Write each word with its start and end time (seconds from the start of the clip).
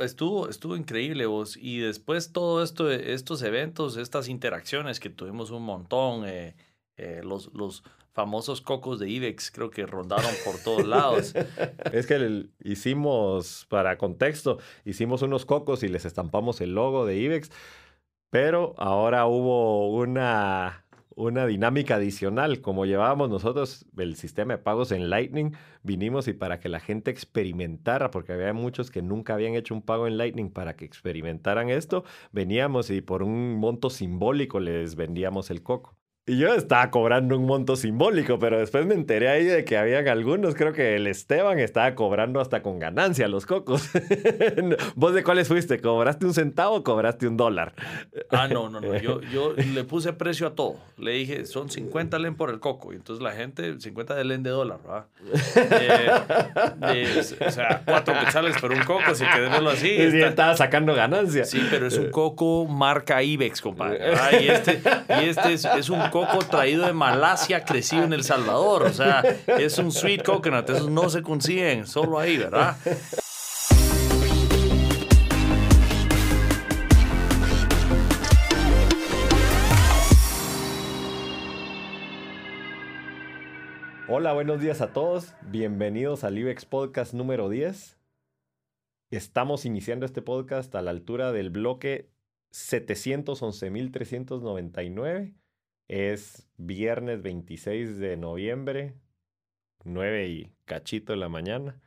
estuvo, 0.00 0.48
estuvo 0.48 0.76
increíble 0.76 1.26
vos. 1.26 1.56
Y 1.56 1.78
después 1.78 2.32
todo 2.32 2.62
esto, 2.62 2.90
estos 2.90 3.42
eventos, 3.42 3.96
estas 3.96 4.28
interacciones 4.28 5.00
que 5.00 5.10
tuvimos 5.10 5.50
un 5.50 5.64
montón, 5.64 6.26
eh, 6.26 6.54
eh, 6.96 7.20
los, 7.24 7.52
los 7.54 7.82
famosos 8.12 8.60
cocos 8.60 8.98
de 8.98 9.08
IBEX 9.08 9.50
creo 9.50 9.70
que 9.70 9.86
rondaron 9.86 10.32
por 10.44 10.58
todos 10.58 10.86
lados. 10.86 11.34
es 11.92 12.06
que 12.06 12.46
hicimos, 12.62 13.66
para 13.68 13.98
contexto, 13.98 14.58
hicimos 14.84 15.22
unos 15.22 15.46
cocos 15.46 15.82
y 15.82 15.88
les 15.88 16.04
estampamos 16.04 16.60
el 16.60 16.74
logo 16.74 17.06
de 17.06 17.16
IBEX, 17.16 17.50
pero 18.30 18.74
ahora 18.78 19.26
hubo 19.26 19.90
una, 19.90 20.81
una 21.16 21.46
dinámica 21.46 21.96
adicional. 21.96 22.60
Como 22.60 22.86
llevábamos 22.86 23.30
nosotros 23.30 23.86
el 23.96 24.16
sistema 24.16 24.54
de 24.54 24.58
pagos 24.58 24.92
en 24.92 25.10
Lightning, 25.10 25.52
vinimos 25.82 26.28
y 26.28 26.32
para 26.32 26.60
que 26.60 26.68
la 26.68 26.80
gente 26.80 27.10
experimentara, 27.10 28.10
porque 28.10 28.32
había 28.32 28.52
muchos 28.52 28.90
que 28.90 29.02
nunca 29.02 29.34
habían 29.34 29.54
hecho 29.54 29.74
un 29.74 29.82
pago 29.82 30.06
en 30.06 30.16
Lightning 30.18 30.50
para 30.50 30.76
que 30.76 30.84
experimentaran 30.84 31.70
esto, 31.70 32.04
veníamos 32.32 32.90
y 32.90 33.00
por 33.00 33.22
un 33.22 33.54
monto 33.56 33.90
simbólico 33.90 34.60
les 34.60 34.96
vendíamos 34.96 35.50
el 35.50 35.62
coco. 35.62 35.96
Y 36.24 36.38
yo 36.38 36.54
estaba 36.54 36.88
cobrando 36.90 37.36
un 37.36 37.46
monto 37.46 37.74
simbólico, 37.74 38.38
pero 38.38 38.56
después 38.56 38.86
me 38.86 38.94
enteré 38.94 39.28
ahí 39.28 39.44
de 39.44 39.64
que 39.64 39.76
habían 39.76 40.06
algunos, 40.06 40.54
creo 40.54 40.72
que 40.72 40.94
el 40.94 41.08
Esteban 41.08 41.58
estaba 41.58 41.96
cobrando 41.96 42.38
hasta 42.38 42.62
con 42.62 42.78
ganancia 42.78 43.26
los 43.26 43.44
cocos. 43.44 43.90
¿Vos 44.94 45.14
de 45.14 45.24
cuáles 45.24 45.48
fuiste? 45.48 45.80
¿Cobraste 45.80 46.24
un 46.24 46.32
centavo 46.32 46.76
o 46.76 46.84
cobraste 46.84 47.26
un 47.26 47.36
dólar? 47.36 47.74
Ah, 48.30 48.46
no, 48.46 48.70
no, 48.70 48.80
no. 48.80 48.96
Yo, 48.98 49.20
yo 49.32 49.52
le 49.54 49.82
puse 49.82 50.12
precio 50.12 50.46
a 50.46 50.54
todo. 50.54 50.76
Le 50.96 51.10
dije, 51.10 51.44
son 51.44 51.68
50 51.68 52.16
len 52.20 52.36
por 52.36 52.50
el 52.50 52.60
coco. 52.60 52.92
Y 52.92 52.96
entonces 52.96 53.20
la 53.20 53.32
gente, 53.32 53.80
50 53.80 54.14
de 54.14 54.24
len 54.24 54.44
de 54.44 54.50
dólar, 54.50 54.78
¿verdad? 54.80 55.06
Eh, 56.94 57.20
o 57.46 57.50
sea, 57.50 57.82
cuatro 57.84 58.14
quetzales 58.18 58.60
por 58.60 58.72
un 58.72 58.82
coco, 58.84 59.14
si 59.14 59.24
quedémoslo 59.24 59.70
así. 59.70 59.88
Y 59.88 60.00
está... 60.00 60.28
estaba 60.28 60.56
sacando 60.56 60.94
ganancia. 60.94 61.44
Sí, 61.44 61.60
pero 61.70 61.86
es 61.86 61.96
un 61.96 62.10
coco 62.10 62.66
marca 62.66 63.22
Ibex, 63.22 63.60
compadre. 63.60 64.12
Y 64.40 64.48
este, 64.48 64.80
y 65.20 65.24
este 65.28 65.52
es, 65.54 65.64
es 65.64 65.90
un 65.90 66.11
coco 66.12 66.38
traído 66.40 66.84
de 66.84 66.92
Malasia, 66.92 67.64
crecido 67.64 68.04
en 68.04 68.12
El 68.12 68.22
Salvador. 68.22 68.82
O 68.82 68.92
sea, 68.92 69.22
es 69.46 69.78
un 69.78 69.90
sweet 69.90 70.22
coconut. 70.22 70.68
Esos 70.68 70.90
no 70.90 71.08
se 71.08 71.22
consiguen 71.22 71.86
solo 71.86 72.18
ahí, 72.18 72.36
¿verdad? 72.36 72.76
Hola, 84.06 84.34
buenos 84.34 84.60
días 84.60 84.82
a 84.82 84.92
todos. 84.92 85.34
Bienvenidos 85.40 86.24
al 86.24 86.36
IBEX 86.36 86.66
Podcast 86.66 87.14
número 87.14 87.48
10. 87.48 87.98
Estamos 89.10 89.64
iniciando 89.64 90.04
este 90.04 90.20
podcast 90.20 90.74
a 90.74 90.82
la 90.82 90.90
altura 90.90 91.32
del 91.32 91.48
bloque 91.48 92.10
711.399 92.50 95.41
es 95.92 96.48
viernes 96.56 97.20
26 97.20 97.98
de 97.98 98.16
noviembre, 98.16 98.94
9 99.84 100.26
y 100.26 100.50
cachito 100.64 101.12
de 101.12 101.18
la 101.18 101.28
mañana, 101.28 101.82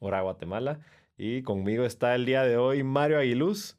hora 0.00 0.20
Guatemala. 0.20 0.80
Y 1.16 1.40
conmigo 1.42 1.86
está 1.86 2.14
el 2.14 2.26
día 2.26 2.42
de 2.44 2.58
hoy 2.58 2.82
Mario 2.82 3.18
Aguiluz. 3.18 3.78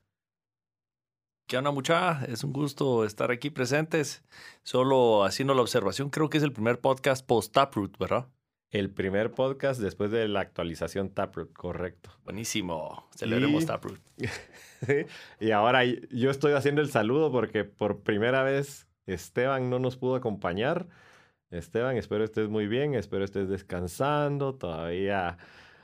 ¿Qué 1.45 1.55
onda, 1.55 1.69
mucha? 1.69 2.25
Es 2.25 2.43
un 2.43 2.51
gusto 2.51 3.05
estar 3.05 3.29
aquí 3.29 3.51
presentes. 3.51 4.23
Solo 4.63 5.23
haciendo 5.23 5.53
la 5.53 5.61
observación, 5.61 6.09
creo 6.09 6.31
que 6.31 6.39
es 6.39 6.43
el 6.43 6.51
primer 6.51 6.79
podcast 6.79 7.23
post-Taproot, 7.23 7.99
¿verdad? 7.99 8.27
El 8.71 8.89
primer 8.89 9.33
podcast 9.33 9.79
después 9.79 10.09
de 10.09 10.27
la 10.29 10.39
actualización 10.39 11.11
Taproot, 11.11 11.53
correcto. 11.53 12.09
Buenísimo. 12.23 13.07
Celebremos 13.13 13.67
Taproot. 13.67 13.99
y 15.39 15.51
ahora 15.51 15.85
yo 15.85 16.31
estoy 16.31 16.53
haciendo 16.53 16.81
el 16.81 16.89
saludo 16.89 17.31
porque 17.31 17.65
por 17.65 18.01
primera 18.01 18.41
vez 18.41 18.87
Esteban 19.13 19.69
no 19.69 19.79
nos 19.79 19.97
pudo 19.97 20.15
acompañar. 20.15 20.87
Esteban, 21.51 21.97
espero 21.97 22.23
estés 22.23 22.49
muy 22.49 22.67
bien, 22.67 22.95
espero 22.95 23.25
estés 23.25 23.49
descansando, 23.49 24.55
todavía 24.55 25.37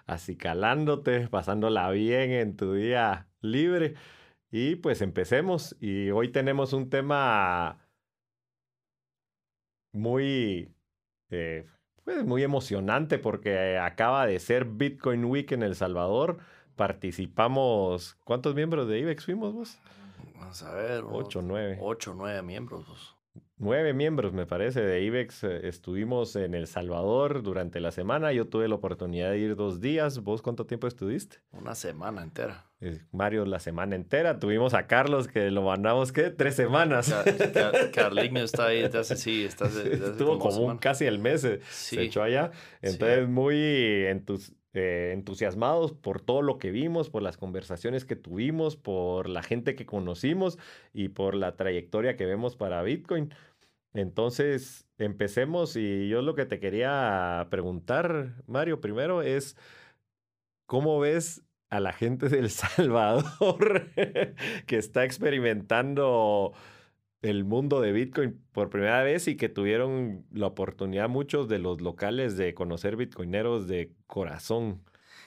acicalándote, 0.05 1.27
pasándola 1.27 1.89
bien 1.91 2.31
en 2.31 2.55
tu 2.55 2.73
día 2.73 3.27
libre. 3.41 3.95
Y 4.49 4.75
pues 4.77 5.01
empecemos. 5.01 5.75
Y 5.81 6.09
hoy 6.11 6.29
tenemos 6.31 6.71
un 6.73 6.89
tema 6.89 7.79
muy, 9.91 10.73
eh, 11.29 11.65
pues 12.05 12.23
muy 12.23 12.43
emocionante 12.43 13.19
porque 13.19 13.77
acaba 13.77 14.25
de 14.25 14.39
ser 14.39 14.65
Bitcoin 14.65 15.25
Week 15.25 15.51
en 15.51 15.63
El 15.63 15.75
Salvador. 15.75 16.37
Participamos, 16.77 18.15
¿cuántos 18.23 18.55
miembros 18.55 18.87
de 18.87 18.99
IBEX 18.99 19.25
fuimos 19.25 19.53
vos? 19.53 19.79
Vamos 20.35 20.63
a 20.63 20.73
ver. 20.73 21.03
Ocho, 21.05 21.41
nueve. 21.41 21.77
Ocho, 21.81 22.13
nueve 22.15 22.41
miembros 22.41 23.16
nueve 23.57 23.93
miembros, 23.93 24.33
me 24.33 24.45
parece, 24.45 24.81
de 24.81 25.01
IBEX. 25.03 25.43
Eh, 25.43 25.67
estuvimos 25.67 26.35
en 26.35 26.53
El 26.53 26.67
Salvador 26.67 27.43
durante 27.43 27.79
la 27.79 27.91
semana. 27.91 28.31
Yo 28.31 28.47
tuve 28.47 28.67
la 28.67 28.75
oportunidad 28.75 29.31
de 29.31 29.39
ir 29.39 29.55
dos 29.55 29.81
días. 29.81 30.19
¿Vos 30.23 30.41
cuánto 30.41 30.65
tiempo 30.65 30.87
estuviste? 30.87 31.37
Una 31.51 31.75
semana 31.75 32.23
entera. 32.23 32.65
Eh, 32.79 32.99
Mario, 33.11 33.45
la 33.45 33.59
semana 33.59 33.95
entera. 33.95 34.39
Tuvimos 34.39 34.73
a 34.73 34.87
Carlos 34.87 35.27
que 35.27 35.49
lo 35.49 35.63
mandamos, 35.63 36.11
¿qué? 36.11 36.29
Tres 36.29 36.55
semanas. 36.55 37.13
Carliño 37.93 38.43
está 38.43 38.67
ahí 38.67 38.83
desde 38.83 39.15
sí, 39.15 39.45
está 39.45 39.65
Estuvo 39.67 40.37
como, 40.37 40.79
casi 40.79 41.05
el 41.05 41.19
mes, 41.19 41.43
eh, 41.43 41.59
se 41.69 42.03
echó 42.03 42.21
allá. 42.21 42.51
Entonces, 42.81 43.27
muy 43.27 43.55
eh, 44.79 45.11
entusiasmados 45.13 45.91
por 45.91 46.21
todo 46.21 46.43
lo 46.43 46.59
que 46.59 46.69
vimos, 46.69 47.09
por 47.09 47.23
las 47.23 47.35
conversaciones 47.35 48.05
que 48.05 48.15
tuvimos, 48.15 48.77
por 48.77 49.27
la 49.27 49.41
gente 49.41 49.73
que 49.73 49.87
conocimos 49.87 50.59
y 50.93 51.07
por 51.07 51.33
la 51.33 51.55
trayectoria 51.55 52.15
que 52.15 52.27
vemos 52.27 52.55
para 52.55 52.83
Bitcoin. 52.83 53.33
Entonces, 53.97 54.85
empecemos 54.99 55.75
y 55.75 56.07
yo 56.07 56.21
lo 56.21 56.35
que 56.35 56.45
te 56.45 56.59
quería 56.59 57.47
preguntar, 57.49 58.35
Mario, 58.45 58.79
primero 58.79 59.23
es, 59.23 59.57
¿cómo 60.67 60.99
ves 60.99 61.43
a 61.71 61.79
la 61.79 61.93
gente 61.93 62.29
del 62.29 62.49
Salvador 62.51 63.89
que 64.67 64.77
está 64.77 65.03
experimentando 65.03 66.53
el 67.23 67.43
mundo 67.43 67.81
de 67.81 67.91
Bitcoin 67.91 68.39
por 68.51 68.69
primera 68.69 69.01
vez 69.01 69.27
y 69.27 69.35
que 69.35 69.49
tuvieron 69.49 70.27
la 70.31 70.45
oportunidad 70.45 71.09
muchos 71.09 71.47
de 71.47 71.57
los 71.57 71.81
locales 71.81 72.37
de 72.37 72.53
conocer 72.53 72.97
bitcoineros 72.97 73.67
de 73.67 73.95
corazón. 74.05 74.83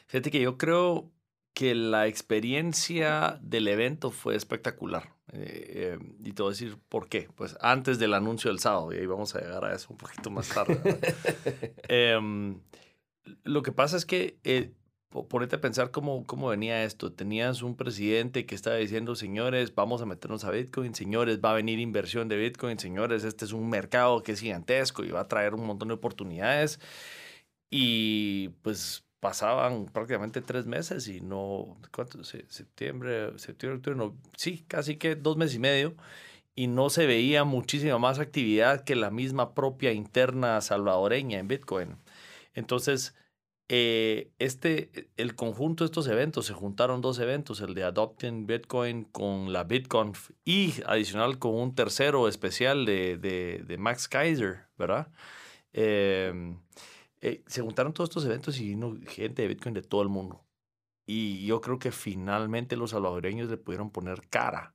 Fíjate 0.07 0.31
que 0.31 0.43
yo 0.43 0.59
creo 0.59 1.11
que 1.55 1.75
la 1.75 2.07
experiencia 2.07 3.41
del 3.43 3.67
evento 3.67 4.13
fue 4.13 4.37
espectacular. 4.37 5.17
Eh, 5.33 5.97
eh, 5.97 5.99
y 6.25 6.33
te 6.33 6.43
voy 6.43 6.51
a 6.51 6.55
decir 6.55 6.79
por 6.89 7.09
qué. 7.09 7.29
Pues 7.35 7.57
antes 7.61 7.99
del 7.99 8.15
anuncio 8.15 8.51
del 8.51 8.59
sábado, 8.59 8.93
y 8.93 8.99
ahí 8.99 9.07
vamos 9.07 9.35
a 9.35 9.41
llegar 9.41 9.65
a 9.65 9.75
eso 9.75 9.89
un 9.91 9.97
poquito 9.97 10.31
más 10.31 10.49
tarde. 10.49 10.79
Em, 11.89 12.61
lo 13.45 13.63
que 13.63 13.73
pasa 13.73 13.97
es 13.97 14.07
que 14.07 14.39
eh, 14.45 14.73
ponete 15.29 15.57
a 15.57 15.61
pensar 15.61 15.91
cómo, 15.91 16.27
cómo 16.27 16.49
venía 16.49 16.85
esto. 16.85 17.13
Tenías 17.13 17.63
un 17.63 17.77
presidente 17.77 18.47
que 18.47 18.55
estaba 18.55 18.77
diciendo, 18.77 19.15
señores, 19.15 19.75
vamos 19.75 20.03
a 20.03 20.07
meternos 20.07 20.45
a 20.45 20.51
Bitcoin, 20.51 20.95
señores, 20.95 21.41
va 21.45 21.51
a 21.51 21.55
venir 21.55 21.79
inversión 21.79 22.29
de 22.29 22.37
Bitcoin, 22.37 22.79
señores, 22.79 23.25
este 23.25 23.45
es 23.45 23.53
un 23.53 23.69
mercado 23.69 24.23
que 24.23 24.33
es 24.33 24.41
gigantesco 24.41 25.05
y 25.05 25.11
va 25.11 25.21
a 25.21 25.29
traer 25.29 25.55
un 25.55 25.67
montón 25.67 25.89
de 25.89 25.95
oportunidades. 25.95 26.81
Y 27.71 28.49
pues 28.63 29.05
pasaban 29.21 29.87
prácticamente 29.87 30.41
tres 30.43 30.67
meses 30.67 31.07
y 31.09 31.21
no, 31.21 31.79
¿cuánto? 31.93 32.25
Septiembre, 32.25 33.39
septiembre, 33.39 33.77
octubre, 33.77 33.97
no, 33.97 34.17
sí, 34.37 34.65
casi 34.67 34.97
que 34.97 35.15
dos 35.15 35.37
meses 35.37 35.57
y 35.57 35.59
medio 35.61 35.95
y 36.55 36.67
no 36.67 36.91
se 36.91 37.07
veía 37.07 37.45
muchísima 37.45 37.99
más 37.99 38.19
actividad 38.19 38.85
que 38.85 38.97
la 38.97 39.11
misma 39.11 39.55
propia 39.55 39.93
interna 39.93 40.61
salvadoreña 40.61 41.39
en 41.39 41.49
Bitcoin. 41.49 41.97
Entonces, 42.55 43.15
eh, 43.73 44.33
este, 44.41 44.91
el 45.17 45.37
conjunto 45.37 45.85
de 45.85 45.87
estos 45.87 46.09
eventos, 46.09 46.47
se 46.47 46.55
juntaron 46.55 47.01
dos 47.01 47.21
eventos, 47.21 47.61
el 47.61 47.75
de 47.75 47.85
Adopting 47.85 48.47
Bitcoin 48.47 49.05
con 49.05 49.53
la 49.53 49.63
BitConf 49.63 50.31
y 50.45 50.75
adicional 50.87 51.39
con 51.39 51.55
un 51.55 51.75
tercero 51.77 52.27
especial 52.27 52.85
de, 52.85 53.17
de, 53.17 53.79
Max 53.79 54.09
Kaiser, 54.09 54.67
¿verdad? 54.77 55.09
Em, 55.73 56.59
eh, 57.21 57.43
se 57.47 57.63
juntaron 57.63 57.93
todos 57.93 58.11
estos 58.11 58.25
eventos 58.25 58.59
y 58.61 58.69
vino 58.69 58.97
gente 59.07 59.43
de 59.43 59.49
Bitcoin 59.49 59.75
de 59.75 59.83
todo 59.83 60.03
el 60.03 60.09
mundo. 60.09 60.45
Y 61.07 61.45
yo 61.47 61.61
creo 61.61 61.79
que 61.79 61.93
finalmente 61.93 62.77
los 62.77 62.91
salvadoreños 62.91 63.51
le 63.51 63.57
pudieron 63.57 63.91
poner 63.91 64.29
cara 64.29 64.75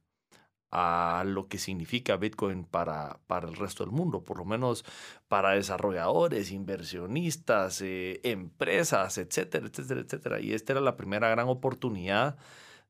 a 0.72 1.24
lo 1.26 1.48
que 1.48 1.58
significa 1.58 2.18
Bitcoin 2.18 2.66
para, 2.66 3.22
para 3.28 3.48
el 3.48 3.56
resto 3.56 3.86
del 3.86 3.94
mundo, 3.94 4.24
por 4.24 4.38
lo 4.38 4.46
menos 4.46 4.84
para 5.30 5.52
desarrolladores, 5.52 6.52
inversionistas, 6.52 7.82
eh, 7.82 8.20
empresas, 8.24 9.18
etcétera, 9.18 9.68
etcétera, 9.68 10.02
etcétera. 10.02 10.40
Y 10.42 10.54
esta 10.54 10.74
era 10.74 10.82
la 10.82 10.98
primera 10.98 11.30
gran 11.30 11.48
oportunidad 11.48 12.38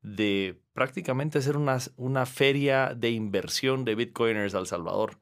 de 0.02 0.60
prácticamente 0.74 1.38
hacer 1.38 1.58
una, 1.58 1.78
una 1.98 2.26
feria 2.26 2.96
de 2.96 3.12
inversión 3.12 3.86
de 3.86 3.96
Bitcoiners 3.96 4.56
al 4.56 4.68
Salvador. 4.68 5.20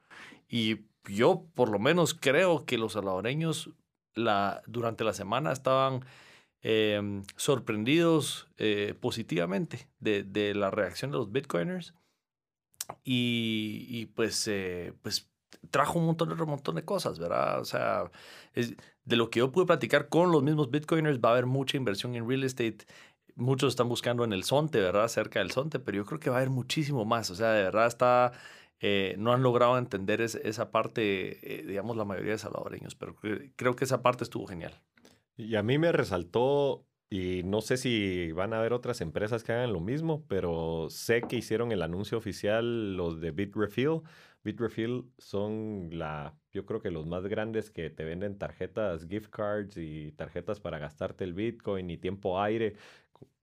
Y 0.48 0.86
yo 1.06 1.46
por 1.56 1.70
lo 1.70 1.80
menos 1.80 2.14
creo 2.14 2.66
que 2.66 2.78
los 2.78 2.94
salvadoreños 2.94 3.72
durante 4.16 5.04
la 5.04 5.14
semana 5.14 5.52
estaban 5.52 6.06
em, 6.62 7.24
sorprendidos 7.36 8.48
eh, 8.58 8.96
positivamente 9.00 9.88
de, 10.00 10.24
de, 10.24 10.54
la 10.54 10.72
reacción 10.72 11.12
de 11.12 11.18
los 11.18 11.32
bitcoiners. 11.32 11.94
Y, 13.04 14.08
pues, 14.08 14.48
eh, 14.48 14.94
pues 15.02 15.30
trajo 15.70 16.00
un 16.00 16.06
montón, 16.06 16.36
montón 16.48 16.76
de 16.76 16.86
cosas, 16.86 17.20
¿verdad? 17.20 17.60
O 17.62 17.66
sea, 17.66 18.12
es, 18.54 18.76
de 19.06 19.16
lo 19.16 19.30
que 19.30 19.40
yo 19.40 19.52
pude 19.52 19.66
platicar 19.66 20.10
con 20.10 20.32
los 20.32 20.44
mismos 20.44 20.70
bitcoiners, 20.72 21.20
va 21.20 21.30
a 21.30 21.32
haber 21.34 21.46
mucha 21.46 21.78
inversión 21.78 22.16
en 22.16 22.28
real 22.28 22.44
estate. 22.44 22.80
Muchos 23.36 23.74
están 23.74 23.90
buscando 23.90 24.24
en 24.24 24.34
el 24.34 24.44
Sonte, 24.44 24.80
¿verdad? 24.80 25.08
Cerca 25.08 25.40
del 25.40 25.52
Sonte, 25.52 25.80
pero 25.80 25.98
yo 25.98 26.06
creo 26.06 26.20
que 26.20 26.30
va 26.30 26.38
a 26.38 26.40
haber 26.40 26.50
muchísimo 26.50 27.06
más. 27.06 27.30
O 27.32 27.36
sea, 27.36 27.52
de 27.52 27.64
verdad 27.64 27.88
está, 27.88 28.32
eh, 28.80 29.16
no 29.18 29.34
han 29.34 29.44
logrado 29.44 29.78
entender 29.78 30.22
esa 30.22 30.72
parte, 30.72 31.60
eh, 31.60 31.64
digamos, 31.66 31.98
la 31.98 32.06
mayoría 32.06 32.34
de 32.34 32.38
salvadoreños, 32.38 32.96
pero 32.96 33.16
creo 33.56 33.76
que 33.76 33.86
esa 33.86 34.02
parte 34.02 34.24
estuvo 34.24 34.46
genial. 34.48 34.74
Y 35.36 35.56
a 35.56 35.64
mí 35.64 35.78
me 35.78 35.92
resaltó, 35.92 36.86
y 37.10 37.44
no 37.44 37.62
sé 37.62 37.78
si 37.78 38.32
van 38.32 38.54
a 38.54 38.60
haber 38.60 38.74
otras 38.74 39.02
empresas 39.02 39.44
que 39.44 39.52
hagan 39.52 39.74
lo 39.74 39.80
mismo, 39.80 40.26
pero 40.28 40.88
sé 40.90 41.22
que 41.22 41.38
hicieron 41.38 41.72
el 41.72 41.82
anuncio 41.82 42.18
oficial 42.18 42.96
los 42.96 43.20
de 43.22 43.32
Bitrefill 43.32 44.02
Bitrefill 44.44 45.06
son 45.18 45.90
la, 45.94 46.36
yo 46.52 46.66
creo 46.66 46.82
que 46.82 46.92
los 46.92 47.06
más 47.06 47.26
grandes 47.28 47.72
que 47.72 47.90
te 47.90 48.04
venden 48.04 48.38
tarjetas, 48.38 49.08
gift 49.08 49.30
cards 49.30 49.78
y 49.78 50.12
tarjetas 50.12 50.60
para 50.60 50.80
gastarte 50.80 51.24
el 51.24 51.34
Bitcoin 51.34 51.90
y 51.90 51.98
tiempo 51.98 52.42
aire 52.42 52.76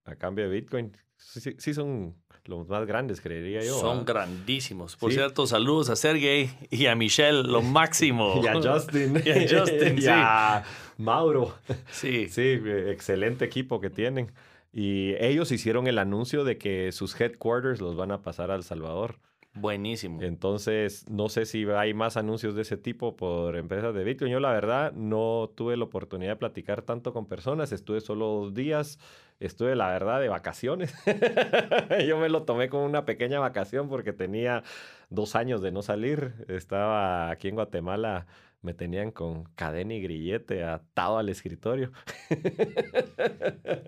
a 0.05 0.17
cambio 0.17 0.45
de 0.45 0.51
Bitcoin. 0.51 0.93
Sí, 1.17 1.75
son 1.75 2.17
los 2.51 2.69
más 2.69 2.87
grandes, 2.87 3.21
creería 3.21 3.63
yo. 3.63 3.79
Son 3.79 4.05
grandísimos. 4.05 4.97
Por 4.97 5.13
cierto, 5.13 5.47
saludos 5.47 5.89
a 5.89 5.97
Sergey 5.97 6.51
y 6.71 6.87
a 6.87 6.95
Michelle, 6.95 7.45
lo 7.45 7.63
máximo. 7.81 8.41
y 8.43 8.47
a 8.47 8.55
Justin. 8.55 9.23
y 9.25 9.31
a 9.31 9.59
Justin, 9.59 9.99
y 10.03 10.07
a 10.09 10.65
Mauro. 10.99 11.55
Sí. 11.91 12.29
Sí, 12.29 12.61
excelente 12.89 13.45
equipo 13.45 13.81
que 13.81 13.89
tienen. 13.89 14.33
Y 14.73 15.15
ellos 15.19 15.51
hicieron 15.53 15.87
el 15.87 15.99
anuncio 15.99 16.45
de 16.45 16.59
que 16.59 16.93
sus 16.93 17.19
headquarters 17.21 17.81
los 17.81 17.97
van 17.97 18.13
a 18.13 18.23
pasar 18.23 18.51
a 18.51 18.57
El 18.57 18.63
Salvador. 18.63 19.17
Buenísimo. 19.55 20.23
Entonces, 20.23 21.11
no 21.11 21.29
sé 21.29 21.45
si 21.45 21.65
hay 21.65 21.93
más 21.93 22.17
anuncios 22.17 22.55
de 22.55 22.63
ese 22.63 22.77
tipo 22.77 23.17
por 23.17 23.57
empresas 23.57 23.93
de 23.95 24.05
Bitcoin. 24.05 24.31
Yo, 24.31 24.39
la 24.39 24.53
verdad, 24.53 24.93
no 24.93 25.51
tuve 25.57 25.77
la 25.77 25.85
oportunidad 25.85 26.33
de 26.33 26.37
platicar 26.37 26.83
tanto 26.83 27.13
con 27.13 27.27
personas. 27.27 27.73
Estuve 27.73 28.01
solo 28.01 28.27
dos 28.27 28.55
días. 28.55 29.01
Estuve, 29.41 29.75
la 29.75 29.89
verdad, 29.89 30.21
de 30.21 30.29
vacaciones. 30.29 30.95
Yo 32.07 32.19
me 32.19 32.29
lo 32.29 32.45
tomé 32.45 32.69
como 32.69 32.85
una 32.85 33.05
pequeña 33.05 33.41
vacación 33.41 33.89
porque 33.89 34.13
tenía 34.13 34.63
dos 35.09 35.35
años 35.35 35.63
de 35.63 35.73
no 35.73 35.83
salir. 35.83 36.33
Estaba 36.47 37.31
aquí 37.31 37.49
en 37.49 37.57
Guatemala. 37.57 38.27
Me 38.63 38.73
tenían 38.73 39.11
con 39.11 39.45
cadena 39.57 39.95
y 39.95 40.03
grillete 40.03 40.63
atado 40.63 41.19
al 41.19 41.29
escritorio. 41.29 41.91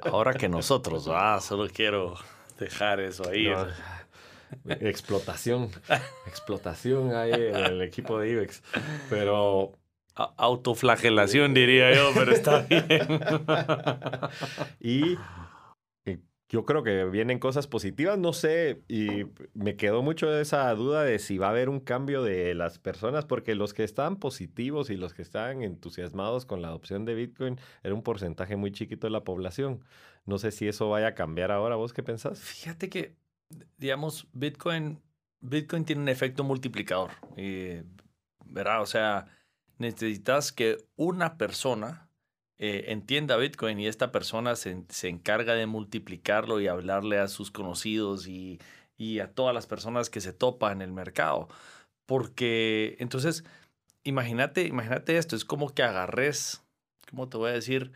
Ahora 0.03 0.35
que 0.35 0.49
nosotros, 0.49 1.09
ah, 1.13 1.39
solo 1.41 1.69
quiero 1.69 2.15
dejar 2.59 2.99
eso 3.01 3.29
ahí. 3.29 3.49
Explotación. 4.81 5.71
Explotación 6.27 7.15
ahí 7.15 7.33
en 7.33 7.57
el 7.57 7.83
equipo 7.83 8.19
de 8.19 8.31
IBEX. 8.31 8.63
Pero. 9.11 9.73
Autoflagelación, 10.15 11.55
diría 11.55 11.95
yo, 11.95 12.11
pero 12.15 12.33
está 12.33 12.61
bien. 12.69 12.85
y 14.79 15.17
yo 16.53 16.67
creo 16.67 16.83
que 16.83 17.07
vienen 17.07 17.39
cosas 17.39 17.67
positivas, 17.67 18.19
no 18.19 18.35
sé, 18.35 18.83
y 18.87 19.25
me 19.55 19.75
quedó 19.77 20.03
mucho 20.03 20.39
esa 20.39 20.73
duda 20.75 21.03
de 21.03 21.19
si 21.19 21.39
va 21.39 21.47
a 21.47 21.51
haber 21.51 21.71
un 21.71 21.81
cambio 21.81 22.23
de 22.23 22.55
las 22.55 22.79
personas, 22.79 23.25
porque 23.25 23.55
los 23.55 23.73
que 23.73 23.85
estaban 23.85 24.17
positivos 24.17 24.91
y 24.91 24.97
los 24.97 25.15
que 25.15 25.23
estaban 25.23 25.63
entusiasmados 25.63 26.45
con 26.45 26.61
la 26.61 26.69
adopción 26.69 27.07
de 27.07 27.15
Bitcoin 27.15 27.59
era 27.83 27.95
un 27.95 28.03
porcentaje 28.03 28.57
muy 28.57 28.71
chiquito 28.71 29.07
de 29.07 29.13
la 29.13 29.25
población. 29.25 29.83
No 30.27 30.37
sé 30.37 30.51
si 30.51 30.69
eso 30.69 30.91
vaya 30.91 31.09
a 31.09 31.15
cambiar 31.15 31.53
ahora, 31.53 31.77
¿vos 31.77 31.95
qué 31.95 32.03
pensás? 32.03 32.39
Fíjate 32.39 32.91
que 32.91 33.17
digamos, 33.79 34.29
Bitcoin, 34.33 35.01
Bitcoin 35.41 35.85
tiene 35.85 36.03
un 36.03 36.09
efecto 36.09 36.45
multiplicador. 36.45 37.11
¿Verdad? 38.45 38.83
O 38.83 38.87
sea, 38.87 39.27
necesitas 39.79 40.53
que 40.53 40.79
una 40.97 41.39
persona 41.39 42.09
eh, 42.59 42.85
entienda 42.93 43.37
Bitcoin 43.37 43.81
y 43.81 43.87
esta 43.89 44.13
persona 44.13 44.55
se, 44.57 44.85
se, 44.89 45.09
encarga 45.09 45.55
de 45.55 45.67
multiplicarlo 45.67 46.61
y 46.61 46.69
hablarle 46.69 47.19
a 47.19 47.27
sus 47.27 47.51
conocidos 47.51 48.29
y, 48.29 48.61
y 48.97 49.19
a 49.19 49.33
todas 49.33 49.55
las 49.55 49.67
personas 49.67 50.11
que 50.11 50.21
se 50.21 50.33
topan 50.33 50.75
en 50.75 50.83
el 50.83 50.93
mercado. 50.93 51.49
Porque 52.07 52.97
entonces, 53.01 53.45
imagínate, 54.05 54.67
imagínate 54.67 55.17
esto, 55.17 55.35
es 55.35 55.45
como 55.45 55.75
que 55.75 55.83
agarres, 55.83 56.63
¿cómo 57.11 57.29
te 57.29 57.37
voy 57.37 57.51
a 57.51 57.55
decir? 57.55 57.93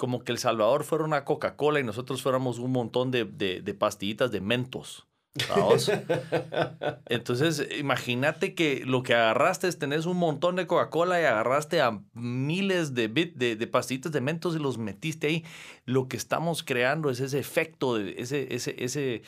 Como 0.00 0.24
que 0.24 0.32
El 0.32 0.38
Salvador 0.38 0.84
fuera 0.84 1.04
una 1.04 1.26
Coca-Cola 1.26 1.78
y 1.78 1.84
nosotros 1.84 2.22
fuéramos 2.22 2.58
un 2.58 2.72
montón 2.72 3.10
de, 3.10 3.26
de, 3.26 3.74
pastillitas 3.74 4.30
de 4.30 4.40
mentos. 4.40 5.06
Entonces, 7.04 7.68
imagínate 7.78 8.54
que 8.54 8.82
lo 8.86 9.02
que 9.02 9.12
agarraste 9.12 9.68
es 9.68 9.78
tenés 9.78 10.06
un 10.06 10.16
montón 10.16 10.56
de 10.56 10.66
Coca-Cola 10.66 11.20
y 11.20 11.26
agarraste 11.26 11.82
a 11.82 12.00
miles 12.14 12.94
de, 12.94 13.08
de, 13.08 13.56
de, 13.56 13.66
pastillitas 13.66 14.10
de 14.10 14.22
mentos 14.22 14.56
y 14.56 14.58
los 14.58 14.78
metiste 14.78 15.26
ahí. 15.26 15.44
Lo 15.84 16.08
que 16.08 16.16
estamos 16.16 16.62
creando 16.62 17.10
es 17.10 17.20
ese 17.20 17.38
efecto, 17.38 17.96
de, 17.96 18.14
ese, 18.16 18.54
ese, 18.54 18.82
ese, 18.82 19.20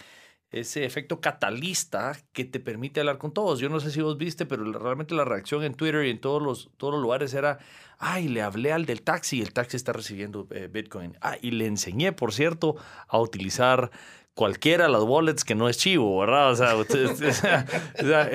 ese 0.52 0.84
efecto 0.84 1.20
catalista 1.20 2.14
que 2.32 2.44
te 2.44 2.60
permite 2.60 3.00
hablar 3.00 3.16
con 3.16 3.32
todos. 3.32 3.58
Yo 3.58 3.70
no 3.70 3.80
sé 3.80 3.90
si 3.90 4.02
vos 4.02 4.18
viste, 4.18 4.44
pero 4.44 4.64
realmente 4.64 5.14
la 5.14 5.24
reacción 5.24 5.64
en 5.64 5.74
Twitter 5.74 6.04
y 6.04 6.10
en 6.10 6.20
todos 6.20 6.42
los, 6.42 6.70
todos 6.76 6.92
los 6.92 7.02
lugares 7.02 7.32
era, 7.32 7.58
ay, 7.98 8.28
le 8.28 8.42
hablé 8.42 8.70
al 8.70 8.84
del 8.84 9.02
taxi 9.02 9.38
y 9.38 9.40
el 9.40 9.54
taxi 9.54 9.76
está 9.76 9.94
recibiendo 9.94 10.46
eh, 10.50 10.68
Bitcoin. 10.70 11.16
Ah, 11.22 11.38
y 11.40 11.52
le 11.52 11.66
enseñé, 11.66 12.12
por 12.12 12.34
cierto, 12.34 12.76
a 13.08 13.18
utilizar 13.18 13.90
cualquiera 14.34 14.84
de 14.84 14.90
las 14.90 15.02
wallets 15.02 15.44
que 15.44 15.54
no 15.54 15.68
es 15.68 15.76
chivo, 15.78 16.18
¿verdad? 16.18 16.50
O 16.50 16.56
sea, 16.56 16.74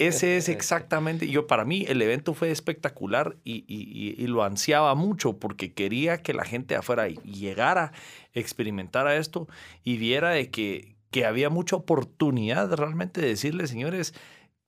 ese 0.00 0.36
es 0.36 0.48
exactamente, 0.48 1.28
yo 1.28 1.46
para 1.46 1.64
mí 1.64 1.84
el 1.88 2.02
evento 2.02 2.34
fue 2.34 2.50
espectacular 2.50 3.36
y, 3.44 3.64
y, 3.66 4.20
y, 4.20 4.26
lo 4.26 4.42
ansiaba 4.42 4.96
mucho 4.96 5.38
porque 5.38 5.72
quería 5.72 6.22
que 6.22 6.34
la 6.34 6.44
gente 6.44 6.74
afuera 6.74 7.06
llegara, 7.08 7.92
experimentara 8.34 9.16
esto 9.16 9.46
y 9.84 9.96
viera 9.96 10.30
de 10.30 10.50
que, 10.50 10.97
que 11.10 11.24
había 11.24 11.50
mucha 11.50 11.76
oportunidad 11.76 12.72
realmente 12.72 13.20
de 13.20 13.28
decirle, 13.28 13.66
señores, 13.66 14.14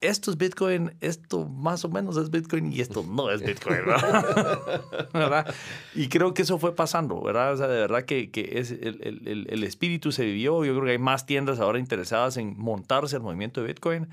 esto 0.01 0.31
es 0.31 0.37
Bitcoin, 0.37 0.95
esto 0.99 1.47
más 1.47 1.85
o 1.85 1.89
menos 1.89 2.17
es 2.17 2.31
Bitcoin 2.31 2.73
y 2.73 2.81
esto 2.81 3.05
no 3.07 3.29
es 3.29 3.43
Bitcoin, 3.43 3.81
¿verdad? 5.13 5.53
Y 5.93 6.09
creo 6.09 6.33
que 6.33 6.41
eso 6.41 6.57
fue 6.57 6.75
pasando, 6.75 7.21
¿verdad? 7.21 7.53
O 7.53 7.57
sea, 7.57 7.67
de 7.67 7.79
verdad 7.79 8.03
que, 8.05 8.31
que 8.31 8.59
es 8.59 8.71
el, 8.71 8.99
el, 9.03 9.47
el, 9.47 9.63
espíritu 9.63 10.11
se 10.11 10.25
vivió. 10.25 10.65
Yo 10.65 10.73
creo 10.73 10.85
que 10.85 10.91
hay 10.91 10.97
más 10.97 11.27
tiendas 11.27 11.59
ahora 11.59 11.77
interesadas 11.77 12.37
en 12.37 12.57
montarse 12.57 13.15
al 13.15 13.21
movimiento 13.21 13.61
de 13.61 13.67
Bitcoin. 13.67 14.09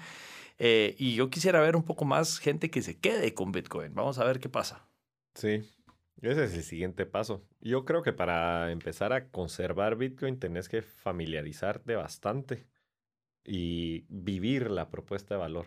Eh, 0.58 0.94
y 0.98 1.14
yo 1.14 1.30
quisiera 1.30 1.60
ver 1.60 1.74
un 1.74 1.84
poco 1.84 2.04
más 2.04 2.38
gente 2.38 2.70
que 2.70 2.82
se 2.82 2.98
quede 2.98 3.32
con 3.32 3.50
Bitcoin. 3.50 3.94
Vamos 3.94 4.18
a 4.18 4.24
ver 4.24 4.40
qué 4.40 4.50
pasa. 4.50 4.86
Sí, 5.34 5.62
ese 6.22 6.44
es 6.44 6.54
el 6.54 6.62
siguiente 6.62 7.06
paso. 7.06 7.44
Yo 7.60 7.84
creo 7.84 8.02
que 8.02 8.12
para 8.12 8.70
empezar 8.72 9.12
a 9.12 9.28
conservar 9.30 9.96
Bitcoin 9.96 10.38
tenés 10.38 10.68
que 10.68 10.82
familiarizarte 10.82 11.96
bastante 11.96 12.66
y 13.44 14.04
vivir 14.08 14.70
la 14.70 14.90
propuesta 14.90 15.34
de 15.34 15.40
valor. 15.40 15.66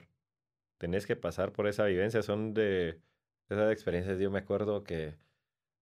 Tenés 0.77 1.05
que 1.05 1.15
pasar 1.15 1.51
por 1.53 1.67
esa 1.67 1.85
vivencia. 1.85 2.21
Son 2.21 2.53
de 2.53 3.01
esas 3.49 3.71
experiencias. 3.71 4.19
Yo 4.19 4.31
me 4.31 4.39
acuerdo 4.39 4.83
que 4.83 5.15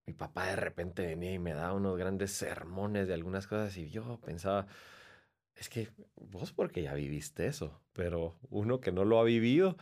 mi 0.09 0.13
papá 0.13 0.47
de 0.47 0.55
repente 0.55 1.05
venía 1.05 1.33
y 1.33 1.39
me 1.39 1.53
daba 1.53 1.73
unos 1.73 1.97
grandes 1.97 2.31
sermones 2.31 3.07
de 3.07 3.13
algunas 3.13 3.45
cosas 3.47 3.77
y 3.77 3.89
yo 3.89 4.19
pensaba, 4.21 4.65
es 5.55 5.69
que 5.69 5.89
vos 6.15 6.51
porque 6.51 6.81
ya 6.81 6.95
viviste 6.95 7.45
eso, 7.45 7.79
pero 7.93 8.39
uno 8.49 8.79
que 8.79 8.91
no 8.91 9.05
lo 9.05 9.19
ha 9.19 9.23
vivido, 9.23 9.77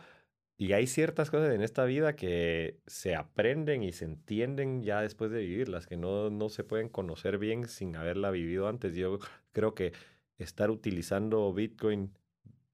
y 0.60 0.72
hay 0.72 0.88
ciertas 0.88 1.30
cosas 1.30 1.54
en 1.54 1.62
esta 1.62 1.84
vida 1.84 2.16
que 2.16 2.80
se 2.88 3.14
aprenden 3.14 3.84
y 3.84 3.92
se 3.92 4.04
entienden 4.04 4.82
ya 4.82 5.00
después 5.00 5.30
de 5.30 5.38
vivirlas, 5.38 5.86
que 5.86 5.96
no, 5.96 6.30
no 6.30 6.48
se 6.48 6.64
pueden 6.64 6.88
conocer 6.88 7.38
bien 7.38 7.68
sin 7.68 7.94
haberla 7.94 8.32
vivido 8.32 8.66
antes. 8.66 8.96
Yo 8.96 9.20
creo 9.52 9.76
que 9.76 9.92
estar 10.36 10.72
utilizando 10.72 11.52
Bitcoin 11.52 12.12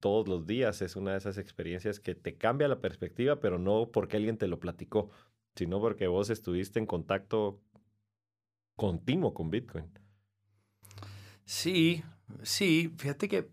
todos 0.01 0.27
los 0.29 0.47
días 0.47 0.81
es 0.81 0.97
una 0.97 1.13
de 1.13 1.19
esas 1.19 1.37
experiencias 1.37 2.01
que 2.01 2.15
te 2.15 2.39
cambia 2.39 2.69
la 2.69 2.81
perspectiva, 2.81 3.39
pero 3.39 3.59
no 3.59 3.91
porque 3.93 4.17
alguien 4.17 4.39
te 4.39 4.49
lo 4.49 4.59
platicó, 4.59 5.11
sino 5.55 5.79
porque 5.79 6.07
vos 6.07 6.31
estuviste 6.31 6.79
en 6.79 6.87
contacto 6.87 7.61
continuo 8.77 9.35
con 9.35 9.51
Bitcoin. 9.51 9.91
Sí, 11.45 12.03
sí, 12.43 12.95
fíjate 12.97 13.29
que 13.29 13.51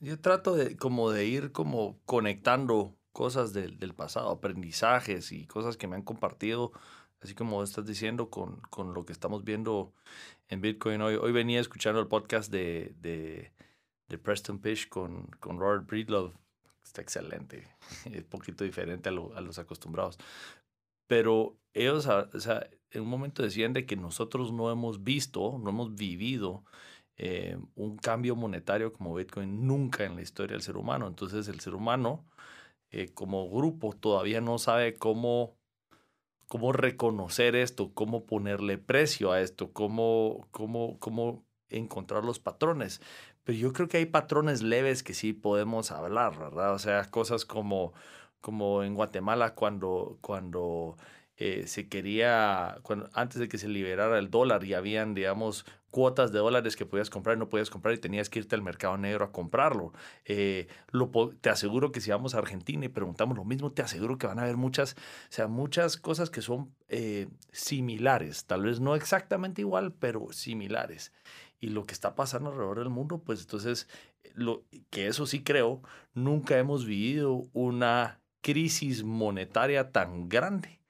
yo 0.00 0.18
trato 0.18 0.56
de 0.56 0.78
como 0.78 1.10
de 1.10 1.26
ir 1.26 1.52
como 1.52 2.00
conectando 2.06 2.96
cosas 3.14 3.52
del, 3.52 3.78
del, 3.78 3.94
pasado, 3.94 4.28
aprendizajes 4.28 5.30
y 5.30 5.46
cosas 5.46 5.76
que 5.76 5.86
me 5.86 5.94
han 5.94 6.02
compartido, 6.02 6.72
así 7.22 7.34
como 7.34 7.62
estás 7.62 7.86
diciendo, 7.86 8.28
con, 8.28 8.60
con 8.70 8.92
lo 8.92 9.06
que 9.06 9.12
estamos 9.12 9.44
viendo 9.44 9.94
en 10.48 10.60
Bitcoin 10.60 11.00
hoy. 11.00 11.14
Hoy 11.14 11.30
venía 11.30 11.60
escuchando 11.60 12.00
el 12.00 12.08
podcast 12.08 12.50
de, 12.50 12.92
de, 13.00 13.52
de 14.08 14.18
Preston 14.18 14.60
Fish 14.60 14.88
con, 14.88 15.28
con 15.38 15.60
Robert 15.60 15.86
Breedlove. 15.86 16.34
Está 16.84 17.02
excelente, 17.02 17.68
es 18.04 18.22
un 18.22 18.28
poquito 18.28 18.64
diferente 18.64 19.08
a, 19.08 19.12
lo, 19.12 19.34
a 19.36 19.40
los 19.40 19.60
acostumbrados. 19.60 20.18
pero 21.06 21.56
ellos, 21.72 22.06
o 22.06 22.40
sea, 22.40 22.68
en 22.90 23.02
un 23.02 23.08
momento 23.08 23.44
decían 23.44 23.72
de 23.72 23.86
que 23.86 23.94
nosotros 23.94 24.52
no 24.52 24.72
hemos 24.72 25.04
visto, 25.04 25.56
no 25.62 25.70
hemos 25.70 25.94
vivido 25.94 26.64
eh, 27.16 27.56
un 27.76 27.96
cambio 27.96 28.34
monetario 28.34 28.92
como 28.92 29.14
Bitcoin 29.14 29.68
nunca 29.68 30.04
en 30.04 30.16
la 30.16 30.22
historia 30.22 30.54
del 30.54 30.62
ser 30.62 30.76
humano. 30.76 31.06
Entonces 31.06 31.46
el 31.46 31.60
ser 31.60 31.74
humano 31.74 32.24
eh, 32.96 33.12
como 33.12 33.50
grupo 33.50 33.92
todavía 33.92 34.40
no 34.40 34.56
sabe 34.58 34.94
cómo, 34.94 35.56
cómo 36.46 36.72
reconocer 36.72 37.56
esto, 37.56 37.92
cómo 37.92 38.24
ponerle 38.24 38.78
precio 38.78 39.32
a 39.32 39.40
esto, 39.40 39.72
cómo, 39.72 40.46
cómo, 40.52 41.00
cómo 41.00 41.44
encontrar 41.70 42.22
los 42.22 42.38
patrones. 42.38 43.00
Pero 43.42 43.58
yo 43.58 43.72
creo 43.72 43.88
que 43.88 43.96
hay 43.96 44.06
patrones 44.06 44.62
leves 44.62 45.02
que 45.02 45.12
sí 45.12 45.32
podemos 45.32 45.90
hablar, 45.90 46.38
¿verdad? 46.38 46.72
O 46.72 46.78
sea, 46.78 47.10
cosas 47.10 47.44
como, 47.44 47.94
como 48.40 48.84
en 48.84 48.94
Guatemala 48.94 49.56
cuando, 49.56 50.18
cuando 50.20 50.96
eh, 51.36 51.66
se 51.66 51.88
quería, 51.88 52.80
antes 53.12 53.40
de 53.40 53.48
que 53.48 53.58
se 53.58 53.66
liberara 53.68 54.20
el 54.20 54.30
dólar 54.30 54.62
y 54.62 54.74
habían, 54.74 55.14
digamos, 55.14 55.66
cuotas 55.94 56.32
de 56.32 56.40
dólares 56.40 56.74
que 56.74 56.86
podías 56.86 57.08
comprar 57.08 57.36
y 57.36 57.38
no 57.38 57.48
podías 57.48 57.70
comprar 57.70 57.94
y 57.94 57.98
tenías 57.98 58.28
que 58.28 58.40
irte 58.40 58.56
al 58.56 58.62
mercado 58.62 58.96
negro 58.98 59.26
a 59.26 59.30
comprarlo. 59.30 59.92
Eh, 60.24 60.66
te 61.40 61.50
aseguro 61.50 61.92
que 61.92 62.00
si 62.00 62.10
vamos 62.10 62.34
a 62.34 62.38
Argentina 62.38 62.84
y 62.84 62.88
preguntamos 62.88 63.36
lo 63.36 63.44
mismo, 63.44 63.70
te 63.70 63.82
aseguro 63.82 64.18
que 64.18 64.26
van 64.26 64.40
a 64.40 64.42
haber 64.42 64.56
muchas, 64.56 64.94
o 64.94 64.96
sea, 65.28 65.46
muchas 65.46 65.96
cosas 65.96 66.30
que 66.30 66.42
son 66.42 66.74
eh, 66.88 67.28
similares, 67.52 68.44
tal 68.44 68.64
vez 68.64 68.80
no 68.80 68.96
exactamente 68.96 69.60
igual, 69.60 69.92
pero 69.92 70.32
similares. 70.32 71.12
Y 71.60 71.68
lo 71.68 71.84
que 71.84 71.94
está 71.94 72.16
pasando 72.16 72.50
alrededor 72.50 72.80
del 72.80 72.90
mundo, 72.90 73.22
pues 73.24 73.42
entonces, 73.42 73.86
lo, 74.34 74.64
que 74.90 75.06
eso 75.06 75.26
sí 75.26 75.44
creo, 75.44 75.80
nunca 76.12 76.58
hemos 76.58 76.86
vivido 76.86 77.44
una 77.52 78.20
crisis 78.40 79.04
monetaria 79.04 79.92
tan 79.92 80.28
grande 80.28 80.80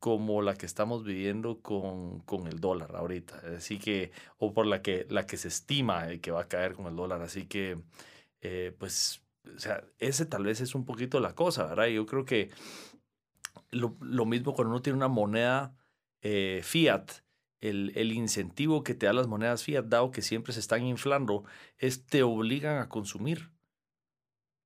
como 0.00 0.42
la 0.42 0.56
que 0.56 0.66
estamos 0.66 1.04
viviendo 1.04 1.60
con, 1.60 2.20
con, 2.20 2.46
el 2.46 2.58
dólar 2.58 2.96
ahorita. 2.96 3.42
Así 3.56 3.78
que, 3.78 4.12
o 4.38 4.54
por 4.54 4.66
la 4.66 4.82
que, 4.82 5.06
la 5.10 5.26
que 5.26 5.36
se 5.36 5.48
estima 5.48 6.08
que 6.22 6.30
va 6.30 6.42
a 6.42 6.48
caer 6.48 6.74
con 6.74 6.86
el 6.86 6.96
dólar. 6.96 7.22
Así 7.22 7.46
que, 7.46 7.78
eh, 8.40 8.74
pues, 8.78 9.22
o 9.54 9.58
sea, 9.60 9.84
ese 9.98 10.26
tal 10.26 10.44
vez 10.44 10.60
es 10.62 10.74
un 10.74 10.86
poquito 10.86 11.20
la 11.20 11.34
cosa, 11.34 11.66
¿verdad? 11.66 11.86
Yo 11.88 12.06
creo 12.06 12.24
que 12.24 12.50
lo, 13.70 13.96
lo 14.00 14.24
mismo 14.24 14.54
cuando 14.54 14.72
uno 14.72 14.82
tiene 14.82 14.96
una 14.96 15.08
moneda 15.08 15.76
eh, 16.22 16.62
fiat, 16.64 17.10
el, 17.60 17.92
el, 17.94 18.12
incentivo 18.12 18.82
que 18.82 18.94
te 18.94 19.06
da 19.06 19.12
las 19.12 19.28
monedas 19.28 19.64
fiat, 19.64 19.84
dado 19.84 20.10
que 20.12 20.22
siempre 20.22 20.54
se 20.54 20.60
están 20.60 20.82
inflando, 20.84 21.44
es 21.78 22.06
te 22.06 22.22
obligan 22.22 22.78
a 22.78 22.88
consumir 22.88 23.50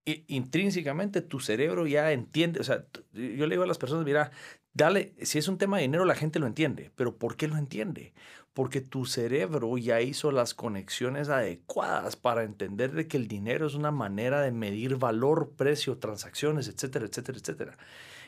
intrínsecamente 0.05 1.23
tu 1.23 1.41
cerebro 1.41 1.87
ya 1.87 2.12
entiende, 2.12 2.61
o 2.61 2.64
sea, 2.64 2.87
yo 3.12 3.47
le 3.47 3.55
digo 3.55 3.62
a 3.62 3.67
las 3.67 3.79
personas, 3.79 4.05
mira, 4.05 4.31
dale, 4.75 5.14
si 5.23 5.38
es 5.38 5.49
un 5.49 5.57
tema 5.57 5.76
de 5.76 5.83
dinero 5.83 6.04
la 6.04 6.14
gente 6.14 6.38
lo 6.38 6.47
entiende, 6.47 6.90
pero 6.95 7.16
¿por 7.16 7.37
qué 7.37 7.49
lo 7.49 7.57
entiende? 7.57 8.12
Porque 8.52 8.81
tu 8.81 9.07
cerebro 9.07 9.78
ya 9.78 10.00
hizo 10.00 10.31
las 10.31 10.54
conexiones 10.54 11.28
adecuadas 11.28 12.16
para 12.16 12.45
entender 12.45 12.93
de 12.93 13.09
que 13.09 13.16
el 13.16 13.26
dinero 13.26 13.66
es 13.66 13.75
una 13.75 13.90
manera 13.90 14.43
de 14.43 14.52
medir 14.52 14.97
valor, 14.97 15.54
precio, 15.57 15.99
transacciones, 15.99 16.69
etcétera, 16.69 17.07
etcétera, 17.07 17.38
etcétera. 17.38 17.78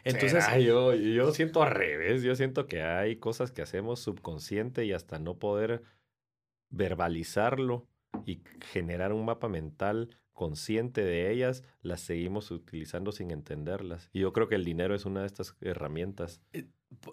Entonces, 0.02 0.44
yo, 0.64 0.94
yo 0.94 1.32
siento 1.32 1.62
al 1.62 1.72
revés, 1.72 2.22
yo 2.22 2.34
siento 2.36 2.66
que 2.66 2.82
hay 2.82 3.16
cosas 3.16 3.50
que 3.50 3.62
hacemos 3.62 4.00
subconsciente 4.00 4.84
y 4.84 4.92
hasta 4.92 5.18
no 5.18 5.38
poder 5.38 5.82
verbalizarlo 6.70 7.88
y 8.24 8.42
generar 8.72 9.12
un 9.12 9.24
mapa 9.24 9.48
mental 9.48 10.16
consciente 10.36 11.02
de 11.02 11.32
ellas, 11.32 11.64
las 11.82 12.00
seguimos 12.00 12.52
utilizando 12.52 13.10
sin 13.10 13.32
entenderlas. 13.32 14.10
Y 14.12 14.20
yo 14.20 14.32
creo 14.32 14.48
que 14.48 14.54
el 14.54 14.64
dinero 14.64 14.94
es 14.94 15.06
una 15.06 15.22
de 15.22 15.26
estas 15.26 15.56
herramientas. 15.60 16.40
Eh, 16.52 16.66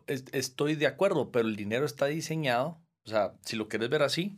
estoy 0.07 0.75
de 0.75 0.85
acuerdo, 0.85 1.31
pero 1.31 1.47
el 1.47 1.55
dinero 1.55 1.85
está 1.85 2.05
diseñado, 2.05 2.77
o 3.05 3.09
sea, 3.09 3.33
si 3.41 3.55
lo 3.55 3.67
quieres 3.69 3.89
ver 3.89 4.03
así, 4.03 4.37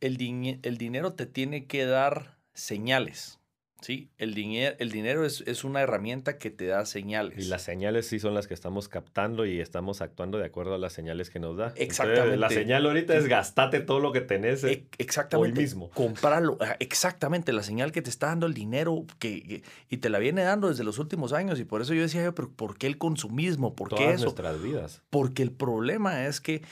el, 0.00 0.16
el 0.62 0.78
dinero 0.78 1.12
te 1.12 1.26
tiene 1.26 1.66
que 1.66 1.84
dar 1.84 2.38
señales. 2.54 3.40
Sí, 3.82 4.10
el, 4.16 4.34
dinero, 4.34 4.76
el 4.78 4.92
dinero 4.92 5.26
es, 5.26 5.42
es, 5.46 5.64
una 5.64 5.80
herramienta 5.80 6.38
que 6.38 6.50
te 6.50 6.66
da 6.66 6.86
señales. 6.86 7.44
Y 7.44 7.48
las 7.48 7.62
señales 7.62 8.06
sí 8.06 8.20
son 8.20 8.32
las 8.32 8.46
que 8.46 8.54
estamos 8.54 8.88
captando 8.88 9.44
y 9.44 9.60
estamos 9.60 10.00
actuando 10.00 10.38
de 10.38 10.46
acuerdo 10.46 10.74
a 10.74 10.78
las 10.78 10.92
señales 10.92 11.30
que 11.30 11.40
nos 11.40 11.56
da. 11.56 11.74
Exactamente. 11.76 12.36
la 12.36 12.48
señal 12.48 12.86
ahorita 12.86 13.16
es 13.16 13.26
gastate 13.26 13.80
todo 13.80 13.98
lo 13.98 14.12
que 14.12 14.20
tenés 14.20 14.62
eh, 14.62 14.86
exactamente. 14.98 15.58
hoy 15.58 15.62
mismo. 15.64 15.90
Comprarlo. 15.90 16.58
Exactamente, 16.78 17.52
la 17.52 17.64
señal 17.64 17.90
que 17.90 18.02
te 18.02 18.10
está 18.10 18.28
dando 18.28 18.46
el 18.46 18.54
dinero 18.54 19.04
que, 19.18 19.64
y 19.88 19.96
te 19.96 20.08
la 20.08 20.20
viene 20.20 20.42
dando 20.42 20.68
desde 20.68 20.84
los 20.84 20.98
últimos 20.98 21.32
años. 21.32 21.58
Y 21.58 21.64
por 21.64 21.82
eso 21.82 21.92
yo 21.92 22.02
decía, 22.02 22.32
pero 22.32 22.50
¿por 22.50 22.78
qué 22.78 22.86
el 22.86 22.98
consumismo? 22.98 23.74
¿Por 23.74 23.94
qué 23.94 24.12
eso? 24.12 24.24
nuestras 24.24 24.62
vidas. 24.62 25.02
Porque 25.10 25.42
el 25.42 25.50
problema 25.50 26.26
es 26.26 26.40
que, 26.40 26.62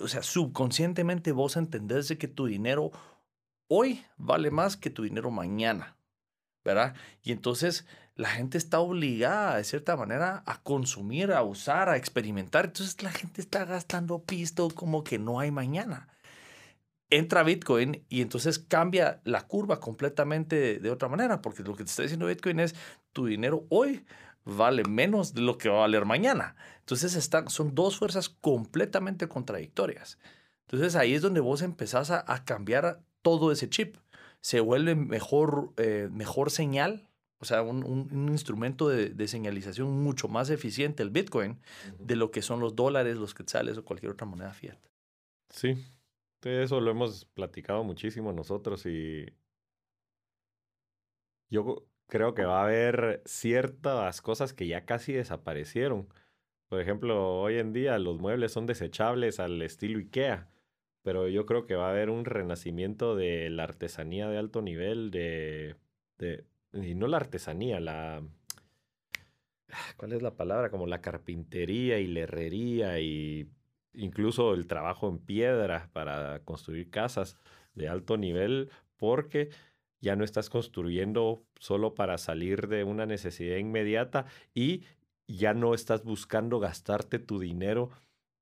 o 0.00 0.08
sea, 0.08 0.24
subconscientemente 0.24 1.30
vos 1.30 1.56
entendés 1.56 2.08
que 2.18 2.26
tu 2.26 2.46
dinero 2.46 2.90
hoy 3.68 4.02
vale 4.16 4.50
más 4.50 4.76
que 4.76 4.90
tu 4.90 5.04
dinero 5.04 5.30
mañana. 5.30 5.97
Y 7.22 7.32
entonces 7.32 7.86
la 8.18 8.30
gente 8.30 8.58
está 8.58 8.80
obligada, 8.80 9.56
de 9.56 9.64
cierta 9.64 9.96
manera, 9.96 10.42
a 10.44 10.60
consumir, 10.62 11.32
a 11.32 11.42
usar, 11.42 11.88
a 11.88 11.96
experimentar. 11.96 12.66
Entonces 12.66 13.02
la 13.02 13.12
gente 13.12 13.40
está 13.40 13.64
gastando 13.64 14.24
pisto 14.24 14.68
como 14.74 15.04
que 15.04 15.18
no 15.18 15.38
hay 15.38 15.50
mañana. 15.50 16.08
Entra 17.10 17.44
Bitcoin 17.44 18.04
y 18.08 18.20
entonces 18.20 18.58
cambia 18.58 19.20
la 19.24 19.46
curva 19.46 19.80
completamente 19.80 20.78
de, 20.78 20.90
otra 20.90 21.08
manera, 21.08 21.40
porque 21.40 21.62
lo 21.62 21.74
que 21.74 21.84
te 21.84 21.90
está 21.90 22.02
diciendo 22.02 22.26
Bitcoin 22.26 22.60
es 22.60 22.74
tu 23.12 23.26
dinero 23.26 23.64
hoy 23.70 24.04
vale 24.44 24.82
menos 24.84 25.32
de 25.32 25.42
lo 25.42 25.56
que 25.56 25.68
va 25.68 25.76
a 25.76 25.80
valer 25.80 26.04
mañana. 26.04 26.56
Entonces 26.80 27.14
están, 27.14 27.48
son 27.48 27.74
dos 27.74 27.98
fuerzas 27.98 28.28
completamente 28.28 29.28
contradictorias. 29.28 30.18
Entonces 30.66 30.96
ahí 30.96 31.14
es 31.14 31.22
donde 31.22 31.40
vos 31.40 31.62
empezás 31.62 32.10
a 32.10 32.44
cambiar 32.44 33.00
todo 33.22 33.52
ese 33.52 33.70
chip 33.70 33.96
se 34.40 34.60
vuelve 34.60 34.94
mejor, 34.94 35.72
eh, 35.76 36.08
mejor 36.10 36.50
señal, 36.50 37.08
o 37.40 37.44
sea, 37.44 37.62
un, 37.62 37.84
un, 37.84 38.28
instrumento 38.30 38.88
de, 38.88 39.10
de, 39.10 39.28
señalización 39.28 40.02
mucho 40.02 40.26
más 40.26 40.50
eficiente 40.50 41.04
el 41.04 41.10
Bitcoin 41.10 41.60
de 42.00 42.16
lo 42.16 42.32
que 42.32 42.42
son 42.42 42.58
los 42.58 42.74
dólares, 42.74 43.16
los 43.16 43.32
quetzales 43.32 43.78
o 43.78 43.84
cualquier 43.84 44.10
otra 44.10 44.26
moneda 44.26 44.52
fiat. 44.52 44.78
Sí, 45.50 45.76
eso 46.42 46.80
lo 46.80 46.90
hemos 46.90 47.26
platicado 47.26 47.84
muchísimo 47.84 48.32
nosotros 48.32 48.86
y 48.86 49.26
yo 51.50 51.86
creo 52.06 52.34
que 52.34 52.44
va 52.44 52.60
a 52.60 52.64
haber 52.64 53.22
ciertas 53.24 54.20
cosas 54.20 54.52
que 54.52 54.66
ya 54.66 54.84
casi 54.84 55.12
desaparecieron. 55.12 56.08
Por 56.68 56.80
ejemplo, 56.80 57.40
hoy 57.40 57.58
en 57.58 57.72
día 57.72 57.98
los 57.98 58.18
muebles 58.18 58.52
son 58.52 58.66
desechables 58.66 59.40
al 59.40 59.62
estilo 59.62 59.98
IKEA 59.98 60.48
pero 61.08 61.26
yo 61.26 61.46
creo 61.46 61.64
que 61.64 61.74
va 61.74 61.86
a 61.86 61.90
haber 61.90 62.10
un 62.10 62.26
renacimiento 62.26 63.16
de 63.16 63.48
la 63.48 63.62
artesanía 63.62 64.28
de 64.28 64.36
alto 64.36 64.60
nivel, 64.60 65.10
de, 65.10 65.74
y 66.74 66.94
no 66.94 67.06
la 67.06 67.16
artesanía, 67.16 67.80
la... 67.80 68.22
¿Cuál 69.96 70.12
es 70.12 70.20
la 70.20 70.36
palabra? 70.36 70.70
Como 70.70 70.86
la 70.86 71.00
carpintería 71.00 71.98
y 71.98 72.08
la 72.08 72.20
herrería 72.20 73.00
y 73.00 73.48
incluso 73.94 74.52
el 74.52 74.66
trabajo 74.66 75.08
en 75.08 75.18
piedra 75.18 75.88
para 75.94 76.40
construir 76.40 76.90
casas 76.90 77.38
de 77.72 77.88
alto 77.88 78.18
nivel, 78.18 78.68
porque 78.98 79.48
ya 80.02 80.14
no 80.14 80.24
estás 80.24 80.50
construyendo 80.50 81.42
solo 81.58 81.94
para 81.94 82.18
salir 82.18 82.68
de 82.68 82.84
una 82.84 83.06
necesidad 83.06 83.56
inmediata 83.56 84.26
y 84.52 84.84
ya 85.26 85.54
no 85.54 85.72
estás 85.72 86.04
buscando 86.04 86.60
gastarte 86.60 87.18
tu 87.18 87.38
dinero 87.38 87.88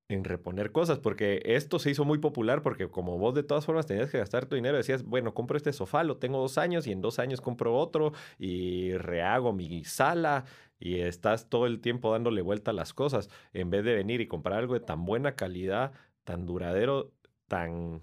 en 0.08 0.24
reponer 0.24 0.70
cosas, 0.72 0.98
porque 0.98 1.42
esto 1.44 1.78
se 1.78 1.90
hizo 1.90 2.04
muy 2.04 2.18
popular 2.18 2.62
porque 2.62 2.88
como 2.88 3.18
vos 3.18 3.34
de 3.34 3.42
todas 3.42 3.66
formas 3.66 3.86
tenías 3.86 4.10
que 4.10 4.18
gastar 4.18 4.46
tu 4.46 4.54
dinero, 4.54 4.76
decías, 4.76 5.02
bueno, 5.02 5.34
compro 5.34 5.56
este 5.56 5.72
sofá, 5.72 6.04
lo 6.04 6.18
tengo 6.18 6.38
dos 6.38 6.58
años 6.58 6.86
y 6.86 6.92
en 6.92 7.00
dos 7.00 7.18
años 7.18 7.40
compro 7.40 7.76
otro 7.76 8.12
y 8.38 8.92
rehago 8.96 9.52
mi 9.52 9.84
sala 9.84 10.44
y 10.78 11.00
estás 11.00 11.48
todo 11.48 11.66
el 11.66 11.80
tiempo 11.80 12.12
dándole 12.12 12.42
vuelta 12.42 12.70
a 12.70 12.74
las 12.74 12.94
cosas 12.94 13.30
en 13.52 13.70
vez 13.70 13.84
de 13.84 13.94
venir 13.94 14.20
y 14.20 14.28
comprar 14.28 14.58
algo 14.58 14.74
de 14.74 14.80
tan 14.80 15.04
buena 15.04 15.34
calidad, 15.34 15.92
tan 16.24 16.46
duradero, 16.46 17.12
tan 17.48 18.02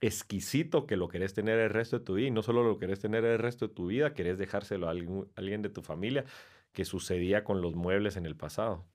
exquisito 0.00 0.86
que 0.86 0.96
lo 0.96 1.08
querés 1.08 1.34
tener 1.34 1.58
el 1.58 1.70
resto 1.70 1.98
de 1.98 2.04
tu 2.04 2.14
vida 2.14 2.28
y 2.28 2.30
no 2.30 2.42
solo 2.42 2.64
lo 2.64 2.78
querés 2.78 3.00
tener 3.00 3.24
el 3.24 3.38
resto 3.38 3.68
de 3.68 3.74
tu 3.74 3.86
vida, 3.86 4.14
querés 4.14 4.38
dejárselo 4.38 4.88
a 4.88 4.90
alguien, 4.90 5.28
a 5.36 5.40
alguien 5.40 5.62
de 5.62 5.68
tu 5.68 5.82
familia, 5.82 6.24
que 6.72 6.84
sucedía 6.84 7.44
con 7.44 7.60
los 7.60 7.74
muebles 7.74 8.16
en 8.16 8.26
el 8.26 8.36
pasado. 8.36 8.86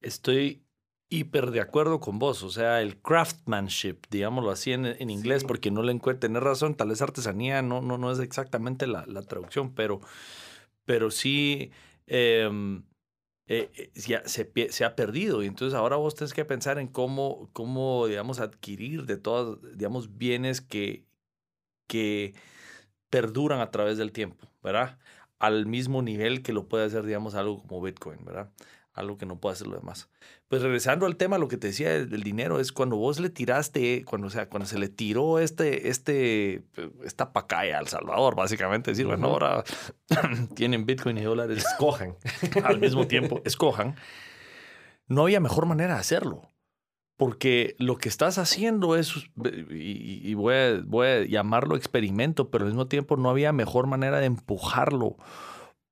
Estoy 0.00 0.65
hiper 1.08 1.50
de 1.52 1.60
acuerdo 1.60 2.00
con 2.00 2.18
vos, 2.18 2.42
o 2.42 2.50
sea, 2.50 2.82
el 2.82 3.00
craftsmanship, 3.00 3.98
digámoslo 4.10 4.50
así 4.50 4.72
en, 4.72 4.86
en 4.86 5.10
inglés, 5.10 5.44
porque 5.44 5.70
no 5.70 5.82
le 5.82 5.92
encuentro, 5.92 6.28
tener 6.28 6.42
razón, 6.42 6.74
tal 6.74 6.88
vez 6.88 7.00
artesanía 7.02 7.62
no, 7.62 7.80
no, 7.80 7.96
no 7.98 8.10
es 8.10 8.18
exactamente 8.18 8.86
la, 8.86 9.06
la 9.06 9.22
traducción, 9.22 9.72
pero, 9.74 10.00
pero 10.84 11.10
sí 11.10 11.70
em, 12.06 12.84
eh, 13.46 13.70
eh, 13.76 13.90
ya 13.94 14.26
se, 14.26 14.50
se, 14.70 14.84
ha 14.84 14.96
perdido 14.96 15.42
y 15.42 15.46
entonces 15.46 15.74
ahora 15.78 15.96
vos 15.96 16.16
tenés 16.16 16.34
que 16.34 16.44
pensar 16.44 16.78
en 16.78 16.88
cómo, 16.88 17.50
cómo 17.52 18.06
digamos, 18.08 18.40
adquirir 18.40 19.06
de 19.06 19.16
todos, 19.18 19.60
digamos, 19.76 20.18
bienes 20.18 20.60
que, 20.60 21.06
que 21.88 22.34
perduran 23.10 23.60
a 23.60 23.70
través 23.70 23.98
del 23.98 24.12
tiempo, 24.12 24.48
¿verdad? 24.62 24.98
Al 25.38 25.66
mismo 25.66 26.02
nivel 26.02 26.42
que 26.42 26.52
lo 26.52 26.68
puede 26.68 26.86
hacer, 26.86 27.04
digamos, 27.06 27.34
algo 27.34 27.62
como 27.62 27.82
Bitcoin, 27.82 28.24
¿verdad? 28.24 28.50
algo 28.96 29.18
que 29.18 29.26
no 29.26 29.38
puede 29.38 29.52
hacer 29.52 29.68
lo 29.68 29.76
demás. 29.76 30.08
Pues 30.48 30.62
regresando 30.62 31.06
al 31.06 31.16
tema, 31.16 31.38
lo 31.38 31.48
que 31.48 31.56
te 31.56 31.68
decía 31.68 32.06
del 32.06 32.22
dinero 32.22 32.60
es 32.60 32.70
cuando 32.70 32.96
vos 32.96 33.18
le 33.18 33.30
tiraste, 33.30 34.04
cuando, 34.04 34.28
o 34.28 34.30
sea, 34.30 34.48
cuando 34.48 34.66
se 34.66 34.78
le 34.78 34.88
tiró 34.88 35.40
este, 35.40 35.88
este, 35.88 36.62
esta 37.04 37.32
pacaya 37.32 37.78
al 37.78 37.88
Salvador, 37.88 38.36
básicamente, 38.36 38.92
decir, 38.92 39.06
bueno, 39.06 39.26
ahora 39.26 39.64
tienen 40.54 40.86
Bitcoin 40.86 41.18
y 41.18 41.22
dólares. 41.22 41.64
Escojan. 41.66 42.14
al 42.64 42.78
mismo 42.78 43.08
tiempo, 43.08 43.42
escojan. 43.44 43.96
No 45.08 45.22
había 45.22 45.40
mejor 45.40 45.66
manera 45.66 45.94
de 45.94 46.00
hacerlo. 46.00 46.42
Porque 47.16 47.74
lo 47.78 47.96
que 47.96 48.08
estás 48.08 48.38
haciendo 48.38 48.94
es, 48.94 49.14
y, 49.70 50.34
voy, 50.34 50.54
a, 50.54 50.82
voy 50.84 51.06
a 51.08 51.24
llamarlo 51.24 51.74
experimento, 51.74 52.50
pero 52.50 52.66
al 52.66 52.70
mismo 52.70 52.88
tiempo 52.88 53.16
no 53.16 53.30
había 53.30 53.52
mejor 53.52 53.86
manera 53.86 54.20
de 54.20 54.26
empujarlo 54.26 55.16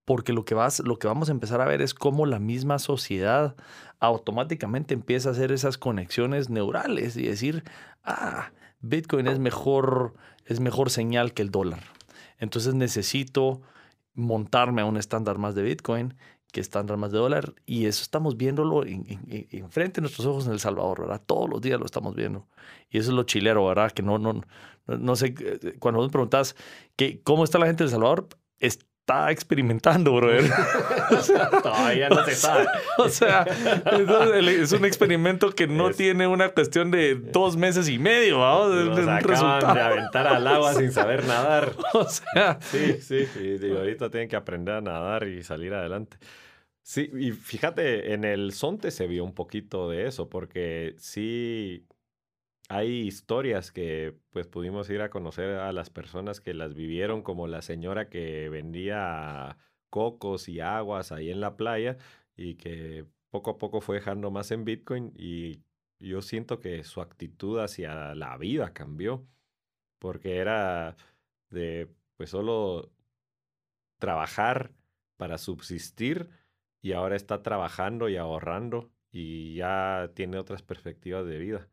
porque 0.04 0.32
lo 0.32 0.44
que, 0.44 0.54
vas, 0.54 0.80
lo 0.80 0.98
que 0.98 1.06
vamos 1.06 1.28
a 1.28 1.32
empezar 1.32 1.60
a 1.60 1.66
ver 1.66 1.80
es 1.80 1.94
cómo 1.94 2.26
la 2.26 2.38
misma 2.38 2.78
sociedad 2.78 3.56
automáticamente 4.00 4.94
empieza 4.94 5.30
a 5.30 5.32
hacer 5.32 5.52
esas 5.52 5.78
conexiones 5.78 6.50
neurales 6.50 7.16
y 7.16 7.26
decir, 7.26 7.64
ah, 8.04 8.50
Bitcoin 8.80 9.26
es 9.26 9.38
mejor, 9.38 10.14
es 10.44 10.60
mejor 10.60 10.90
señal 10.90 11.32
que 11.32 11.42
el 11.42 11.50
dólar. 11.50 11.82
Entonces 12.38 12.74
necesito 12.74 13.62
montarme 14.14 14.82
a 14.82 14.84
un 14.84 14.96
estándar 14.96 15.38
más 15.38 15.54
de 15.54 15.62
Bitcoin 15.62 16.14
que 16.52 16.60
estándar 16.60 16.96
más 16.98 17.10
de 17.10 17.18
dólar 17.18 17.54
y 17.66 17.86
eso 17.86 18.02
estamos 18.02 18.36
viéndolo 18.36 18.84
enfrente 18.86 19.96
de 19.96 20.02
nuestros 20.02 20.24
ojos 20.26 20.46
en 20.46 20.52
El 20.52 20.60
Salvador, 20.60 21.00
¿verdad? 21.00 21.20
Todos 21.26 21.50
los 21.50 21.60
días 21.60 21.80
lo 21.80 21.86
estamos 21.86 22.14
viendo. 22.14 22.46
Y 22.90 22.98
eso 22.98 23.10
es 23.10 23.16
lo 23.16 23.24
chilero, 23.24 23.66
¿verdad? 23.66 23.90
Que 23.90 24.02
no, 24.02 24.18
no, 24.18 24.40
no, 24.86 25.16
sé, 25.16 25.34
eh, 25.40 25.76
cuando 25.80 26.00
me 26.00 26.08
preguntas 26.10 26.54
que, 26.94 27.20
cómo 27.22 27.42
está 27.42 27.58
la 27.58 27.66
gente 27.66 27.82
de 27.82 27.86
El 27.86 27.90
Salvador, 27.90 28.28
es, 28.60 28.78
está 29.04 29.30
experimentando, 29.30 30.14
brother. 30.14 30.44
Todavía 31.62 32.08
no 32.08 32.24
se 32.24 32.34
sabe. 32.34 32.66
o 32.96 33.10
sea, 33.10 33.42
es 33.42 34.72
un 34.72 34.86
experimento 34.86 35.50
que 35.50 35.66
no 35.66 35.90
tiene 35.90 36.26
una 36.26 36.48
cuestión 36.48 36.90
de 36.90 37.14
dos 37.14 37.54
meses 37.58 37.88
y 37.90 37.98
medio, 37.98 38.38
¿vamos? 38.38 38.74
Nos 38.74 39.06
acaban 39.06 39.74
de 39.74 39.80
aventar 39.80 40.26
al 40.26 40.46
agua 40.46 40.72
sin 40.72 40.90
saber 40.90 41.26
nadar. 41.26 41.72
o 41.92 42.08
sea... 42.08 42.58
Sí, 42.62 42.94
sí, 43.02 43.28
y 43.36 43.70
ahorita 43.70 44.08
tienen 44.08 44.28
que 44.28 44.36
aprender 44.36 44.76
a 44.76 44.80
nadar 44.80 45.28
y 45.28 45.42
salir 45.42 45.74
adelante. 45.74 46.16
Sí, 46.80 47.10
y 47.18 47.32
fíjate, 47.32 48.14
en 48.14 48.24
el 48.24 48.52
Sonte 48.52 48.90
se 48.90 49.06
vio 49.06 49.24
un 49.24 49.34
poquito 49.34 49.90
de 49.90 50.06
eso, 50.06 50.30
porque 50.30 50.94
sí 50.98 51.86
hay 52.68 53.02
historias 53.06 53.72
que 53.72 54.16
pues 54.30 54.46
pudimos 54.46 54.88
ir 54.90 55.02
a 55.02 55.10
conocer 55.10 55.50
a 55.56 55.72
las 55.72 55.90
personas 55.90 56.40
que 56.40 56.54
las 56.54 56.74
vivieron, 56.74 57.22
como 57.22 57.46
la 57.46 57.62
señora 57.62 58.08
que 58.08 58.48
vendía 58.48 59.58
cocos 59.90 60.48
y 60.48 60.60
aguas 60.60 61.12
ahí 61.12 61.30
en 61.30 61.40
la 61.40 61.56
playa 61.56 61.98
y 62.36 62.56
que 62.56 63.06
poco 63.30 63.50
a 63.50 63.58
poco 63.58 63.80
fue 63.80 63.96
dejando 63.96 64.30
más 64.30 64.50
en 64.50 64.64
Bitcoin 64.64 65.12
y 65.16 65.62
yo 66.00 66.22
siento 66.22 66.60
que 66.60 66.84
su 66.84 67.00
actitud 67.00 67.60
hacia 67.60 68.14
la 68.14 68.36
vida 68.38 68.72
cambió, 68.72 69.26
porque 69.98 70.38
era 70.38 70.96
de 71.50 71.88
pues 72.16 72.30
solo 72.30 72.92
trabajar 73.98 74.72
para 75.16 75.38
subsistir 75.38 76.28
y 76.82 76.92
ahora 76.92 77.16
está 77.16 77.42
trabajando 77.42 78.08
y 78.08 78.16
ahorrando 78.16 78.90
y 79.10 79.54
ya 79.56 80.10
tiene 80.14 80.38
otras 80.38 80.62
perspectivas 80.62 81.26
de 81.26 81.38
vida 81.38 81.68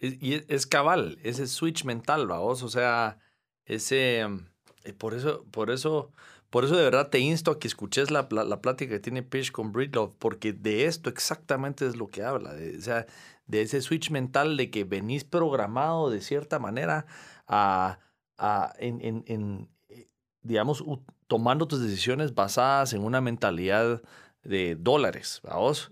y 0.00 0.44
es, 0.52 0.66
cabal, 0.66 1.18
ese 1.22 1.46
switch 1.46 1.84
mental, 1.84 2.26
vamos, 2.26 2.62
o 2.62 2.68
sea, 2.68 3.18
ese, 3.64 4.26
mm, 4.28 4.46
eh, 4.84 4.92
por 4.92 5.14
eso, 5.14 5.44
por 5.50 5.70
eso, 5.70 6.12
por 6.50 6.64
eso 6.64 6.76
de 6.76 6.84
verdad 6.84 7.10
te 7.10 7.18
insto 7.20 7.52
a 7.52 7.58
que 7.58 7.68
escuches 7.68 8.10
la, 8.10 8.28
la, 8.30 8.60
plática 8.60 8.94
que 8.94 9.00
tiene 9.00 9.22
Pish 9.22 9.50
con 9.50 9.72
Breedlove, 9.72 10.14
porque 10.18 10.52
de 10.52 10.86
esto 10.86 11.10
exactamente 11.10 11.86
es 11.86 11.96
lo 11.96 12.08
que 12.08 12.22
habla, 12.22 12.54
de, 12.54 12.76
o 12.76 12.80
sea, 12.80 13.06
de 13.46 13.62
ese 13.62 13.80
switch 13.80 14.10
mental 14.10 14.56
de 14.56 14.70
que 14.70 14.84
venís 14.84 15.24
programado 15.24 16.10
de 16.10 16.20
cierta 16.20 16.58
manera 16.58 17.06
a, 17.46 17.98
a 18.38 18.72
en, 18.78 19.24
en, 19.26 19.68
eh, 19.88 20.08
digamos, 20.42 20.84
tomando 21.26 21.66
tus 21.68 21.82
decisiones 21.82 22.34
basadas 22.34 22.92
en 22.92 23.02
una 23.04 23.20
mentalidad 23.20 24.02
de 24.42 24.76
dólares, 24.76 25.40
vamos 25.42 25.90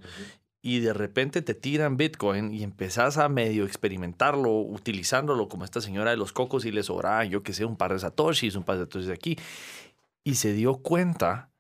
y 0.63 0.79
de 0.79 0.95
repente 0.95 1.43
te 1.43 1.55
tiran 1.55 1.97
Bitcoin 1.97 2.55
y 2.55 2.63
empezás 2.63 3.19
a 3.19 3.29
medio 3.29 3.65
experimentarlo, 3.65 4.61
utilizándolo 4.61 5.49
como 5.49 5.65
esta 5.65 5.81
señora 5.81 6.13
de 6.13 6.17
los 6.17 6.33
cocos 6.33 6.65
y 6.65 6.71
le 6.71 6.85
sobraba, 6.85 7.25
yo 7.25 7.43
que 7.43 7.53
sé, 7.53 7.65
un 7.65 7.77
par 7.77 7.93
de 7.93 7.99
satoshis, 7.99 8.55
un 8.55 8.63
par 8.63 8.79
de 8.79 8.85
satoshis 8.85 9.11
aquí. 9.11 9.37
Y 10.23 10.37
se 10.37 10.53
dio 10.53 10.77
cuenta 10.77 11.51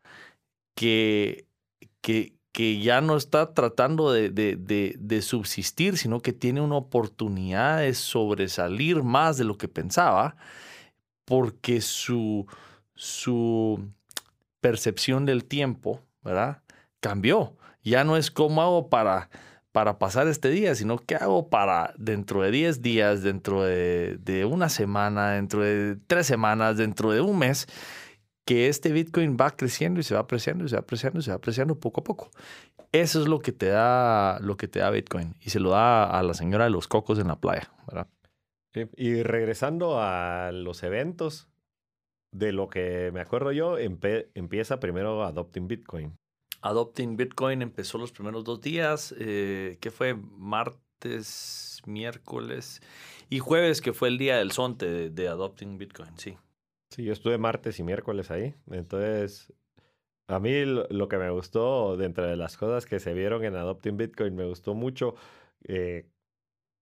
que, 0.77 1.47
que, 2.01 2.35
que 2.53 2.81
ya 2.81 3.01
no 3.01 3.17
está 3.17 3.55
tratando 3.55 4.12
de, 4.12 4.31
de, 4.31 4.57
de, 4.57 5.23
subsistir, 5.23 5.99
sino 5.99 6.21
que 6.21 6.33
tiene 6.33 6.61
una 6.61 6.77
oportunidad 6.77 7.81
de 7.81 7.95
sobresalir 7.95 9.03
más 9.03 9.37
de 9.37 9.45
lo 9.45 9.59
que 9.59 9.67
pensaba, 9.67 10.37
porque 11.25 11.81
su, 11.81 12.47
su 12.95 13.85
percepción 14.61 15.27
del 15.27 15.45
tiempo, 15.45 16.01
¿verdad? 16.23 16.62
Cambió 17.01 17.57
ya 17.83 18.05
no 18.05 18.16
es 18.16 18.31
cómo 18.31 18.62
hago 18.62 18.88
para, 18.88 19.31
para 19.73 19.99
pasar 19.99 20.29
este 20.29 20.51
día, 20.51 20.75
sino 20.75 20.99
qué 20.99 21.16
hago 21.16 21.49
para 21.49 21.95
dentro 21.97 22.42
de 22.42 22.51
10 22.51 22.83
días, 22.83 23.23
dentro 23.23 23.62
de, 23.64 24.18
de, 24.18 24.45
una 24.45 24.68
semana, 24.68 25.33
dentro 25.33 25.62
de 25.62 25.97
tres 26.07 26.27
semanas, 26.27 26.77
dentro 26.77 27.12
de 27.12 27.21
un 27.21 27.38
mes, 27.38 27.66
que 28.45 28.68
este 28.68 28.92
Bitcoin 28.92 29.37
va 29.40 29.51
creciendo 29.51 30.01
y 30.01 30.03
se 30.03 30.14
va 30.14 30.21
apreciando 30.21 30.64
y 30.64 30.68
se 30.68 30.77
va 30.77 30.81
apreciando 30.81 31.21
y 31.21 31.23
se 31.23 31.31
va 31.31 31.37
apreciando 31.37 31.79
poco 31.79 32.01
a 32.01 32.05
poco. 32.05 32.31
Eso 32.92 33.21
es 33.23 33.29
lo 33.29 33.40
que 33.40 33.53
te 33.53 33.66
da, 33.66 34.38
lo 34.40 34.57
que 34.57 34.68
te 34.68 34.81
da 34.81 34.90
Bitcoin 34.90 35.35
y 35.40 35.51
se 35.51 35.61
lo 35.61 35.71
da 35.71 36.05
a 36.05 36.23
la 36.23 36.35
señora 36.35 36.64
de 36.64 36.71
los 36.71 36.88
cocos 36.88 37.18
en 37.18 37.29
la 37.29 37.40
playa, 37.40 37.73
¿verdad? 37.87 38.09
Y 38.97 39.23
regresando 39.23 40.01
a 40.01 40.51
los 40.53 40.83
eventos, 40.83 41.49
de 42.33 42.53
lo 42.53 42.68
que 42.68 43.11
me 43.12 43.21
acuerdo 43.21 43.53
yo, 43.53 43.77
empieza 43.79 44.81
primero 44.81 45.23
Adopting 45.25 45.68
Bitcoin. 45.68 46.18
Adopting 46.62 47.16
Bitcoin 47.16 47.61
empezó 47.61 47.98
los 47.98 48.12
primeros 48.12 48.44
dos 48.44 48.61
días, 48.61 49.14
eh, 49.18 49.79
que 49.81 49.90
fue 49.90 50.14
martes, 50.14 51.83
miércoles 51.87 52.81
y 53.29 53.40
jueves, 53.40 53.81
que 53.81 53.92
fue 53.92 54.09
el 54.09 54.18
día 54.18 54.37
del 54.38 54.53
sonte 54.53 55.11
de, 55.11 55.29
Adopting 55.29 55.77
Bitcoin, 55.77 56.16
sí. 56.16 56.37
Sí, 56.90 57.03
yo 57.05 57.12
estuve 57.12 57.37
martes 57.37 57.81
y 57.81 57.83
miércoles 57.83 58.31
ahí. 58.31 58.55
Entonces, 58.70 59.53
a 60.29 60.38
mí 60.38 60.64
lo, 60.64 61.09
que 61.09 61.18
me 61.18 61.31
gustó, 61.31 61.96
dentro 61.96 62.27
de 62.27 62.37
las 62.37 62.57
cosas 62.57 62.87
que 62.87 63.01
se 63.01 63.12
vieron 63.12 63.44
en 63.44 63.57
Adopting 63.57 63.96
Bitcoin, 63.96 64.37
me 64.37 64.46
gustó 64.46 64.75
mucho 64.75 65.16
eh, 65.64 66.07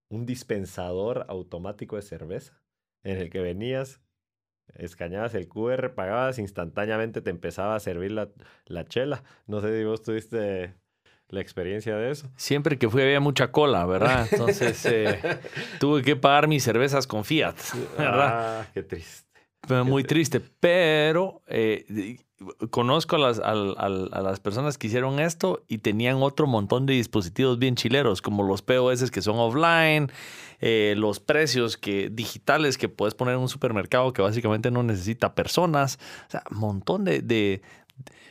un 0.09 0.25
dispensador 0.25 1.25
automático 1.27 1.95
de 1.95 2.03
cerveza 2.03 2.61
en 3.03 3.17
el 3.17 3.29
que 3.31 3.39
venías 3.39 3.99
escaneabas 4.75 5.33
el 5.35 5.47
QR, 5.47 5.93
pagabas, 5.93 6.39
instantáneamente 6.39 7.21
te 7.21 7.29
empezaba 7.29 7.75
a 7.75 7.79
servir 7.79 8.11
la, 8.11 8.29
la 8.65 8.85
chela. 8.85 9.23
No 9.47 9.61
sé 9.61 9.77
si 9.77 9.83
vos 9.83 10.01
tuviste 10.01 10.75
la 11.29 11.41
experiencia 11.41 11.95
de 11.95 12.11
eso. 12.11 12.29
Siempre 12.35 12.77
que 12.77 12.89
fui 12.89 13.01
había 13.01 13.19
mucha 13.19 13.51
cola, 13.51 13.85
¿verdad? 13.85 14.27
Entonces 14.31 14.85
eh, 14.85 15.19
tuve 15.79 16.01
que 16.01 16.15
pagar 16.15 16.47
mis 16.47 16.63
cervezas 16.63 17.07
con 17.07 17.23
Fiat, 17.23 17.55
¿verdad? 17.97 18.59
Ah, 18.61 18.67
qué 18.73 18.83
triste. 18.83 19.30
Muy 19.69 20.03
triste, 20.03 20.41
pero 20.59 21.41
eh, 21.47 22.17
conozco 22.69 23.15
a 23.15 23.19
las, 23.19 23.39
a, 23.39 23.53
las, 23.53 24.39
personas 24.39 24.77
que 24.77 24.87
hicieron 24.87 25.19
esto 25.19 25.63
y 25.67 25.79
tenían 25.79 26.21
otro 26.21 26.47
montón 26.47 26.85
de 26.85 26.93
dispositivos 26.93 27.59
bien 27.59 27.75
chileros, 27.75 28.21
como 28.21 28.43
los 28.43 28.61
POS 28.61 29.11
que 29.11 29.21
son 29.21 29.37
offline, 29.37 30.11
eh, 30.59 30.95
los 30.97 31.19
precios 31.19 31.77
que, 31.77 32.09
digitales 32.09 32.77
que 32.77 32.89
puedes 32.89 33.13
poner 33.13 33.35
en 33.35 33.41
un 33.41 33.49
supermercado 33.49 34.13
que 34.13 34.21
básicamente 34.21 34.71
no 34.71 34.83
necesita 34.83 35.35
personas. 35.35 35.99
O 36.27 36.31
sea, 36.31 36.43
un 36.51 36.57
montón 36.57 37.05
de, 37.05 37.61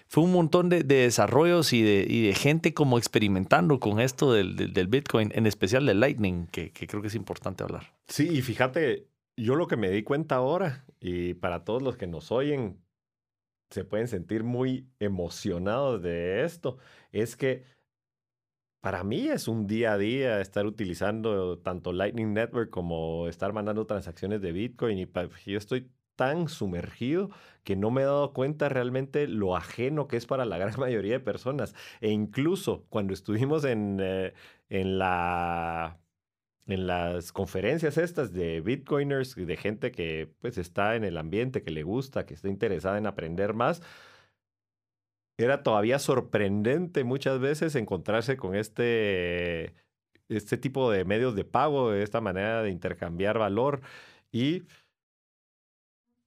fue 0.08 0.24
un 0.24 0.32
montón 0.32 0.68
de, 0.68 0.82
desarrollos 0.82 1.72
y 1.72 1.82
de, 1.82 2.06
y 2.08 2.26
de, 2.26 2.34
gente 2.34 2.74
como 2.74 2.98
experimentando 2.98 3.78
con 3.78 4.00
esto 4.00 4.32
del, 4.32 4.56
del, 4.56 4.88
Bitcoin, 4.88 5.30
en 5.34 5.46
especial 5.46 5.86
del 5.86 6.00
Lightning, 6.00 6.46
que, 6.48 6.72
que, 6.72 6.88
creo 6.88 7.00
que 7.00 7.08
es 7.08 7.14
importante 7.14 7.62
hablar. 7.62 7.92
Sí, 8.08 8.28
y 8.28 8.42
fíjate, 8.42 9.06
yo 9.36 9.54
lo 9.56 9.66
que 9.66 9.76
me 9.76 9.90
di 9.90 10.02
cuenta 10.02 10.36
ahora, 10.36 10.86
y 11.00 11.34
para 11.34 11.64
todos 11.64 11.82
los 11.82 11.96
que 11.96 12.06
nos 12.06 12.32
oyen, 12.32 12.82
se 13.70 13.84
pueden 13.84 14.08
sentir 14.08 14.44
muy 14.44 14.88
emocionados 14.98 16.02
de 16.02 16.44
esto, 16.44 16.78
es 17.12 17.36
que 17.36 17.64
para 18.80 19.04
mí 19.04 19.28
es 19.28 19.46
un 19.48 19.66
día 19.66 19.92
a 19.92 19.98
día 19.98 20.40
estar 20.40 20.66
utilizando 20.66 21.58
tanto 21.58 21.92
Lightning 21.92 22.32
Network 22.32 22.70
como 22.70 23.28
estar 23.28 23.52
mandando 23.52 23.86
transacciones 23.86 24.40
de 24.40 24.52
Bitcoin 24.52 24.98
y 24.98 25.06
yo 25.46 25.58
estoy 25.58 25.90
tan 26.16 26.48
sumergido 26.48 27.30
que 27.64 27.76
no 27.76 27.90
me 27.90 28.02
he 28.02 28.04
dado 28.04 28.32
cuenta 28.32 28.68
realmente 28.68 29.26
lo 29.26 29.56
ajeno 29.56 30.06
que 30.06 30.16
es 30.16 30.26
para 30.26 30.44
la 30.44 30.58
gran 30.58 30.78
mayoría 30.78 31.12
de 31.14 31.20
personas. 31.20 31.74
E 32.00 32.10
incluso 32.10 32.84
cuando 32.88 33.14
estuvimos 33.14 33.64
en, 33.64 33.98
eh, 34.00 34.34
en 34.68 34.98
la 34.98 35.98
en 36.66 36.86
las 36.86 37.32
conferencias 37.32 37.98
estas 37.98 38.32
de 38.32 38.60
Bitcoiners, 38.60 39.34
de 39.34 39.56
gente 39.56 39.90
que 39.92 40.32
pues 40.40 40.58
está 40.58 40.96
en 40.96 41.04
el 41.04 41.16
ambiente, 41.16 41.62
que 41.62 41.70
le 41.70 41.82
gusta, 41.82 42.26
que 42.26 42.34
está 42.34 42.48
interesada 42.48 42.98
en 42.98 43.06
aprender 43.06 43.54
más, 43.54 43.82
era 45.38 45.62
todavía 45.62 45.98
sorprendente 45.98 47.04
muchas 47.04 47.40
veces 47.40 47.74
encontrarse 47.74 48.36
con 48.36 48.54
este, 48.54 49.74
este 50.28 50.58
tipo 50.58 50.90
de 50.90 51.04
medios 51.04 51.34
de 51.34 51.44
pago, 51.44 51.92
esta 51.94 52.20
manera 52.20 52.62
de 52.62 52.70
intercambiar 52.70 53.38
valor 53.38 53.80
y 54.32 54.64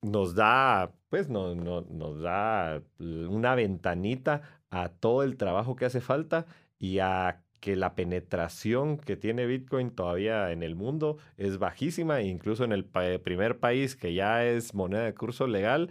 nos 0.01 0.35
da, 0.35 0.93
pues 1.09 1.29
no, 1.29 1.55
no, 1.55 1.81
nos 1.81 2.21
da 2.21 2.81
una 2.99 3.55
ventanita 3.55 4.41
a 4.69 4.89
todo 4.89 5.23
el 5.23 5.37
trabajo 5.37 5.75
que 5.75 5.85
hace 5.85 6.01
falta 6.01 6.45
y 6.77 6.99
a 6.99 7.42
que 7.63 7.77
la 7.77 7.95
penetración 7.95 8.97
que 8.97 9.15
tiene 9.15 9.45
Bitcoin 9.45 9.89
todavía 9.91 10.51
en 10.51 10.63
el 10.63 10.75
mundo 10.75 11.17
es 11.37 11.59
bajísima, 11.59 12.19
e 12.19 12.27
incluso 12.27 12.65
en 12.65 12.73
el 12.73 12.83
primer 12.83 13.57
país 13.59 13.95
que 13.95 14.13
ya 14.13 14.43
es 14.43 14.73
moneda 14.73 15.05
de 15.05 15.13
curso 15.13 15.47
legal, 15.47 15.89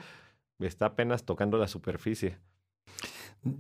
está 0.61 0.85
apenas 0.85 1.25
tocando 1.25 1.57
la 1.57 1.69
superficie. 1.69 2.37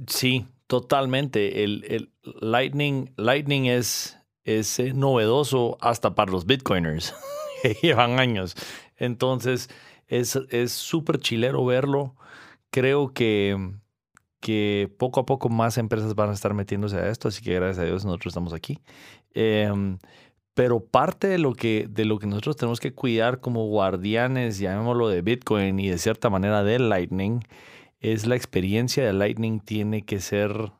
Sí, 0.06 0.44
totalmente. 0.66 1.64
El, 1.64 1.84
el 1.88 2.12
Lightning, 2.22 3.14
Lightning 3.16 3.64
es, 3.64 4.18
es 4.44 4.78
eh, 4.78 4.92
novedoso 4.92 5.78
hasta 5.80 6.14
para 6.14 6.32
los 6.32 6.44
Bitcoiners, 6.44 7.14
que 7.62 7.78
llevan 7.80 8.20
años. 8.20 8.54
Entonces, 8.98 9.70
es 10.06 10.36
súper 10.70 11.18
chilero 11.18 11.64
verlo. 11.64 12.14
Creo 12.68 13.14
que, 13.14 13.56
que 14.42 14.92
poco 14.98 15.20
a 15.20 15.26
poco 15.26 15.48
más 15.48 15.78
empresas 15.78 16.14
van 16.16 16.30
a 16.30 16.32
estar 16.32 16.52
metiéndose 16.52 16.96
a 16.98 17.08
esto, 17.08 17.28
así 17.28 17.42
que 17.42 17.54
gracias 17.54 17.78
a 17.78 17.84
Dios 17.84 18.04
nosotros 18.04 18.32
estamos 18.32 18.52
aquí. 18.52 18.80
Em, 19.34 19.98
pero 20.54 20.84
parte 20.84 21.28
de 21.28 21.38
lo, 21.38 21.54
que, 21.54 21.86
de 21.88 22.04
lo 22.04 22.18
que 22.18 22.26
nosotros 22.26 22.56
tenemos 22.56 22.80
que 22.80 22.92
cuidar 22.92 23.40
como 23.40 23.66
guardianes, 23.68 24.58
llamémoslo 24.58 25.08
de 25.08 25.22
Bitcoin 25.22 25.78
y 25.78 25.88
de 25.88 25.98
cierta 25.98 26.28
manera 26.28 26.64
de 26.64 26.80
Lightning, 26.80 27.40
es 28.00 28.26
la 28.26 28.36
experiencia 28.36 29.06
de 29.06 29.12
Lightning 29.12 29.60
tiene 29.60 30.04
que 30.04 30.20
ser 30.20 30.72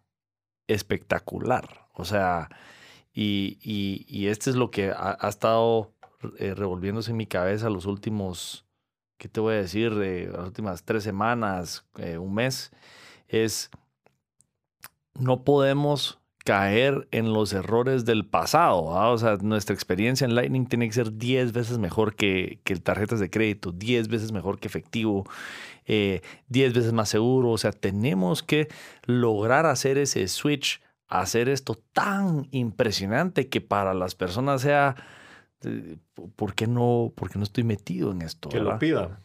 espectacular. 0.66 1.87
O 1.94 2.05
sea, 2.05 2.48
y, 3.14 3.59
y, 3.62 4.27
este 4.27 4.51
es 4.51 4.57
lo 4.57 4.70
que 4.70 4.90
ha, 4.90 5.29
estado 5.29 5.92
eh, 6.38 6.55
revolviéndose 6.55 7.12
en 7.12 7.18
mi 7.18 7.27
cabeza 7.27 7.70
los 7.70 7.87
últimos 7.87 8.66
¿qué 9.22 9.29
te 9.29 9.38
voy 9.38 9.55
a 9.55 9.59
decir? 9.59 9.94
De 9.94 10.27
las 10.27 10.48
últimas 10.48 10.83
tres 10.83 11.05
semanas, 11.05 11.87
eh, 11.96 12.18
un 12.18 12.35
mes, 12.35 12.72
es 13.33 13.71
no 15.18 15.42
podemos 15.42 16.21
caer 16.45 17.09
en 17.11 17.33
los 17.33 17.53
errores 17.53 18.05
del 18.05 18.27
pasado. 18.27 18.83
O 18.83 19.18
sea, 19.18 19.37
nuestra 19.37 19.75
experiencia 19.75 20.25
en 20.25 20.35
Lightning 20.35 20.66
tiene 20.66 20.87
que 20.87 20.95
ser 20.95 21.16
10 21.16 21.53
veces 21.53 21.79
mejor 21.79 22.14
que, 22.14 22.61
que 22.64 22.77
tarjetas 22.77 23.21
de 23.21 23.31
crédito, 23.31 23.73
10 23.73 24.09
veces 24.09 24.33
mejor 24.33 24.59
que 24.59 24.68
efectivo, 24.68 25.25
10 25.87 25.87
eh, 25.87 26.23
veces 26.49 26.92
más 26.92 27.09
seguro. 27.09 27.51
O 27.51 27.59
sea, 27.59 27.73
tenemos 27.73 28.42
que 28.42 28.68
lograr 29.07 29.66
hacer 29.66 29.99
ese 29.99 30.27
switch, 30.29 30.81
hacer 31.09 31.49
esto 31.49 31.79
tan 31.92 32.49
impresionante 32.51 33.49
que 33.49 33.61
para 33.61 33.95
las 33.95 34.14
personas 34.14 34.62
sea 34.62 34.97
este, 35.62 35.99
¿por 36.37 36.55
qué 36.55 36.66
no, 36.66 37.12
por 37.14 37.35
no 37.37 37.42
estoy 37.42 37.64
metido 37.64 38.11
en 38.11 38.23
esto? 38.23 38.49
Que 38.49 38.61
lo 38.61 38.79
pida, 38.79 39.21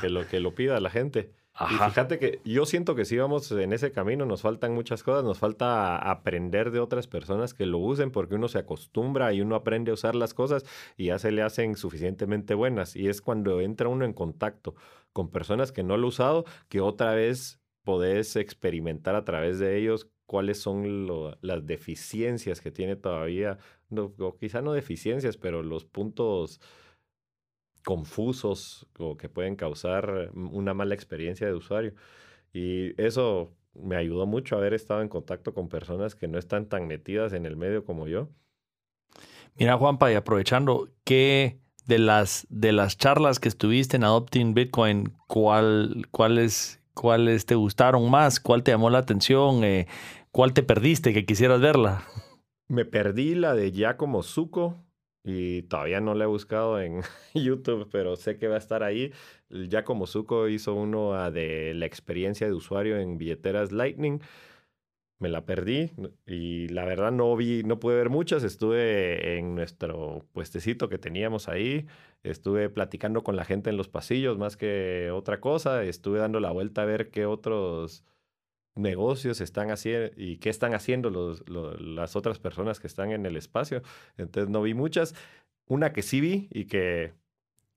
que 0.00 0.08
lo, 0.10 0.26
que 0.26 0.40
lo, 0.40 0.54
pida 0.54 0.80
la 0.80 0.90
gente. 0.90 1.32
Y 1.60 1.74
fíjate 1.74 2.18
que 2.18 2.40
yo 2.44 2.66
siento 2.66 2.94
que 2.94 3.04
si 3.04 3.16
vamos 3.16 3.50
en 3.50 3.72
ese 3.72 3.90
camino, 3.90 4.26
nos 4.26 4.42
faltan 4.42 4.74
muchas 4.74 5.02
cosas, 5.02 5.24
nos 5.24 5.38
falta 5.38 5.96
aprender 5.96 6.70
de 6.70 6.80
otras 6.80 7.06
personas 7.06 7.54
que 7.54 7.66
lo 7.66 7.78
usen 7.78 8.10
porque 8.10 8.36
uno 8.36 8.48
se 8.48 8.58
acostumbra 8.58 9.32
y 9.32 9.40
uno 9.40 9.56
aprende 9.56 9.90
a 9.90 9.94
usar 9.94 10.14
las 10.14 10.34
cosas 10.34 10.64
y 10.96 11.06
ya 11.06 11.18
se 11.18 11.32
le 11.32 11.42
hacen 11.42 11.76
suficientemente 11.76 12.54
buenas. 12.54 12.94
Y 12.94 13.08
es 13.08 13.20
cuando 13.20 13.60
entra 13.60 13.88
uno 13.88 14.04
en 14.04 14.12
contacto 14.12 14.74
con 15.12 15.30
personas 15.30 15.72
que 15.72 15.82
no 15.82 15.96
lo 15.96 16.06
han 16.06 16.08
usado 16.08 16.44
que 16.68 16.80
otra 16.80 17.12
vez 17.14 17.60
podés 17.82 18.36
experimentar 18.36 19.14
a 19.14 19.24
través 19.24 19.58
de 19.58 19.78
ellos 19.78 20.10
cuáles 20.26 20.60
son 20.60 21.06
las 21.40 21.66
deficiencias 21.66 22.60
que 22.60 22.70
tiene 22.70 22.96
todavía, 22.96 23.58
no, 23.88 24.14
quizá 24.38 24.60
no 24.60 24.74
deficiencias, 24.74 25.38
pero 25.38 25.62
los 25.62 25.86
puntos 25.86 26.60
confusos 27.84 28.86
o 28.98 29.16
que 29.16 29.28
pueden 29.28 29.56
causar 29.56 30.30
una 30.34 30.74
mala 30.74 30.94
experiencia 30.94 31.46
de 31.46 31.54
usuario. 31.54 31.94
Y 32.52 33.00
eso 33.00 33.52
me 33.74 33.96
ayudó 33.96 34.26
mucho 34.26 34.56
haber 34.56 34.74
estado 34.74 35.02
en 35.02 35.08
contacto 35.08 35.54
con 35.54 35.68
personas 35.68 36.14
que 36.14 36.28
no 36.28 36.38
están 36.38 36.66
tan 36.66 36.86
metidas 36.86 37.32
en 37.32 37.46
el 37.46 37.56
medio 37.56 37.84
como 37.84 38.06
yo. 38.08 38.28
Mira, 39.54 39.76
Juanpa, 39.76 40.12
y 40.12 40.14
aprovechando, 40.14 40.88
¿qué 41.04 41.60
de 41.86 41.98
las, 41.98 42.46
de 42.50 42.72
las 42.72 42.96
charlas 42.96 43.40
que 43.40 43.48
estuviste 43.48 43.96
en 43.96 44.04
Adopting 44.04 44.54
Bitcoin, 44.54 45.12
cuál, 45.26 46.06
cuáles, 46.10 46.80
cuáles 46.94 47.46
te 47.46 47.54
gustaron 47.54 48.10
más? 48.10 48.40
¿Cuál 48.40 48.62
te 48.62 48.70
llamó 48.70 48.90
la 48.90 48.98
atención? 48.98 49.64
Eh, 49.64 49.86
¿Cuál 50.30 50.52
te 50.52 50.62
perdiste 50.62 51.12
que 51.12 51.26
quisieras 51.26 51.60
verla? 51.60 52.04
Me 52.68 52.84
perdí 52.84 53.34
la 53.34 53.54
de 53.54 53.72
Giacomo 53.72 54.22
Zuko 54.22 54.76
y 55.24 55.62
todavía 55.62 56.00
no 56.00 56.14
la 56.14 56.24
he 56.24 56.26
buscado 56.26 56.80
en 56.80 57.02
YouTube, 57.34 57.88
pero 57.90 58.16
sé 58.16 58.38
que 58.38 58.48
va 58.48 58.56
a 58.56 58.58
estar 58.58 58.82
ahí. 58.82 59.12
Giacomo 59.50 60.06
Zuko 60.06 60.48
hizo 60.48 60.74
uno 60.74 61.30
de 61.30 61.74
la 61.74 61.86
experiencia 61.86 62.46
de 62.46 62.54
usuario 62.54 62.98
en 62.98 63.18
billeteras 63.18 63.72
Lightning. 63.72 64.20
Me 65.20 65.28
la 65.28 65.44
perdí 65.44 65.90
y 66.26 66.68
la 66.68 66.84
verdad 66.84 67.10
no 67.10 67.34
vi, 67.36 67.64
no 67.64 67.80
pude 67.80 67.96
ver 67.96 68.08
muchas. 68.08 68.44
Estuve 68.44 69.38
en 69.38 69.56
nuestro 69.56 70.24
puestecito 70.32 70.88
que 70.88 70.98
teníamos 70.98 71.48
ahí. 71.48 71.86
Estuve 72.22 72.70
platicando 72.70 73.24
con 73.24 73.34
la 73.34 73.44
gente 73.44 73.70
en 73.70 73.76
los 73.76 73.88
pasillos 73.88 74.38
más 74.38 74.56
que 74.56 75.10
otra 75.12 75.40
cosa. 75.40 75.82
Estuve 75.82 76.20
dando 76.20 76.38
la 76.40 76.52
vuelta 76.52 76.82
a 76.82 76.84
ver 76.84 77.10
qué 77.10 77.26
otros 77.26 78.04
negocios 78.78 79.40
están 79.40 79.70
haciendo 79.70 80.10
y 80.16 80.38
qué 80.38 80.50
están 80.50 80.74
haciendo 80.74 81.10
los, 81.10 81.44
las 81.48 82.16
otras 82.16 82.38
personas 82.38 82.80
que 82.80 82.86
están 82.86 83.10
en 83.10 83.26
el 83.26 83.36
espacio. 83.36 83.82
Entonces 84.16 84.50
no 84.50 84.62
vi 84.62 84.74
muchas. 84.74 85.14
Una 85.66 85.92
que 85.92 86.02
sí 86.02 86.20
vi 86.20 86.48
y 86.50 86.64
que 86.64 87.12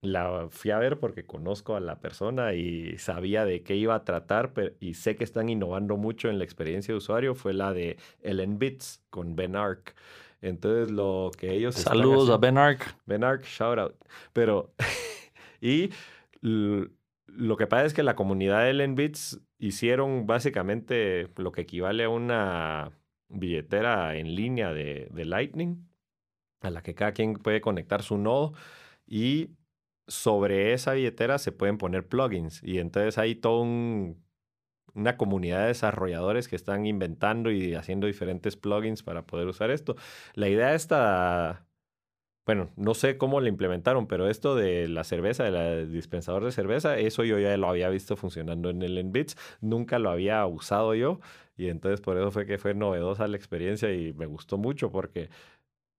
la 0.02 0.48
fui 0.50 0.72
a 0.72 0.80
ver 0.80 1.00
porque 1.00 1.26
conozco 1.26 1.76
a 1.76 1.80
la 1.80 2.00
persona 2.00 2.54
y 2.54 2.98
sabía 2.98 3.46
de 3.46 3.62
qué 3.62 3.76
iba 3.76 3.94
a 3.94 4.04
tratar 4.04 4.54
y 4.80 4.96
sé 4.96 5.16
que 5.16 5.24
están 5.24 5.50
innovando 5.50 5.98
mucho 5.98 6.30
en 6.30 6.40
la 6.40 6.44
experiencia 6.44 6.94
de 6.94 6.98
usuario 6.98 7.36
fue 7.36 7.54
la 7.54 7.74
de 7.74 7.98
Ellen 8.22 8.58
Bits 8.58 9.04
con 9.10 9.36
Ben 9.36 9.56
Ark. 9.56 9.96
Entonces 10.42 10.90
lo 10.90 11.32
que 11.38 11.54
ellos... 11.54 11.76
Saludos 11.76 12.30
a 12.32 12.38
Ben 12.38 12.58
Ark. 12.58 12.96
Ben 13.06 13.24
Ark, 13.24 13.44
shout 13.44 13.78
out. 13.78 13.96
Pero... 14.34 14.74
y 15.62 15.92
lo 17.36 17.58
que 17.58 17.68
pasa 17.68 17.86
es 17.86 17.94
que 17.94 18.04
la 18.04 18.16
comunidad 18.16 18.66
de 18.66 18.88
Bits 18.88 19.42
hicieron 19.58 20.28
básicamente 20.28 21.30
lo 21.38 21.52
que 21.52 21.62
equivale 21.62 22.04
a 22.04 22.10
una 22.10 22.92
billetera 23.30 24.16
en 24.18 24.36
línea 24.36 24.74
de, 24.74 25.10
Lightning, 25.14 25.88
a 26.62 26.70
la 26.70 26.82
que 26.82 26.96
cada 26.96 27.14
quien 27.14 27.34
puede 27.34 27.62
conectar 27.62 28.04
su 28.04 28.18
nodo 28.18 28.54
y 29.08 29.52
sobre 30.08 30.74
esa 30.74 30.94
billetera 30.94 31.38
se 31.38 31.52
pueden 31.52 31.78
poner 31.78 32.08
plugins 32.08 32.62
y 32.64 32.80
entonces 32.80 33.18
hay 33.18 33.36
toda 33.36 33.62
una 33.64 35.18
comunidad 35.18 35.62
de 35.62 35.68
desarrolladores 35.68 36.48
que 36.48 36.56
están 36.56 36.86
inventando 36.86 37.52
y 37.52 37.76
haciendo 37.76 38.08
diferentes 38.08 38.58
plugins 38.58 39.04
para 39.04 39.26
poder 39.26 39.48
usar 39.48 39.72
esto. 39.72 39.96
La 40.34 40.50
idea 40.50 40.74
esta 40.74 41.66
bueno, 42.46 42.72
no 42.76 42.94
sé 42.96 43.18
cómo 43.18 43.40
lo 43.40 43.48
implementaron, 43.48 44.08
pero 44.08 44.28
esto 44.30 44.56
de 44.56 44.88
la 44.88 45.04
cerveza, 45.04 45.44
del 45.44 45.92
dispensador 45.92 46.44
de 46.44 46.52
cerveza, 46.52 46.98
eso 46.98 47.24
yo 47.24 47.40
ya 47.40 47.56
lo 47.58 47.70
había 47.70 47.90
visto 47.90 48.16
funcionando 48.18 48.70
en 48.70 48.82
el 48.82 48.98
Enbits, 48.98 49.38
nunca 49.62 50.00
lo 50.00 50.10
había 50.10 50.46
usado 50.48 50.96
yo 50.96 51.20
y 51.56 51.70
entonces 51.70 52.02
por 52.02 52.18
eso 52.18 52.32
fue 52.32 52.46
que 52.46 52.58
fue 52.58 52.74
novedosa 52.74 53.28
la 53.28 53.38
experiencia 53.38 53.94
y 53.94 54.14
me 54.14 54.26
gustó 54.26 54.58
mucho 54.58 54.92
porque 54.92 55.30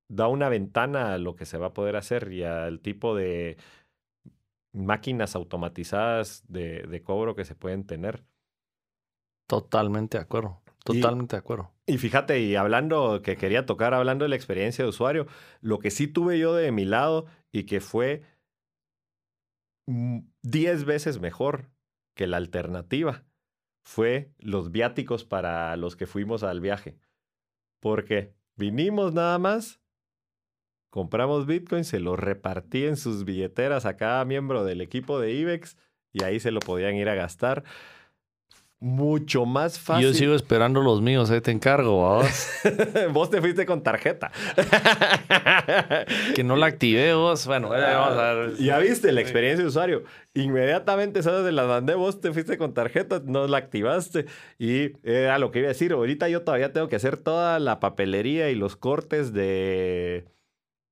da 0.09 0.29
una 0.29 0.49
ventana 0.49 1.15
a 1.15 1.19
lo 1.19 1.37
que 1.37 1.47
se 1.47 1.59
va 1.59 1.69
a 1.69 1.75
poder 1.75 1.97
hacer 1.97 2.33
y 2.33 2.45
al 2.45 2.81
tipo 2.81 3.17
de 3.17 3.57
máquinas 4.73 5.35
automatizadas 5.37 6.45
de, 6.49 6.83
de 6.83 7.03
cobro 7.03 7.35
que 7.35 7.45
se 7.45 7.55
pueden 7.55 7.85
tener. 7.87 8.25
Totalmente 9.47 10.19
de 10.19 10.23
acuerdo. 10.25 10.62
Totalmente 10.85 11.37
de 11.37 11.41
acuerdo. 11.41 11.71
Y 11.87 11.99
fíjate, 11.99 12.41
y 12.41 12.57
hablando, 12.57 13.23
que 13.23 13.37
quería 13.37 13.67
tocar, 13.67 13.95
hablando 13.95 14.25
de 14.25 14.31
la 14.31 14.37
experiencia 14.37 14.85
de 14.85 14.91
usuario, 14.91 15.27
lo 15.61 15.79
que 15.79 15.91
sí 15.91 16.09
tuve 16.09 16.39
yo 16.39 16.55
de 16.55 16.73
mi 16.73 16.85
lado 16.85 17.27
y 17.53 17.65
que 17.65 17.81
fue 17.81 18.23
10 19.87 20.85
veces 20.85 21.21
mejor 21.21 21.71
que 22.15 22.27
la 22.27 22.37
alternativa 22.37 23.25
fue 23.85 24.33
los 24.39 24.71
viáticos 24.71 25.25
para 25.25 25.77
los 25.77 25.97
que 25.97 26.07
fuimos 26.07 26.43
al 26.43 26.61
viaje. 26.61 26.99
Porque 27.81 28.35
vinimos 28.57 29.13
nada 29.13 29.39
más, 29.39 29.81
compramos 30.91 31.47
Bitcoin, 31.47 31.85
se 31.85 32.01
lo 32.01 32.17
repartí 32.17 32.85
en 32.85 32.97
sus 32.97 33.25
billeteras 33.25 33.87
a 33.87 33.97
cada 33.97 34.25
miembro 34.25 34.65
del 34.65 34.81
equipo 34.81 35.19
de 35.19 35.33
IBEX 35.33 35.77
y 36.13 36.23
ahí 36.23 36.39
se 36.39 36.51
lo 36.51 36.61
podían 36.61 36.95
ir 36.95 37.09
a 37.09 37.15
gastar 37.15 37.65
mucho 38.83 39.47
más 39.47 39.79
fácil. 39.79 40.09
Yo 40.09 40.13
sigo 40.13 40.35
esperando 40.35 40.83
los 40.83 41.01
míos, 41.01 41.31
ahí 41.31 41.41
te 41.41 41.53
encargo, 41.53 41.93
vos. 41.93 42.51
vos 43.13 43.31
te 43.31 43.41
fuiste 43.41 43.65
con 43.65 43.83
tarjeta. 43.85 44.33
que 46.35 46.43
no 46.43 46.57
la 46.57 46.67
activé 46.67 47.15
vos. 47.15 47.47
Bueno, 47.47 47.69
vamos 47.69 48.19
a 48.19 48.33
ver. 48.35 48.57
Ya 48.57 48.79
viste 48.79 49.13
la 49.13 49.21
experiencia 49.21 49.63
de 49.63 49.69
usuario. 49.69 50.03
Inmediatamente, 50.35 51.23
¿sabes? 51.23 51.45
De 51.45 51.53
la 51.53 51.65
mandé, 51.65 51.95
vos 51.95 52.21
te 52.21 52.33
fuiste 52.33 52.59
con 52.59 52.75
tarjeta, 52.75 53.23
no 53.25 53.47
la 53.47 53.59
activaste. 53.59 54.27
Y 54.59 54.91
era 55.05 55.39
lo 55.39 55.53
que 55.53 55.61
iba 55.61 55.69
a 55.69 55.75
decir. 55.75 55.93
Ahorita 55.93 56.29
yo 56.29 56.43
todavía 56.43 56.73
tengo 56.73 56.89
que 56.89 56.97
hacer 56.97 57.17
toda 57.17 57.61
la 57.61 57.79
papelería 57.79 58.51
y 58.51 58.57
los 58.57 58.75
cortes 58.75 59.33
de 59.33 60.25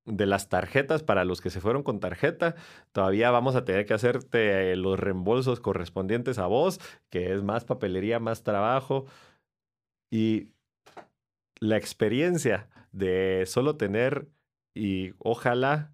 de 0.04 0.26
las 0.26 0.48
tarjetas 0.48 1.02
para 1.02 1.24
los 1.24 1.40
que 1.40 1.50
se 1.50 1.60
fueron 1.60 1.82
con 1.82 2.00
tarjeta. 2.00 2.54
Todavía 2.92 3.30
vamos 3.30 3.56
a 3.56 3.64
tener 3.64 3.86
que 3.86 3.94
hacerte 3.94 4.74
los 4.76 4.98
reembolsos 4.98 5.60
correspondientes 5.60 6.38
a 6.38 6.46
vos, 6.46 6.80
que 7.10 7.32
es 7.32 7.42
más 7.42 7.64
papelería, 7.64 8.18
más 8.18 8.42
trabajo. 8.42 9.06
Y 10.10 10.48
la 11.60 11.76
experiencia 11.76 12.68
de 12.92 13.44
solo 13.46 13.76
tener 13.76 14.28
y 14.74 15.12
ojalá 15.18 15.92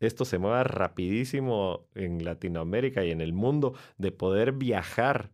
esto 0.00 0.24
se 0.24 0.38
mueva 0.38 0.62
rapidísimo 0.64 1.86
en 1.94 2.24
Latinoamérica 2.24 3.04
y 3.04 3.10
en 3.10 3.20
el 3.20 3.32
mundo, 3.32 3.74
de 3.96 4.12
poder 4.12 4.52
viajar 4.52 5.30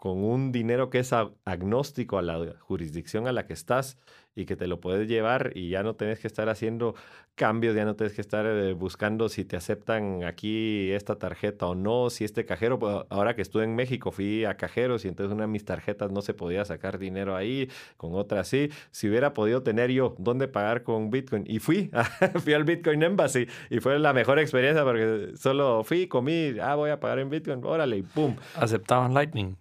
con 0.00 0.24
un 0.24 0.50
dinero 0.50 0.88
que 0.88 1.00
es 1.00 1.12
agnóstico 1.12 2.16
a 2.16 2.22
la 2.22 2.54
jurisdicción 2.58 3.28
a 3.28 3.32
la 3.32 3.44
que 3.44 3.52
estás 3.52 3.98
y 4.34 4.46
que 4.46 4.56
te 4.56 4.66
lo 4.66 4.80
puedes 4.80 5.06
llevar 5.06 5.52
y 5.54 5.68
ya 5.68 5.82
no 5.82 5.94
tienes 5.94 6.20
que 6.20 6.26
estar 6.26 6.48
haciendo 6.48 6.94
cambios, 7.34 7.76
ya 7.76 7.84
no 7.84 7.96
tienes 7.96 8.14
que 8.14 8.22
estar 8.22 8.46
eh, 8.46 8.72
buscando 8.72 9.28
si 9.28 9.44
te 9.44 9.58
aceptan 9.58 10.24
aquí 10.24 10.90
esta 10.92 11.18
tarjeta 11.18 11.66
o 11.66 11.74
no, 11.74 12.08
si 12.08 12.24
este 12.24 12.46
cajero, 12.46 12.78
pues, 12.78 12.96
ahora 13.10 13.36
que 13.36 13.42
estuve 13.42 13.64
en 13.64 13.76
México 13.76 14.10
fui 14.10 14.46
a 14.46 14.56
cajeros 14.56 15.04
y 15.04 15.08
entonces 15.08 15.34
una 15.34 15.42
de 15.42 15.48
mis 15.48 15.66
tarjetas 15.66 16.10
no 16.10 16.22
se 16.22 16.32
podía 16.32 16.64
sacar 16.64 16.98
dinero 16.98 17.36
ahí, 17.36 17.68
con 17.98 18.14
otra 18.14 18.42
sí, 18.44 18.70
si 18.90 19.06
hubiera 19.06 19.34
podido 19.34 19.62
tener 19.62 19.90
yo 19.90 20.14
dónde 20.16 20.48
pagar 20.48 20.82
con 20.82 21.10
Bitcoin 21.10 21.44
y 21.46 21.58
fui, 21.58 21.90
fui 22.42 22.54
al 22.54 22.64
Bitcoin 22.64 23.02
Embassy 23.02 23.46
y 23.68 23.80
fue 23.80 23.98
la 23.98 24.14
mejor 24.14 24.38
experiencia 24.38 24.82
porque 24.82 25.32
solo 25.36 25.84
fui, 25.84 26.06
comí, 26.06 26.54
ah, 26.58 26.74
voy 26.74 26.88
a 26.88 26.98
pagar 27.00 27.18
en 27.18 27.28
Bitcoin, 27.28 27.62
órale, 27.62 27.98
y 27.98 28.02
pum. 28.02 28.34
Aceptaban 28.54 29.12
Lightning. 29.12 29.58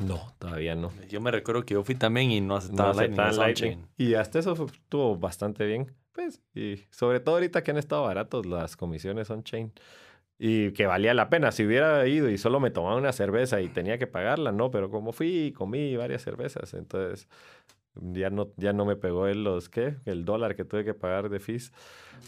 No, 0.00 0.32
todavía 0.38 0.74
no. 0.74 0.92
Yo 1.08 1.20
me 1.20 1.30
recuerdo 1.30 1.64
que 1.64 1.74
yo 1.74 1.82
fui 1.82 1.94
también 1.94 2.30
y 2.30 2.40
no 2.40 2.56
aceptaba 2.56 2.92
Lightning. 3.32 3.86
Y 3.96 4.14
hasta 4.14 4.38
eso 4.38 4.52
estuvo 4.66 5.16
bastante 5.16 5.66
bien. 5.66 5.94
Pues, 6.12 6.40
y 6.54 6.84
sobre 6.90 7.20
todo 7.20 7.36
ahorita 7.36 7.62
que 7.62 7.70
han 7.70 7.76
estado 7.78 8.02
baratos 8.02 8.46
las 8.46 8.76
comisiones 8.76 9.30
on-chain. 9.30 9.72
Y 10.38 10.70
que 10.72 10.86
valía 10.86 11.14
la 11.14 11.28
pena. 11.28 11.50
Si 11.50 11.64
hubiera 11.64 12.06
ido 12.06 12.30
y 12.30 12.38
solo 12.38 12.60
me 12.60 12.70
tomaba 12.70 12.96
una 12.96 13.12
cerveza 13.12 13.60
y 13.60 13.68
tenía 13.68 13.98
que 13.98 14.06
pagarla, 14.06 14.52
no. 14.52 14.70
Pero 14.70 14.90
como 14.90 15.12
fui 15.12 15.46
y 15.46 15.52
comí 15.52 15.96
varias 15.96 16.22
cervezas, 16.22 16.74
entonces 16.74 17.28
ya 17.94 18.30
no, 18.30 18.52
ya 18.56 18.72
no 18.72 18.84
me 18.84 18.96
pegó 18.96 19.26
el, 19.26 19.42
los, 19.42 19.68
¿qué? 19.68 19.96
El 20.04 20.24
dólar 20.24 20.54
que 20.54 20.64
tuve 20.64 20.84
que 20.84 20.94
pagar 20.94 21.28
de 21.28 21.40
fees. 21.40 21.72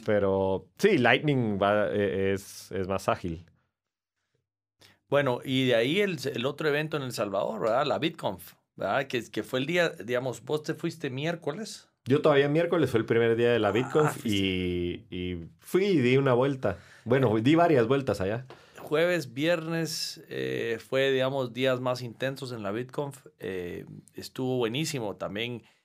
Pero 0.05 0.67
sí, 0.79 0.99
Lightning 0.99 1.59
va, 1.61 1.89
e, 1.89 2.33
es, 2.33 2.73
es 2.73 2.89
más 2.89 3.09
ágil. 3.09 3.45
Bueno, 5.11 5.41
y 5.45 5.67
de 5.67 5.75
ahí 5.75 6.01
el, 6.01 6.19
el, 6.33 6.47
otro 6.47 6.69
evento 6.69 6.97
en 6.97 7.03
El 7.03 7.13
Salvador, 7.13 7.61
¿verdad? 7.61 7.85
La 7.85 7.99
BitConf, 7.99 8.55
¿verdad? 8.77 9.09
Que, 9.09 9.29
que 9.29 9.43
fue 9.43 9.59
el 9.59 9.67
día, 9.67 9.91
digamos, 9.91 10.45
vos 10.45 10.63
te 10.63 10.75
fuiste 10.75 11.11
miércoles. 11.11 11.89
Yo 12.07 12.23
todavía 12.23 12.49
miércoles 12.49 12.91
fue 12.91 13.01
el 13.01 13.07
primer 13.07 13.37
día 13.37 13.51
de 13.51 13.59
la 13.59 13.69
ah, 13.69 13.73
BitConf 13.73 14.25
y, 14.25 15.05
y, 15.11 15.49
fui 15.59 15.85
y 15.85 15.99
di 15.99 16.17
una 16.17 16.33
vuelta. 16.33 16.79
Bueno, 17.05 17.37
di 17.41 17.55
varias 17.57 17.87
vueltas 17.87 18.21
allá. 18.21 18.47
Jueves, 18.79 19.35
viernes 19.35 20.23
eh, 20.29 20.79
fue, 20.81 21.11
digamos, 21.11 21.53
días 21.53 21.81
más 21.81 22.03
intensos 22.03 22.53
en 22.53 22.63
la 22.63 22.71
BitConf. 22.71 23.27
Eh, 23.39 23.85
estuvo 24.15 24.57
buenísimo 24.57 25.17
también 25.17 25.63
eh, 25.63 25.80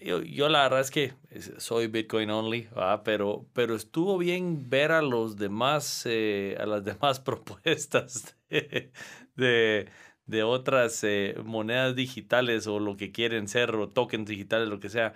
yo, 0.00 0.22
yo, 0.22 0.48
la 0.48 0.62
verdad 0.62 0.80
es 0.80 0.90
que 0.90 1.12
soy 1.58 1.88
Bitcoin 1.88 2.30
only, 2.30 2.68
pero, 3.04 3.46
pero 3.52 3.74
estuvo 3.74 4.16
bien 4.16 4.70
ver 4.70 4.92
a 4.92 5.02
los 5.02 5.36
demás, 5.36 6.04
eh, 6.06 6.56
a 6.58 6.66
las 6.66 6.84
demás 6.84 7.20
propuestas 7.20 8.36
de, 8.48 9.90
de, 10.26 10.42
otras 10.42 11.04
eh, 11.04 11.34
monedas 11.44 11.94
digitales 11.94 12.66
o 12.66 12.80
lo 12.80 12.96
que 12.96 13.12
quieren 13.12 13.48
ser 13.48 13.74
o 13.76 13.88
tokens 13.88 14.28
digitales, 14.28 14.68
lo 14.68 14.80
que 14.80 14.88
sea. 14.88 15.12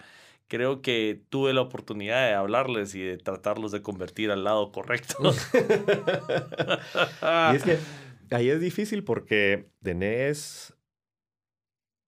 Creo 0.49 0.83
que 0.83 1.23
tuve 1.29 1.53
la 1.53 1.61
oportunidad 1.61 2.27
de 2.27 2.35
hablarles 2.35 2.97
y 2.97 3.01
de 3.01 3.19
tratarlos 3.19 3.71
de 3.71 3.83
convertir 3.83 4.33
al 4.33 4.43
lado 4.43 4.73
correcto. 4.73 5.15
y 7.53 7.57
es 7.57 7.63
que 7.63 7.79
ahí 8.31 8.51
es 8.51 8.61
difícil 8.61 9.05
porque 9.05 9.69
tenés 9.83 10.75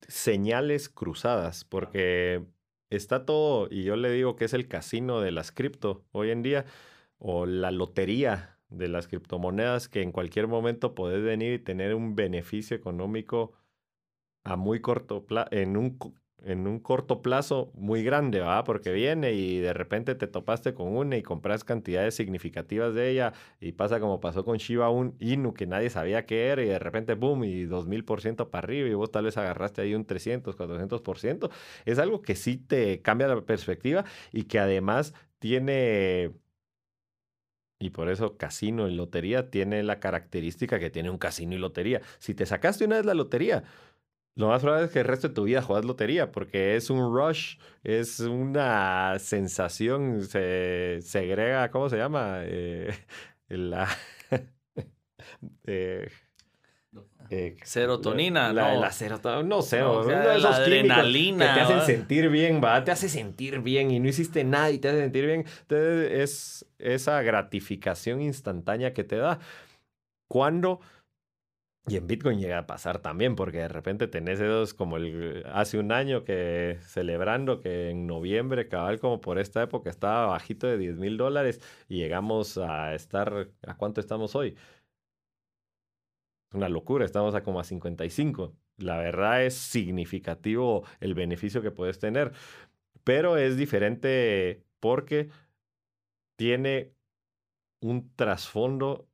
señales 0.08 0.88
cruzadas, 0.88 1.64
porque 1.64 2.44
está 2.90 3.24
todo, 3.24 3.68
y 3.70 3.84
yo 3.84 3.96
le 3.96 4.10
digo 4.10 4.36
que 4.36 4.44
es 4.44 4.54
el 4.54 4.68
casino 4.68 5.20
de 5.20 5.32
las 5.32 5.52
cripto 5.52 6.04
hoy 6.12 6.30
en 6.30 6.42
día, 6.42 6.64
o 7.18 7.46
la 7.46 7.70
lotería 7.70 8.58
de 8.68 8.88
las 8.88 9.08
criptomonedas, 9.08 9.88
que 9.88 10.02
en 10.02 10.12
cualquier 10.12 10.48
momento 10.48 10.94
podés 10.94 11.22
venir 11.22 11.54
y 11.54 11.58
tener 11.58 11.94
un 11.94 12.16
beneficio 12.16 12.76
económico 12.76 13.52
a 14.44 14.56
muy 14.56 14.80
corto 14.80 15.26
plazo, 15.26 15.48
en 15.52 15.76
un 15.76 15.98
en 16.44 16.66
un 16.66 16.78
corto 16.80 17.22
plazo 17.22 17.70
muy 17.74 18.02
grande, 18.02 18.40
¿va? 18.40 18.64
Porque 18.64 18.92
viene 18.92 19.32
y 19.32 19.58
de 19.58 19.72
repente 19.72 20.14
te 20.14 20.26
topaste 20.26 20.74
con 20.74 20.96
una 20.96 21.16
y 21.16 21.22
compras 21.22 21.64
cantidades 21.64 22.14
significativas 22.14 22.94
de 22.94 23.10
ella 23.10 23.32
y 23.60 23.72
pasa 23.72 24.00
como 24.00 24.20
pasó 24.20 24.44
con 24.44 24.58
Shiba 24.58 24.88
Inu 25.20 25.54
que 25.54 25.66
nadie 25.66 25.90
sabía 25.90 26.26
qué 26.26 26.48
era 26.48 26.62
y 26.62 26.66
de 26.66 26.78
repente, 26.78 27.14
boom, 27.14 27.44
y 27.44 27.66
2000% 27.66 28.50
para 28.50 28.64
arriba 28.64 28.88
y 28.88 28.94
vos 28.94 29.10
tal 29.10 29.24
vez 29.24 29.36
agarraste 29.36 29.82
ahí 29.82 29.94
un 29.94 30.04
300, 30.04 30.56
400%. 30.56 31.50
Es 31.84 31.98
algo 31.98 32.22
que 32.22 32.34
sí 32.34 32.56
te 32.56 33.02
cambia 33.02 33.28
la 33.28 33.40
perspectiva 33.42 34.04
y 34.32 34.44
que 34.44 34.58
además 34.58 35.14
tiene 35.38 36.32
y 37.82 37.90
por 37.90 38.08
eso 38.08 38.36
casino 38.36 38.88
y 38.88 38.94
lotería 38.94 39.50
tiene 39.50 39.82
la 39.82 39.98
característica 39.98 40.78
que 40.78 40.88
tiene 40.90 41.10
un 41.10 41.18
casino 41.18 41.54
y 41.54 41.58
lotería. 41.58 42.00
Si 42.18 42.32
te 42.32 42.46
sacaste 42.46 42.84
una 42.84 42.96
vez 42.96 43.04
la 43.04 43.14
lotería, 43.14 43.64
lo 44.34 44.48
más 44.48 44.62
probable 44.62 44.86
es 44.86 44.92
que 44.92 45.00
el 45.00 45.06
resto 45.06 45.28
de 45.28 45.34
tu 45.34 45.44
vida 45.44 45.60
juegas 45.60 45.84
lotería, 45.84 46.32
porque 46.32 46.76
es 46.76 46.88
un 46.88 47.14
rush, 47.14 47.56
es 47.84 48.20
una 48.20 49.18
sensación, 49.18 50.22
se 50.22 51.00
segrega, 51.02 51.70
¿cómo 51.70 51.90
se 51.90 51.98
llama? 51.98 52.40
Eh, 52.44 52.94
la, 53.48 53.88
eh, 55.66 56.08
eh, 57.28 57.56
serotonina, 57.62 58.52
la, 58.54 58.74
no. 58.74 58.80
La 58.80 58.90
serotonina, 58.90 59.42
no 59.42 59.60
sé, 59.60 59.80
no, 59.80 60.02
la 60.02 60.56
adrenalina. 60.56 61.48
Que 61.48 61.54
te 61.54 61.60
hacen 61.60 61.82
sentir 61.82 62.30
bien, 62.30 62.62
va, 62.62 62.82
te 62.84 62.90
hace 62.90 63.10
sentir 63.10 63.60
bien 63.60 63.90
y 63.90 64.00
no 64.00 64.08
hiciste 64.08 64.44
nada 64.44 64.70
y 64.70 64.78
te 64.78 64.88
hace 64.88 65.00
sentir 65.00 65.26
bien. 65.26 65.44
Entonces 65.62 66.10
es 66.10 66.66
esa 66.78 67.20
gratificación 67.20 68.22
instantánea 68.22 68.94
que 68.94 69.04
te 69.04 69.16
da. 69.16 69.38
Cuando 70.26 70.80
y 71.88 71.96
en 71.96 72.06
Bitcoin 72.06 72.38
llega 72.38 72.58
a 72.58 72.66
pasar 72.66 73.00
también, 73.00 73.34
porque 73.34 73.58
de 73.58 73.68
repente 73.68 74.06
tenés 74.06 74.40
esos 74.40 74.72
como 74.72 74.96
el, 74.98 75.44
hace 75.52 75.78
un 75.78 75.90
año 75.90 76.22
que 76.24 76.78
celebrando 76.82 77.60
que 77.60 77.90
en 77.90 78.06
noviembre, 78.06 78.68
cabal 78.68 79.00
como 79.00 79.20
por 79.20 79.38
esta 79.38 79.62
época, 79.62 79.90
estaba 79.90 80.26
bajito 80.26 80.68
de 80.68 80.78
10 80.78 80.98
mil 80.98 81.16
dólares 81.16 81.60
y 81.88 81.96
llegamos 81.98 82.56
a 82.56 82.94
estar, 82.94 83.48
¿a 83.66 83.76
cuánto 83.76 84.00
estamos 84.00 84.36
hoy? 84.36 84.56
Una 86.52 86.68
locura, 86.68 87.04
estamos 87.04 87.34
a 87.34 87.42
como 87.42 87.58
a 87.60 87.64
55. 87.64 88.54
La 88.78 88.98
verdad 88.98 89.44
es 89.44 89.54
significativo 89.54 90.84
el 91.00 91.14
beneficio 91.14 91.62
que 91.62 91.70
puedes 91.72 91.98
tener, 91.98 92.32
pero 93.04 93.36
es 93.38 93.56
diferente 93.56 94.64
porque 94.80 95.30
tiene 96.36 96.92
un 97.80 98.14
trasfondo 98.14 99.08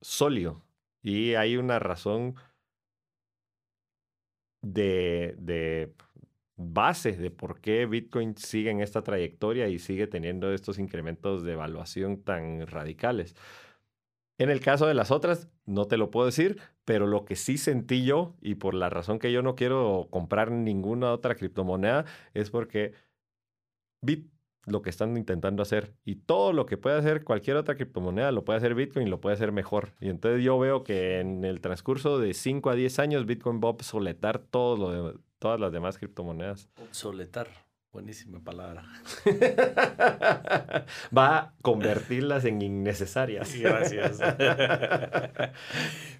sólido 0.00 0.62
y 1.02 1.34
hay 1.34 1.56
una 1.56 1.78
razón 1.78 2.36
de, 4.62 5.34
de 5.38 5.92
base 6.56 7.12
de 7.12 7.30
por 7.30 7.60
qué 7.60 7.86
Bitcoin 7.86 8.36
sigue 8.36 8.70
en 8.70 8.80
esta 8.80 9.02
trayectoria 9.02 9.68
y 9.68 9.78
sigue 9.78 10.06
teniendo 10.06 10.52
estos 10.52 10.78
incrementos 10.78 11.42
de 11.44 11.52
evaluación 11.52 12.22
tan 12.22 12.66
radicales. 12.66 13.34
En 14.38 14.50
el 14.50 14.60
caso 14.60 14.86
de 14.86 14.94
las 14.94 15.10
otras, 15.10 15.48
no 15.66 15.86
te 15.86 15.96
lo 15.96 16.10
puedo 16.10 16.26
decir, 16.26 16.60
pero 16.84 17.06
lo 17.06 17.24
que 17.24 17.36
sí 17.36 17.58
sentí 17.58 18.04
yo, 18.04 18.36
y 18.40 18.56
por 18.56 18.74
la 18.74 18.90
razón 18.90 19.18
que 19.18 19.32
yo 19.32 19.42
no 19.42 19.54
quiero 19.54 20.08
comprar 20.10 20.50
ninguna 20.50 21.12
otra 21.12 21.36
criptomoneda, 21.36 22.06
es 22.34 22.50
porque 22.50 22.94
Bit 24.02 24.31
lo 24.66 24.82
que 24.82 24.90
están 24.90 25.16
intentando 25.16 25.62
hacer. 25.62 25.94
Y 26.04 26.16
todo 26.16 26.52
lo 26.52 26.66
que 26.66 26.76
puede 26.76 26.98
hacer 26.98 27.24
cualquier 27.24 27.56
otra 27.56 27.76
criptomoneda 27.76 28.32
lo 28.32 28.44
puede 28.44 28.58
hacer 28.58 28.74
Bitcoin 28.74 29.10
lo 29.10 29.20
puede 29.20 29.34
hacer 29.34 29.52
mejor. 29.52 29.92
Y 30.00 30.08
entonces 30.08 30.42
yo 30.42 30.58
veo 30.58 30.84
que 30.84 31.20
en 31.20 31.44
el 31.44 31.60
transcurso 31.60 32.18
de 32.18 32.34
5 32.34 32.70
a 32.70 32.74
10 32.74 32.98
años 32.98 33.26
Bitcoin 33.26 33.60
va 33.60 33.68
a 33.68 33.72
obsoletar 33.72 34.38
todo 34.38 34.76
lo 34.76 34.90
de, 34.90 35.18
todas 35.38 35.58
las 35.58 35.72
demás 35.72 35.98
criptomonedas. 35.98 36.68
Obsoletar. 36.80 37.48
Buenísima 37.92 38.42
palabra. 38.42 38.84
Va 41.16 41.36
a 41.36 41.52
convertirlas 41.60 42.46
en 42.46 42.62
innecesarias. 42.62 43.54
Gracias. 43.54 44.18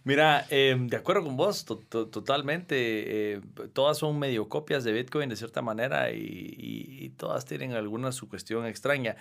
Mira, 0.04 0.44
em, 0.50 0.86
de 0.86 0.98
acuerdo 0.98 1.24
con 1.24 1.38
vos, 1.38 1.64
totalmente. 1.64 2.74
Eh, 2.76 3.40
todas 3.72 3.96
son 3.96 4.18
medio 4.18 4.50
copias 4.50 4.84
de 4.84 4.92
Bitcoin 4.92 5.30
de 5.30 5.36
cierta 5.36 5.62
manera 5.62 6.12
y, 6.12 7.14
todas 7.16 7.46
tienen 7.46 7.72
alguna 7.72 8.12
su 8.12 8.28
cuestión 8.28 8.66
extraña. 8.66 9.16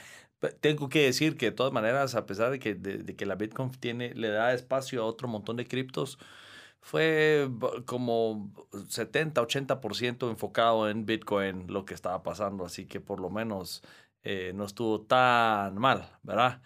Tengo 0.60 0.90
que 0.90 1.04
decir 1.04 1.38
que 1.38 1.46
de 1.48 1.52
todas 1.54 1.72
maneras, 1.72 2.16
a 2.16 2.26
pesar 2.26 2.52
de 2.52 2.60
que, 2.60 2.76
de 2.76 3.16
que 3.16 3.26
la 3.26 3.36
Bitcoin 3.36 3.72
tiene, 3.72 4.14
le 4.14 4.28
da 4.28 4.54
espacio 4.54 5.02
a 5.02 5.06
otro 5.06 5.30
montón 5.30 5.56
de 5.56 5.66
criptos, 5.66 6.20
fue 6.82 7.48
como 7.86 8.52
70, 8.90 9.42
80% 9.42 10.30
enfocado 10.30 10.90
en 10.90 11.06
Bitcoin 11.06 11.68
lo 11.68 11.86
que 11.86 11.94
estaba 11.94 12.24
pasando, 12.24 12.66
así 12.66 12.86
que 12.88 13.00
por 13.00 13.20
lo 13.20 13.30
menos 13.30 13.84
eh, 14.24 14.52
no 14.56 14.66
estuvo 14.66 15.02
tan 15.02 15.78
mal, 15.78 16.10
¿verdad? 16.24 16.62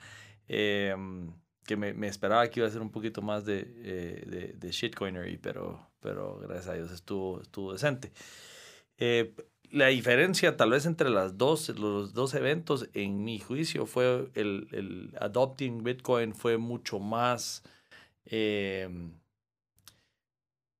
Em, 0.48 1.34
que 1.66 1.76
me, 1.76 2.08
esperaba 2.08 2.48
que 2.50 2.60
iba 2.60 2.68
a 2.68 2.72
ser 2.72 2.82
un 2.82 2.92
poquito 2.92 3.22
más 3.22 3.46
de, 3.46 3.60
eh, 3.78 4.24
de, 4.28 4.54
de 4.54 4.72
shitcoinery, 4.72 5.38
pero, 5.38 5.90
pero 6.00 6.40
gracias 6.40 6.68
a 6.70 6.74
Dios 6.74 6.92
estuvo, 6.92 7.42
estuvo 7.42 7.74
decente. 7.74 8.12
Eh, 8.98 9.34
la 9.72 9.88
diferencia 9.88 10.56
tal 10.56 10.72
vez 10.72 10.86
entre 10.86 11.10
las 11.10 11.38
dos, 11.38 11.70
los 11.70 12.14
dos 12.14 12.34
eventos, 12.36 12.90
en 12.94 13.24
mi 13.24 13.40
juicio, 13.40 13.86
fue 13.86 14.30
el, 14.36 14.68
el 14.72 15.14
adopting 15.20 15.84
Bitcoin 15.84 16.34
fue 16.34 16.58
mucho 16.58 17.00
más... 17.00 17.64
Eh, 18.26 18.90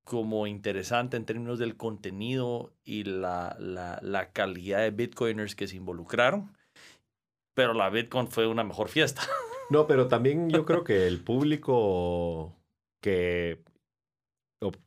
como 0.06 0.46
interesante 0.46 1.16
en 1.16 1.24
términos 1.24 1.58
del 1.58 1.76
contenido 1.76 2.72
y 2.84 3.02
la, 3.02 3.56
la, 3.58 4.32
calidad 4.32 4.78
de 4.78 4.92
bitcoiners 4.92 5.56
que 5.56 5.66
se 5.66 5.74
involucraron, 5.74 6.56
pero 7.54 7.74
la 7.74 7.90
Bitcoin 7.90 8.28
fue 8.28 8.46
una 8.46 8.62
mejor 8.62 8.88
fiesta. 8.88 9.22
No, 9.68 9.88
pero 9.88 10.06
también 10.06 10.48
yo 10.48 10.64
creo 10.64 10.84
que 10.84 11.08
el 11.08 11.24
público 11.24 12.54
que 13.02 13.64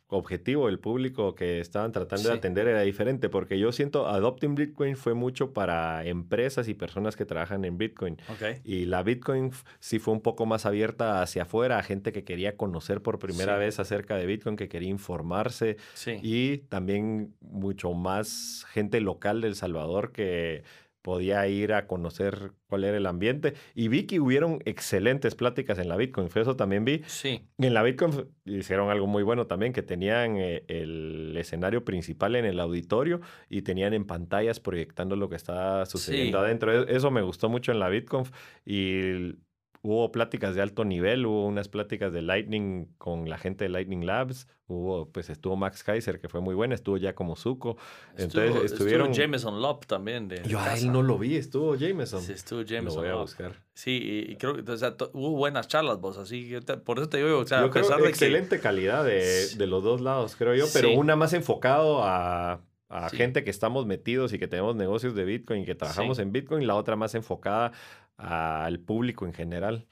objetivo, 0.10 0.70
el 0.70 0.80
público 0.80 1.36
que 1.36 1.60
estaban 1.60 1.92
tratando 1.92 2.30
de 2.30 2.36
atender 2.36 2.68
era 2.68 2.82
diferente, 2.82 3.30
porque 3.30 3.60
yo 3.60 3.72
siento 3.72 4.08
Adopting 4.08 4.56
Bitcoin 4.56 4.96
fue 4.96 5.14
mucho 5.14 5.54
para 5.54 6.06
empresas 6.06 6.68
y 6.68 6.74
personas 6.74 7.16
que 7.16 7.26
trabajan 7.26 7.64
en 7.64 7.78
Bitcoin. 7.78 8.18
Y 8.64 8.86
la 8.86 9.04
Bitcoin 9.04 9.52
sí 9.80 10.00
fue 10.00 10.14
un 10.14 10.22
poco 10.22 10.46
más 10.46 10.66
abierta 10.66 11.22
hacia 11.22 11.44
afuera, 11.44 11.78
a 11.78 11.84
gente 11.84 12.12
que 12.12 12.24
quería 12.24 12.58
conocer 12.58 13.02
por 13.02 13.20
primera 13.20 13.58
vez 13.58 13.80
acerca 13.80 14.16
de 14.16 14.26
Bitcoin, 14.26 14.56
que 14.56 14.68
quería 14.68 14.90
informarse. 14.90 15.78
Y 16.24 16.58
también 16.70 17.36
mucho 17.42 17.94
más 17.94 18.66
gente 18.72 19.02
local 19.02 19.42
del 19.42 19.56
Salvador 19.56 20.12
que 20.12 20.64
podía 21.02 21.48
ir 21.48 21.74
a 21.74 21.88
conocer 21.88 22.52
cuál 22.68 22.84
era 22.84 22.98
el 22.98 23.06
ambiente. 23.06 23.54
Y 23.74 23.88
vi 23.88 24.04
que 24.04 24.20
hubieron 24.20 24.60
excelentes 24.66 25.36
pláticas 25.36 25.80
en 25.80 25.90
la 25.90 25.96
Bitcoin. 25.96 26.30
Eso 26.34 26.56
también 26.56 26.86
vi. 26.86 27.02
Sí. 27.08 27.42
En 27.58 27.74
la 27.74 27.84
Bitcoin 27.84 28.30
hicieron 28.46 28.90
algo 28.90 29.08
muy 29.08 29.24
bueno 29.24 29.48
también, 29.48 29.74
que 29.74 29.82
tenían 29.82 30.38
eh, 30.38 30.64
el 30.68 31.36
escenario 31.38 31.86
principal 31.86 32.36
en 32.36 32.46
el 32.46 32.60
auditorio 32.60 33.22
y 33.50 33.62
tenían 33.62 33.94
en 33.94 34.06
pantallas 34.06 34.60
proyectando 34.60 35.16
lo 35.16 35.30
que 35.30 35.36
estaba 35.36 35.86
sucediendo 35.86 36.40
adentro. 36.40 36.72
E, 36.72 36.96
eso 36.96 37.12
me 37.12 37.22
gustó 37.22 37.50
mucho 37.50 37.72
en 37.72 37.80
la 37.80 37.90
Bitcoin. 37.90 38.26
Y 38.66 39.36
hubo 39.82 40.12
pláticas 40.12 40.56
de 40.56 40.62
alto 40.62 40.84
nivel, 40.84 41.26
hubo 41.26 41.46
unas 41.46 41.70
pláticas 41.70 42.12
de 42.12 42.22
Lightning 42.22 42.88
con 42.98 43.30
la 43.30 43.38
gente 43.38 43.64
de 43.66 43.70
Lightning 43.70 44.06
Labs, 44.06 44.48
hubo, 44.68 45.10
pues 45.10 45.30
estuvo 45.30 45.56
Max 45.56 45.84
Kaiser, 45.84 46.20
que 46.20 46.28
fue 46.28 46.42
muy 46.42 46.54
buena, 46.54 46.76
estuvo 46.76 46.98
ya 46.98 47.16
como 47.16 47.36
Zuko. 47.36 47.78
Entonces 48.18 48.72
estuvieron... 48.72 49.12
Estuvo 49.12 49.24
Jameson 49.24 49.62
Lop 49.62 49.86
también. 49.86 50.28
De, 50.28 50.44
Yo 50.44 50.60
a 50.60 50.76
él 50.76 50.92
no 50.92 51.02
lo 51.02 51.18
vi, 51.18 51.38
estuvo 51.38 51.76
Jameson. 51.76 52.22
Sí, 52.22 52.34
estuvo 52.34 52.62
Jameson. 52.62 53.04
Lo 53.04 53.10
voy 53.10 53.18
a 53.18 53.22
buscar. 53.22 53.56
Sí, 53.74 54.26
y, 54.30 54.36
creo 54.36 54.54
que 54.64 54.70
o 54.70 54.78
sea, 54.78 54.96
hubo 55.14 55.32
buenas 55.32 55.68
charlas 55.68 56.00
vos, 56.00 56.18
así 56.18 56.50
que 56.50 56.62
por 56.78 57.00
eso 57.00 57.08
te 57.08 57.18
digo, 57.18 57.40
o 57.40 57.48
sea, 57.48 57.64
a 57.64 57.72
pesar 57.72 58.02
de 58.02 58.10
excelente 58.10 58.60
calidad 58.60 59.06
de, 59.06 59.56
de, 59.56 59.68
los 59.68 59.84
dos 59.84 60.02
lados, 60.02 60.36
creo 60.36 60.54
yo, 60.56 60.66
pero 60.74 60.92
una 60.92 61.16
más 61.16 61.34
enfocado 61.34 62.04
a 62.04 62.62
a 62.90 63.10
gente 63.10 63.44
que 63.44 63.52
estamos 63.52 63.86
metidos 63.86 64.34
y 64.34 64.40
que 64.40 64.48
tenemos 64.48 64.76
negocios 64.76 65.14
de 65.14 65.24
Bitcoin 65.24 65.62
y 65.62 65.66
que 65.66 65.76
trabajamos 65.76 66.18
en 66.18 66.32
Bitcoin, 66.32 66.66
la 66.66 66.76
otra 66.76 66.96
más 66.96 67.14
enfocada 67.14 67.72
al 68.20 68.80
público 68.80 69.26
en 69.26 69.34
general. 69.34 69.88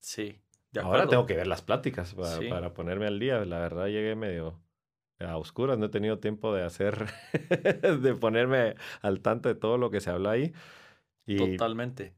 Sí. 0.00 0.40
Ahora 0.80 1.06
tengo 1.06 1.26
que 1.26 1.34
ver 1.34 1.46
las 1.46 1.62
pláticas 1.62 2.14
para, 2.14 2.72
ponerme 2.72 3.06
al 3.06 3.18
día. 3.18 3.44
La 3.44 3.58
verdad 3.58 3.86
llegué 3.86 4.14
medio 4.14 4.60
a 5.18 5.36
oscuras, 5.36 5.78
no 5.78 5.86
he 5.86 5.90
tenido 5.90 6.18
tiempo 6.18 6.54
de 6.54 6.64
hacer, 6.64 7.06
de 8.00 8.14
ponerme 8.14 8.76
al 9.02 9.20
tanto 9.20 9.48
de 9.48 9.54
todo 9.54 9.78
lo 9.78 9.90
que 9.90 10.00
se 10.00 10.10
habla 10.10 10.30
ahí. 10.30 10.52
Totalmente. 11.36 12.14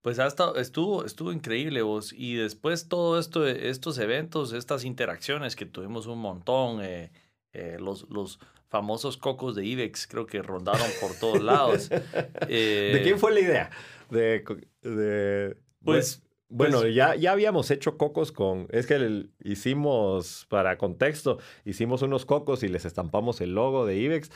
Pues 0.00 0.18
hasta 0.18 0.52
estuvo, 0.56 1.04
estuvo 1.04 1.32
increíble 1.32 1.82
vos. 1.82 2.12
Y 2.12 2.34
después 2.34 2.88
todo 2.88 3.18
esto, 3.18 3.46
estos 3.46 3.98
eventos, 3.98 4.52
estas 4.52 4.84
interacciones 4.84 5.56
que 5.56 5.66
tuvimos 5.66 6.06
un 6.06 6.20
montón, 6.20 6.82
eh, 6.82 7.10
eh, 7.52 7.76
los, 7.78 8.08
los 8.08 8.38
famosos 8.68 9.16
cocos 9.16 9.56
de 9.56 9.66
IBEX 9.66 10.06
creo 10.06 10.26
que 10.26 10.40
rondaron 10.40 10.88
por 11.00 11.14
todos 11.18 11.42
lados. 11.42 11.88
¿De 12.48 13.00
quién 13.02 13.18
fue 13.18 13.32
la 13.32 13.40
idea? 13.40 13.70
De, 14.10 14.44
de 14.82 15.56
pues, 15.84 16.22
bueno, 16.48 16.80
pues 16.80 16.94
ya, 16.94 17.14
ya 17.14 17.30
habíamos 17.30 17.70
hecho 17.70 17.96
cocos 17.96 18.32
con, 18.32 18.66
es 18.70 18.86
que 18.86 19.28
hicimos, 19.44 20.46
para 20.48 20.78
contexto, 20.78 21.38
hicimos 21.64 22.02
unos 22.02 22.26
cocos 22.26 22.64
y 22.64 22.68
les 22.68 22.84
estampamos 22.84 23.40
el 23.40 23.54
logo 23.54 23.86
de 23.86 23.96
IBEX, 23.96 24.30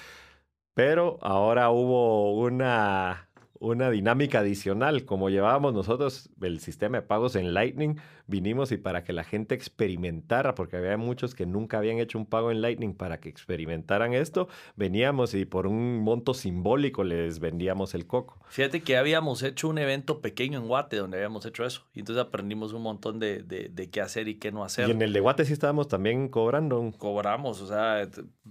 pero 0.75 1.19
ahora 1.23 1.71
hubo 1.71 2.35
una, 2.39 3.29
una 3.59 3.91
dinámica 3.91 4.41
adicional. 4.41 5.05
Como 5.05 5.29
llevábamos 5.29 5.75
nosotros 5.75 6.31
el 6.41 6.61
sistema 6.61 6.99
de 6.99 7.03
pagos 7.03 7.35
en 7.35 7.53
Lightning, 7.53 7.97
vinimos 8.27 8.73
y 8.73 8.77
para 8.77 9.05
que 9.05 9.13
la 9.13 9.25
gente 9.25 9.55
experimentara, 9.55 10.55
porque 10.55 10.77
había 10.77 10.97
muchos 10.97 11.35
que 11.35 11.47
nunca 11.47 11.79
habían 11.79 11.99
hecho 11.99 12.19
un 12.19 12.27
pago 12.27 12.51
en 12.51 12.63
Lightning 12.63 12.95
para 12.95 13.21
que 13.21 13.29
experimentaran 13.29 14.15
esto, 14.15 14.49
veníamos 14.77 15.35
y 15.35 15.45
por 15.45 15.67
un 15.67 16.01
monto 16.01 16.35
simbólico 16.35 17.05
les 17.05 17.39
vendíamos 17.39 17.95
el 17.95 18.07
coco. 18.07 18.39
Fíjate 18.49 18.83
que 18.83 18.97
habíamos 18.97 19.43
hecho 19.43 19.69
un 19.69 19.79
evento 19.79 20.21
pequeño 20.21 20.59
en 20.59 20.69
Guate 20.69 20.97
donde 20.97 21.19
habíamos 21.19 21.45
hecho 21.47 21.65
eso 21.65 21.87
y 21.93 22.01
entonces 22.01 22.25
aprendimos 22.25 22.73
un 22.73 22.83
montón 22.83 23.19
de, 23.19 23.43
de, 23.43 23.91
qué 23.91 24.01
hacer 24.01 24.29
y 24.29 24.37
qué 24.37 24.53
no 24.53 24.65
hacer. 24.65 24.89
Y 24.89 24.93
en 24.93 25.03
el 25.03 25.13
de 25.13 25.21
Guate 25.21 25.45
sí 25.45 25.53
estábamos 25.53 25.89
también 25.89 26.29
cobrando. 26.29 26.93
Cobramos, 26.99 27.61
o 27.61 27.67
sea, 27.67 28.09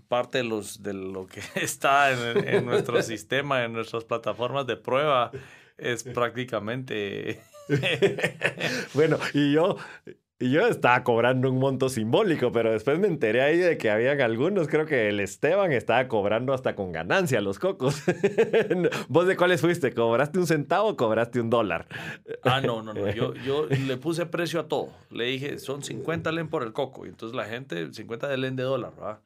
parte 0.07 0.39
de, 0.39 0.43
los, 0.43 0.83
de 0.83 0.93
lo 0.93 1.25
que 1.25 1.41
está 1.55 2.11
en, 2.11 2.47
en 2.47 2.65
nuestro 2.65 3.01
sistema, 3.03 3.63
en 3.63 3.73
nuestras 3.73 4.03
plataformas 4.03 4.67
de 4.67 4.77
prueba, 4.77 5.31
es 5.77 6.03
prácticamente 6.03 7.41
bueno, 8.93 9.19
y 9.33 9.53
yo 9.53 9.77
y 10.43 10.51
yo 10.51 10.67
estaba 10.67 11.05
cobrando 11.05 11.49
un 11.49 11.57
monto 11.57 11.87
simbólico, 11.87 12.51
pero 12.51 12.69
después 12.73 12.99
me 12.99 13.07
enteré 13.07 13.41
ahí 13.41 13.57
de 13.57 13.77
que 13.77 13.89
habían 13.89 14.19
algunos, 14.19 14.67
creo 14.67 14.85
que 14.85 15.07
el 15.07 15.21
Esteban 15.21 15.71
estaba 15.71 16.09
cobrando 16.09 16.51
hasta 16.51 16.75
con 16.75 16.91
ganancia 16.91 17.39
los 17.39 17.59
cocos. 17.59 18.03
¿Vos 19.07 19.25
de 19.25 19.37
cuáles 19.37 19.61
fuiste? 19.61 19.93
¿Cobraste 19.93 20.39
un 20.39 20.45
centavo 20.45 20.89
o 20.89 20.97
cobraste 20.97 21.39
un 21.39 21.49
dólar? 21.49 21.87
Ah, 22.43 22.59
no, 22.59 22.81
no, 22.81 22.93
no. 22.93 23.09
Yo, 23.11 23.33
yo 23.35 23.67
le 23.87 23.95
puse 23.95 24.25
precio 24.25 24.59
a 24.59 24.67
todo. 24.67 24.89
Le 25.11 25.23
dije, 25.23 25.59
son 25.59 25.81
50 25.81 26.29
len 26.33 26.49
por 26.49 26.63
el 26.63 26.73
coco. 26.73 27.05
Y 27.05 27.09
entonces 27.09 27.33
la 27.33 27.45
gente, 27.45 27.93
50 27.93 28.27
de 28.27 28.37
len 28.37 28.57
de 28.57 28.63
dólar, 28.63 28.91
¿verdad? 28.97 29.19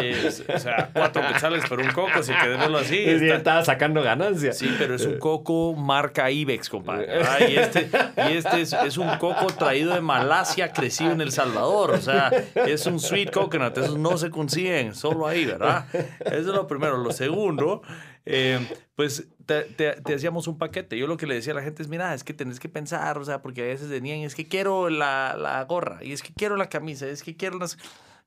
Eh, 0.00 0.28
o 0.52 0.58
sea, 0.58 0.90
cuatro 0.92 1.22
quetzales 1.28 1.64
por 1.68 1.78
un 1.78 1.92
coco, 1.92 2.24
si 2.24 2.32
querés 2.32 2.58
verlo 2.58 2.78
así. 2.78 2.96
Y 2.96 3.30
estaba 3.30 3.64
sacando 3.64 4.02
ganancia. 4.02 4.52
Sí, 4.52 4.68
pero 4.80 4.96
es 4.96 5.06
un 5.06 5.20
coco 5.20 5.74
marca 5.74 6.28
Ibex, 6.28 6.68
compadre. 6.68 7.06
Y 7.48 7.56
este, 7.56 7.88
y 8.28 8.32
este 8.36 8.60
es, 8.62 8.72
es 8.72 8.98
un 8.98 9.08
coco 9.18 9.27
coco 9.34 9.46
traído 9.54 9.94
de 9.94 10.00
Malasia, 10.00 10.72
crecido 10.72 11.12
en 11.12 11.20
El 11.20 11.32
Salvador. 11.32 11.92
O 11.92 12.00
sea, 12.00 12.28
es 12.54 12.86
un 12.86 13.00
sweet 13.00 13.30
coconut. 13.30 13.76
Esos 13.76 13.98
no 13.98 14.16
se 14.18 14.30
consiguen 14.30 14.94
solo 14.94 15.26
ahí, 15.26 15.44
¿verdad? 15.44 15.86
Eso 16.20 16.36
es 16.36 16.46
lo 16.46 16.66
primero. 16.66 16.96
Lo 16.96 17.12
segundo, 17.12 17.82
eh, 18.26 18.58
pues 18.94 19.28
te, 19.46 20.14
hacíamos 20.14 20.48
un 20.48 20.58
paquete. 20.58 20.98
Yo 20.98 21.06
lo 21.06 21.16
que 21.16 21.26
le 21.26 21.34
decía 21.34 21.52
a 21.52 21.56
la 21.56 21.62
gente 21.62 21.82
es, 21.82 21.88
mira, 21.88 22.14
es 22.14 22.24
que 22.24 22.34
tenés 22.34 22.60
que 22.60 22.68
pensar, 22.68 23.18
o 23.18 23.24
sea, 23.24 23.42
porque 23.42 23.62
a 23.62 23.66
veces 23.66 23.88
venían, 23.88 24.20
es 24.20 24.34
que 24.34 24.46
quiero 24.46 24.90
la, 24.90 25.36
la 25.36 25.62
gorra, 25.64 26.02
y 26.02 26.12
es 26.12 26.22
que 26.22 26.32
quiero 26.32 26.56
la 26.56 26.68
camisa, 26.68 27.06
es 27.06 27.22
que 27.22 27.36
quiero 27.36 27.58
las... 27.58 27.78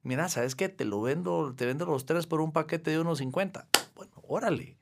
Mira, 0.03 0.29
¿sabes 0.29 0.55
qué? 0.55 0.67
Te 0.67 0.83
lo 0.83 1.01
vendo, 1.01 1.53
te 1.55 1.67
vendo 1.67 1.85
los 1.85 2.07
tres 2.07 2.25
por 2.25 2.41
un 2.41 2.51
paquete 2.51 2.89
de 2.89 2.99
unos 2.99 3.19
50 3.19 3.67
bueno, 4.01 4.13
órale. 4.27 4.77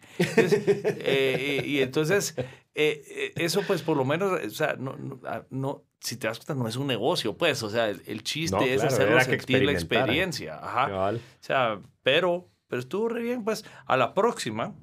Eh, 1.01 1.63
y, 1.65 1.82
entonces, 1.82 2.36
eh, 2.75 3.03
eh, 3.08 3.34
eso 3.36 3.62
pues 3.65 3.82
por 3.82 3.97
lo 3.97 4.05
menos, 4.05 4.39
o 4.45 4.49
sea, 4.51 4.75
no, 4.77 4.95
ah, 5.25 5.43
no, 5.49 5.84
si 5.99 6.17
te 6.17 6.27
das 6.27 6.38
cuenta, 6.38 6.55
no 6.55 6.67
es 6.67 6.75
un 6.75 6.88
negocio, 6.88 7.38
pues, 7.38 7.62
o 7.63 7.69
sea, 7.69 7.89
el, 7.89 8.23
chiste 8.23 8.73
es 8.73 8.84
hacerlo 8.84 9.19
sentir 9.21 9.63
la 9.63 9.71
experiencia. 9.71 10.60
Ajá. 10.62 11.12
O 11.12 11.19
sea, 11.39 11.82
pero, 12.03 12.49
pero 12.67 12.79
estuvo 12.79 13.10
re 13.10 13.21
bien, 13.21 13.43
pues, 13.43 13.65
a 13.86 13.97
la 13.97 14.13
próxima, 14.13 14.75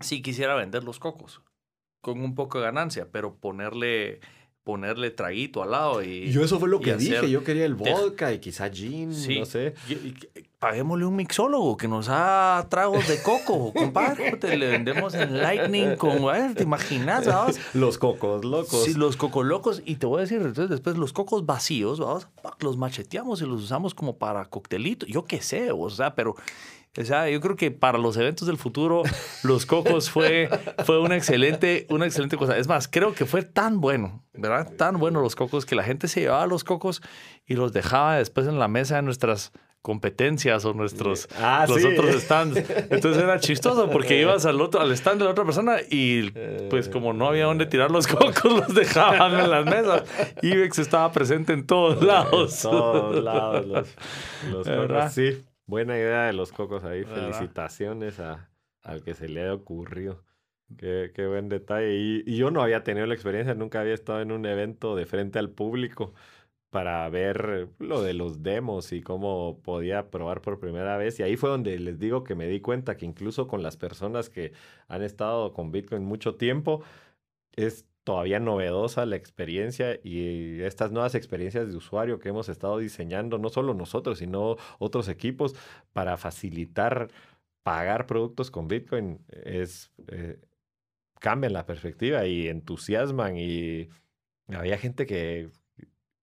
sí 0.00 0.22
quisiera 0.22 0.54
vender 0.54 0.84
los 0.84 0.98
cocos 0.98 1.42
con 2.00 2.22
un 2.22 2.34
poco 2.34 2.58
de 2.58 2.64
ganancia, 2.64 3.08
pero 3.10 3.36
ponerle 3.36 4.20
ponerle 4.62 5.10
traguito 5.10 5.62
al 5.62 5.70
lado 5.70 6.02
y 6.02 6.30
yo 6.30 6.44
eso 6.44 6.60
fue 6.60 6.68
lo 6.68 6.78
que 6.78 6.94
dije 6.94 7.30
yo 7.30 7.42
quería 7.42 7.64
el 7.64 7.74
vodka 7.74 8.34
y 8.34 8.38
quizá 8.38 8.68
gin 8.68 9.08
no 9.38 9.46
sé 9.46 9.72
paguémosle 10.58 11.06
un 11.06 11.16
mixólogo 11.16 11.76
que 11.76 11.86
nos 11.86 12.08
haga 12.08 12.68
tragos 12.68 13.06
de 13.06 13.22
coco, 13.22 13.72
compadre. 13.76 14.36
Te 14.36 14.56
le 14.56 14.68
vendemos 14.68 15.14
en 15.14 15.38
Lightning 15.38 15.96
con, 15.96 16.18
¿te 16.54 16.62
imaginas? 16.64 17.26
Los 17.74 17.98
cocos 17.98 18.44
locos. 18.44 18.84
Sí, 18.84 18.94
los 18.94 19.16
cocos 19.16 19.46
locos. 19.46 19.82
Y 19.84 19.96
te 19.96 20.06
voy 20.06 20.18
a 20.18 20.20
decir, 20.22 20.38
entonces 20.38 20.68
después 20.68 20.96
los 20.96 21.12
cocos 21.12 21.46
vacíos, 21.46 22.00
vamos, 22.00 22.28
los 22.60 22.76
macheteamos 22.76 23.40
y 23.42 23.46
los 23.46 23.62
usamos 23.62 23.94
como 23.94 24.18
para 24.18 24.44
coctelito. 24.46 25.06
Yo 25.06 25.24
qué 25.24 25.40
sé, 25.40 25.70
o 25.72 25.90
sea, 25.90 26.14
pero... 26.14 26.34
O 26.96 27.04
sea, 27.04 27.30
yo 27.30 27.40
creo 27.40 27.54
que 27.54 27.70
para 27.70 27.96
los 27.96 28.16
eventos 28.16 28.48
del 28.48 28.56
futuro, 28.56 29.02
los 29.44 29.66
cocos 29.66 30.10
fue, 30.10 30.48
fue 30.84 30.98
una, 30.98 31.16
excelente, 31.16 31.86
una 31.90 32.06
excelente 32.06 32.36
cosa. 32.36 32.56
Es 32.56 32.66
más, 32.66 32.88
creo 32.88 33.14
que 33.14 33.24
fue 33.24 33.42
tan 33.42 33.80
bueno, 33.80 34.24
¿verdad? 34.32 34.72
Tan 34.74 34.98
bueno 34.98 35.20
los 35.20 35.36
cocos 35.36 35.64
que 35.64 35.76
la 35.76 35.84
gente 35.84 36.08
se 36.08 36.22
llevaba 36.22 36.46
los 36.48 36.64
cocos 36.64 37.00
y 37.46 37.54
los 37.54 37.72
dejaba 37.72 38.16
después 38.16 38.48
en 38.48 38.58
la 38.58 38.66
mesa 38.66 38.96
de 38.96 39.02
nuestras 39.02 39.52
competencias 39.88 40.66
o 40.66 40.74
nuestros 40.74 41.30
ah, 41.38 41.64
los 41.66 41.82
otros 41.82 42.14
stands. 42.20 42.58
Entonces 42.90 43.22
era 43.22 43.40
chistoso 43.40 43.88
porque 43.88 44.20
ibas 44.20 44.44
al 44.44 44.60
otro 44.60 44.82
al 44.82 44.92
stand 44.92 45.20
de 45.20 45.24
la 45.24 45.30
otra 45.30 45.46
persona 45.46 45.78
y 45.88 46.30
pues 46.68 46.90
como 46.90 47.14
no 47.14 47.26
había 47.26 47.46
dónde 47.46 47.64
tirar 47.64 47.90
los 47.90 48.06
cocos 48.06 48.52
los 48.52 48.74
dejaban 48.74 49.40
en 49.40 49.50
las 49.50 49.64
mesas. 49.64 50.04
Ibex 50.42 50.80
estaba 50.80 51.10
presente 51.10 51.54
en 51.54 51.66
todos 51.66 52.02
lados. 52.02 52.62
En 52.66 52.70
todos 52.70 53.24
lados 53.24 53.66
los, 53.66 54.68
cocos. 54.68 55.12
Sí, 55.14 55.42
buena 55.64 55.96
idea 55.96 56.24
de 56.24 56.34
los 56.34 56.52
cocos 56.52 56.84
ahí. 56.84 57.04
Felicitaciones 57.04 58.20
a, 58.20 58.50
al 58.82 59.02
que 59.02 59.14
se 59.14 59.26
le 59.26 59.40
haya 59.40 59.54
ocurrido. 59.54 60.22
Qué, 60.76 61.12
qué 61.14 61.26
buen 61.26 61.48
detalle. 61.48 61.96
Y, 61.96 62.24
y 62.26 62.36
yo 62.36 62.50
no 62.50 62.60
había 62.60 62.84
tenido 62.84 63.06
la 63.06 63.14
experiencia, 63.14 63.54
nunca 63.54 63.80
había 63.80 63.94
estado 63.94 64.20
en 64.20 64.32
un 64.32 64.44
evento 64.44 64.96
de 64.96 65.06
frente 65.06 65.38
al 65.38 65.48
público 65.48 66.12
para 66.70 67.08
ver 67.08 67.68
lo 67.78 68.02
de 68.02 68.14
los 68.14 68.42
demos 68.42 68.92
y 68.92 69.00
cómo 69.00 69.60
podía 69.62 70.10
probar 70.10 70.42
por 70.42 70.60
primera 70.60 70.96
vez. 70.96 71.18
Y 71.18 71.22
ahí 71.22 71.36
fue 71.36 71.50
donde 71.50 71.78
les 71.78 71.98
digo 71.98 72.24
que 72.24 72.34
me 72.34 72.46
di 72.46 72.60
cuenta 72.60 72.96
que 72.96 73.06
incluso 73.06 73.48
con 73.48 73.62
las 73.62 73.76
personas 73.76 74.28
que 74.30 74.52
han 74.88 75.02
estado 75.02 75.52
con 75.52 75.72
Bitcoin 75.72 76.04
mucho 76.04 76.34
tiempo, 76.36 76.82
es 77.56 77.86
todavía 78.04 78.40
novedosa 78.40 79.04
la 79.06 79.16
experiencia 79.16 79.98
y 80.02 80.60
estas 80.62 80.92
nuevas 80.92 81.14
experiencias 81.14 81.68
de 81.68 81.76
usuario 81.76 82.18
que 82.18 82.30
hemos 82.30 82.48
estado 82.48 82.78
diseñando, 82.78 83.38
no 83.38 83.50
solo 83.50 83.74
nosotros, 83.74 84.18
sino 84.18 84.56
otros 84.78 85.08
equipos, 85.08 85.54
para 85.92 86.16
facilitar 86.16 87.10
pagar 87.62 88.06
productos 88.06 88.50
con 88.50 88.66
Bitcoin, 88.68 89.20
es, 89.28 89.92
eh, 90.08 90.40
cambian 91.20 91.52
la 91.52 91.66
perspectiva 91.66 92.26
y 92.26 92.48
entusiasman 92.48 93.36
y 93.36 93.90
había 94.48 94.78
gente 94.78 95.04
que 95.04 95.50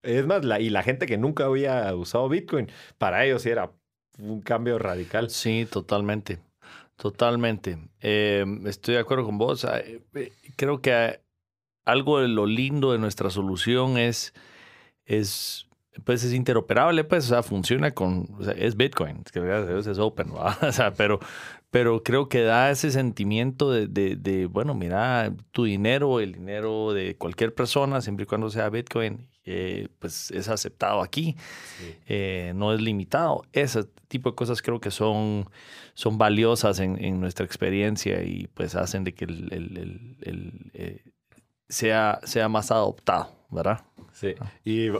es 0.06 0.26
más, 0.26 0.44
la, 0.44 0.60
y 0.60 0.70
la 0.70 0.82
gente 0.82 1.06
que 1.06 1.18
nunca 1.18 1.44
había 1.44 1.94
usado 1.94 2.28
Bitcoin, 2.28 2.68
para 2.98 3.24
ellos 3.24 3.44
era 3.46 3.72
un 4.18 4.40
cambio 4.40 4.78
radical. 4.78 5.30
Sí, 5.30 5.66
totalmente. 5.70 6.38
Totalmente. 6.96 7.78
Em, 8.00 8.66
estoy 8.66 8.94
de 8.94 9.00
acuerdo 9.00 9.24
con 9.24 9.36
vos. 9.36 9.64
Ah, 9.64 9.78
eh, 9.80 10.00
eh, 10.14 10.32
creo 10.56 10.80
que 10.80 11.20
algo 11.84 12.20
de 12.20 12.28
lo 12.28 12.46
lindo 12.46 12.92
de 12.92 12.98
nuestra 12.98 13.30
solución 13.30 13.98
es, 13.98 14.32
es 15.04 15.66
pues 16.04 16.24
es 16.24 16.32
interoperable, 16.34 17.04
pues, 17.04 17.24
o 17.26 17.28
sea, 17.28 17.42
funciona 17.42 17.92
con, 17.92 18.28
es 18.56 18.76
Bitcoin, 18.76 19.22
que 19.24 19.40
es 19.78 19.98
open, 19.98 20.32
pero, 20.96 21.20
pero 21.70 22.02
creo 22.02 22.28
que 22.28 22.42
da 22.42 22.70
ese 22.70 22.90
sentimiento 22.90 23.70
de, 23.70 23.86
de, 23.86 24.46
bueno, 24.46 24.74
mira, 24.74 25.32
tu 25.52 25.64
dinero, 25.64 26.20
el 26.20 26.32
dinero 26.32 26.92
de 26.92 27.16
cualquier 27.16 27.54
persona, 27.54 28.00
siempre 28.00 28.24
y 28.24 28.26
cuando 28.26 28.50
sea 28.50 28.68
Bitcoin, 28.68 29.26
eh, 29.48 29.86
pues 30.00 30.32
es 30.32 30.48
aceptado 30.48 31.00
aquí, 31.00 31.36
eh, 32.08 32.52
no 32.56 32.74
es 32.74 32.80
limitado. 32.80 33.44
Ese 33.52 33.84
tipo 34.08 34.30
de 34.30 34.34
cosas 34.34 34.60
creo 34.60 34.80
que 34.80 34.90
son, 34.90 35.48
son 35.94 36.18
valiosas 36.18 36.80
en, 36.80 37.20
nuestra 37.20 37.46
experiencia 37.46 38.24
y 38.24 38.48
pues 38.48 38.74
hacen 38.74 39.04
de 39.04 39.14
que 39.14 39.24
el, 39.24 40.16
eh, 40.74 41.04
sea, 41.68 42.18
sea 42.24 42.48
más 42.48 42.72
adoptado, 42.72 43.30
¿verdad? 43.50 43.84
Sí, 44.12 44.34
ah. 44.40 44.50
y 44.64 44.90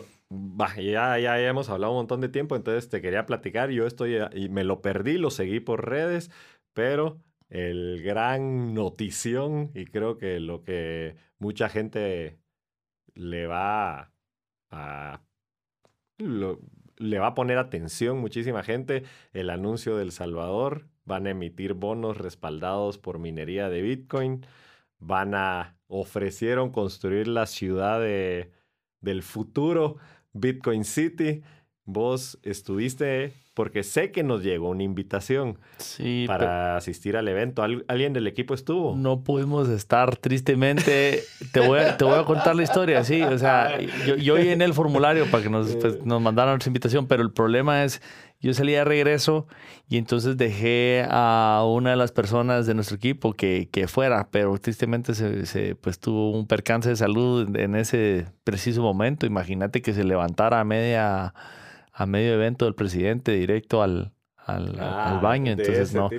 ya, 0.76 1.18
ya 1.18 1.40
hemos 1.40 1.68
hablado 1.68 1.92
un 1.92 1.98
montón 1.98 2.20
de 2.20 2.28
tiempo, 2.28 2.54
entonces 2.54 2.88
te 2.88 3.02
quería 3.02 3.26
platicar, 3.26 3.70
yo 3.70 3.84
estoy, 3.84 4.16
y 4.32 4.48
me 4.48 4.62
lo 4.62 4.80
perdí, 4.80 5.18
lo 5.18 5.30
seguí 5.30 5.58
por 5.58 5.88
redes, 5.88 6.30
pero 6.72 7.20
el 7.48 8.00
gran 8.04 8.74
notición 8.74 9.72
y 9.74 9.86
creo 9.86 10.18
que 10.18 10.38
lo 10.38 10.62
que 10.62 11.16
mucha 11.38 11.68
gente 11.68 12.38
le 13.14 13.46
va 13.48 14.12
le 16.98 17.18
va 17.18 17.26
a 17.28 17.34
poner 17.34 17.58
atención 17.58 18.18
muchísima 18.18 18.62
gente 18.62 19.04
el 19.32 19.50
anuncio 19.50 19.96
del 19.96 20.12
Salvador. 20.12 20.88
Van 21.04 21.26
a 21.26 21.30
emitir 21.30 21.74
bonos 21.74 22.16
respaldados 22.16 22.98
por 22.98 23.18
minería 23.18 23.68
de 23.68 23.82
Bitcoin. 23.82 24.46
Van 24.98 25.34
a 25.34 25.76
ofrecieron 25.88 26.70
construir 26.70 27.28
la 27.28 27.46
ciudad 27.46 28.00
de, 28.00 28.50
del 29.00 29.22
futuro, 29.22 29.98
Bitcoin 30.32 30.84
City. 30.84 31.42
Vos 31.86 32.38
estuviste 32.42 33.32
porque 33.56 33.84
sé 33.84 34.10
que 34.10 34.22
nos 34.22 34.42
llegó 34.42 34.68
una 34.68 34.82
invitación 34.82 35.56
para 36.26 36.76
asistir 36.76 37.16
al 37.16 37.26
evento. 37.26 37.62
¿Alguien 37.62 38.12
del 38.12 38.26
equipo 38.26 38.52
estuvo? 38.52 38.94
No 38.94 39.20
pudimos 39.24 39.70
estar, 39.70 40.14
tristemente. 40.16 41.22
Te 41.52 41.60
voy 41.60 41.78
a, 41.78 41.96
te 41.96 42.04
voy 42.04 42.18
a 42.18 42.24
contar 42.24 42.54
la 42.54 42.64
historia, 42.64 43.02
sí. 43.02 43.22
O 43.22 43.38
sea, 43.38 43.80
yo, 44.06 44.16
yo 44.16 44.36
en 44.36 44.60
el 44.60 44.74
formulario 44.74 45.24
para 45.30 45.42
que 45.42 45.48
nos, 45.48 45.74
pues, 45.76 46.04
nos 46.04 46.20
mandaran 46.20 46.52
nuestra 46.52 46.68
invitación, 46.68 47.06
pero 47.06 47.22
el 47.22 47.32
problema 47.32 47.82
es, 47.82 48.02
yo 48.42 48.52
salí 48.52 48.72
de 48.72 48.84
regreso 48.84 49.46
y 49.88 49.96
entonces 49.96 50.36
dejé 50.36 51.06
a 51.08 51.64
una 51.66 51.90
de 51.90 51.96
las 51.96 52.12
personas 52.12 52.66
de 52.66 52.74
nuestro 52.74 52.96
equipo 52.96 53.32
que, 53.32 53.70
que 53.72 53.88
fuera, 53.88 54.28
pero 54.30 54.58
tristemente 54.58 55.14
se, 55.14 55.46
se, 55.46 55.76
pues, 55.76 55.98
tuvo 55.98 56.30
un 56.32 56.46
percance 56.46 56.90
de 56.90 56.96
salud 56.96 57.56
en 57.56 57.74
ese 57.74 58.26
preciso 58.44 58.82
momento. 58.82 59.24
Imagínate 59.24 59.80
que 59.80 59.94
se 59.94 60.04
levantara 60.04 60.60
a 60.60 60.64
media 60.64 61.32
a 61.98 62.04
medio 62.04 62.34
evento 62.34 62.66
del 62.66 62.74
presidente 62.74 63.32
directo 63.32 63.82
al, 63.82 64.12
al, 64.36 64.76
ah, 64.78 65.18
baño. 65.22 65.52
Entonces, 65.52 65.94
no. 65.94 66.10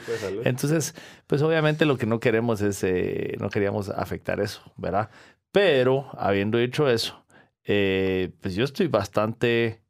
Entonces, 0.43 0.95
pues 1.27 1.43
obviamente 1.43 1.85
lo 1.85 1.97
que 1.97 2.07
no 2.07 2.19
queremos 2.19 2.61
es, 2.61 2.83
eh, 2.83 3.35
no 3.39 3.51
queríamos 3.51 3.89
afectar 3.89 4.39
eso, 4.39 4.63
¿verdad? 4.75 5.11
Pero 5.51 6.07
habiendo 6.17 6.57
dicho 6.57 6.89
eso, 6.89 7.23
eh, 7.63 8.31
pues 8.41 8.55
yo 8.55 8.63
estoy 8.63 8.87
bastante 8.87 9.83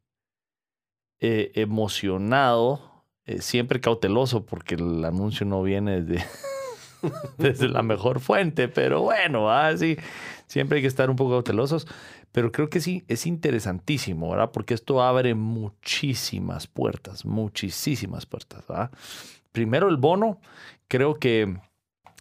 eh, 1.20 1.52
emocionado, 1.54 3.06
siempre 3.40 3.80
cauteloso, 3.80 4.44
porque 4.44 4.74
el 4.74 5.02
anuncio 5.06 5.46
no 5.46 5.62
viene 5.62 6.02
desde, 6.02 6.26
desde 7.38 7.68
la 7.68 7.82
mejor 7.82 8.20
fuente, 8.20 8.68
pero 8.68 9.00
bueno, 9.00 9.50
así 9.50 9.96
siempre 10.48 10.76
hay 10.76 10.82
que 10.82 10.88
estar 10.88 11.08
un 11.08 11.16
poco 11.16 11.30
cautelosos. 11.30 11.86
Pero 12.32 12.52
creo 12.52 12.68
que 12.68 12.80
sí, 12.80 13.04
es 13.08 13.26
interesantísimo, 13.26 14.30
¿verdad? 14.30 14.50
Porque 14.52 14.74
esto 14.74 15.02
abre 15.02 15.34
muchísimas 15.34 16.66
puertas, 16.66 17.24
muchísimas 17.24 18.26
puertas, 18.26 18.66
¿verdad? 18.66 18.90
Primero 19.52 19.88
el 19.88 19.96
bono, 19.96 20.40
creo 20.88 21.14
que 21.14 21.58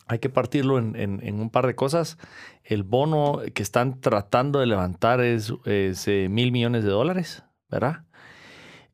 hay 0.08 0.20
que 0.20 0.30
partirlo 0.30 0.78
en, 0.78 1.40
un 1.40 1.50
par 1.50 1.68
de 1.68 1.76
cosas. 1.76 2.18
El 2.64 2.84
bono 2.84 3.42
que 3.54 3.62
están 3.62 4.00
tratando 4.00 4.60
de 4.60 4.66
levantar 4.66 5.22
es, 5.22 5.54
eh, 5.66 6.28
mil 6.30 6.52
millones 6.52 6.84
de 6.84 6.90
dólares, 6.90 7.44
¿verdad? 7.70 8.06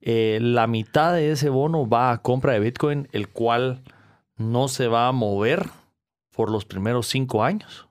Eh, 0.01 0.39
la 0.41 0.68
mitad 0.68 1.14
de 1.14 1.32
ese 1.32 1.49
bono 1.49 1.88
va 1.88 2.11
a 2.11 2.22
compra 2.22 2.53
de 2.53 2.59
Bitcoin, 2.59 3.07
el 3.11 3.30
cual 3.30 3.84
no 4.36 4.68
se 4.68 4.88
va 4.88 5.07
a 5.07 5.11
mover 5.11 5.70
por 6.32 6.51
los 6.51 6.66
primeros 6.66 7.07
cinco 7.07 7.43
años, 7.43 7.88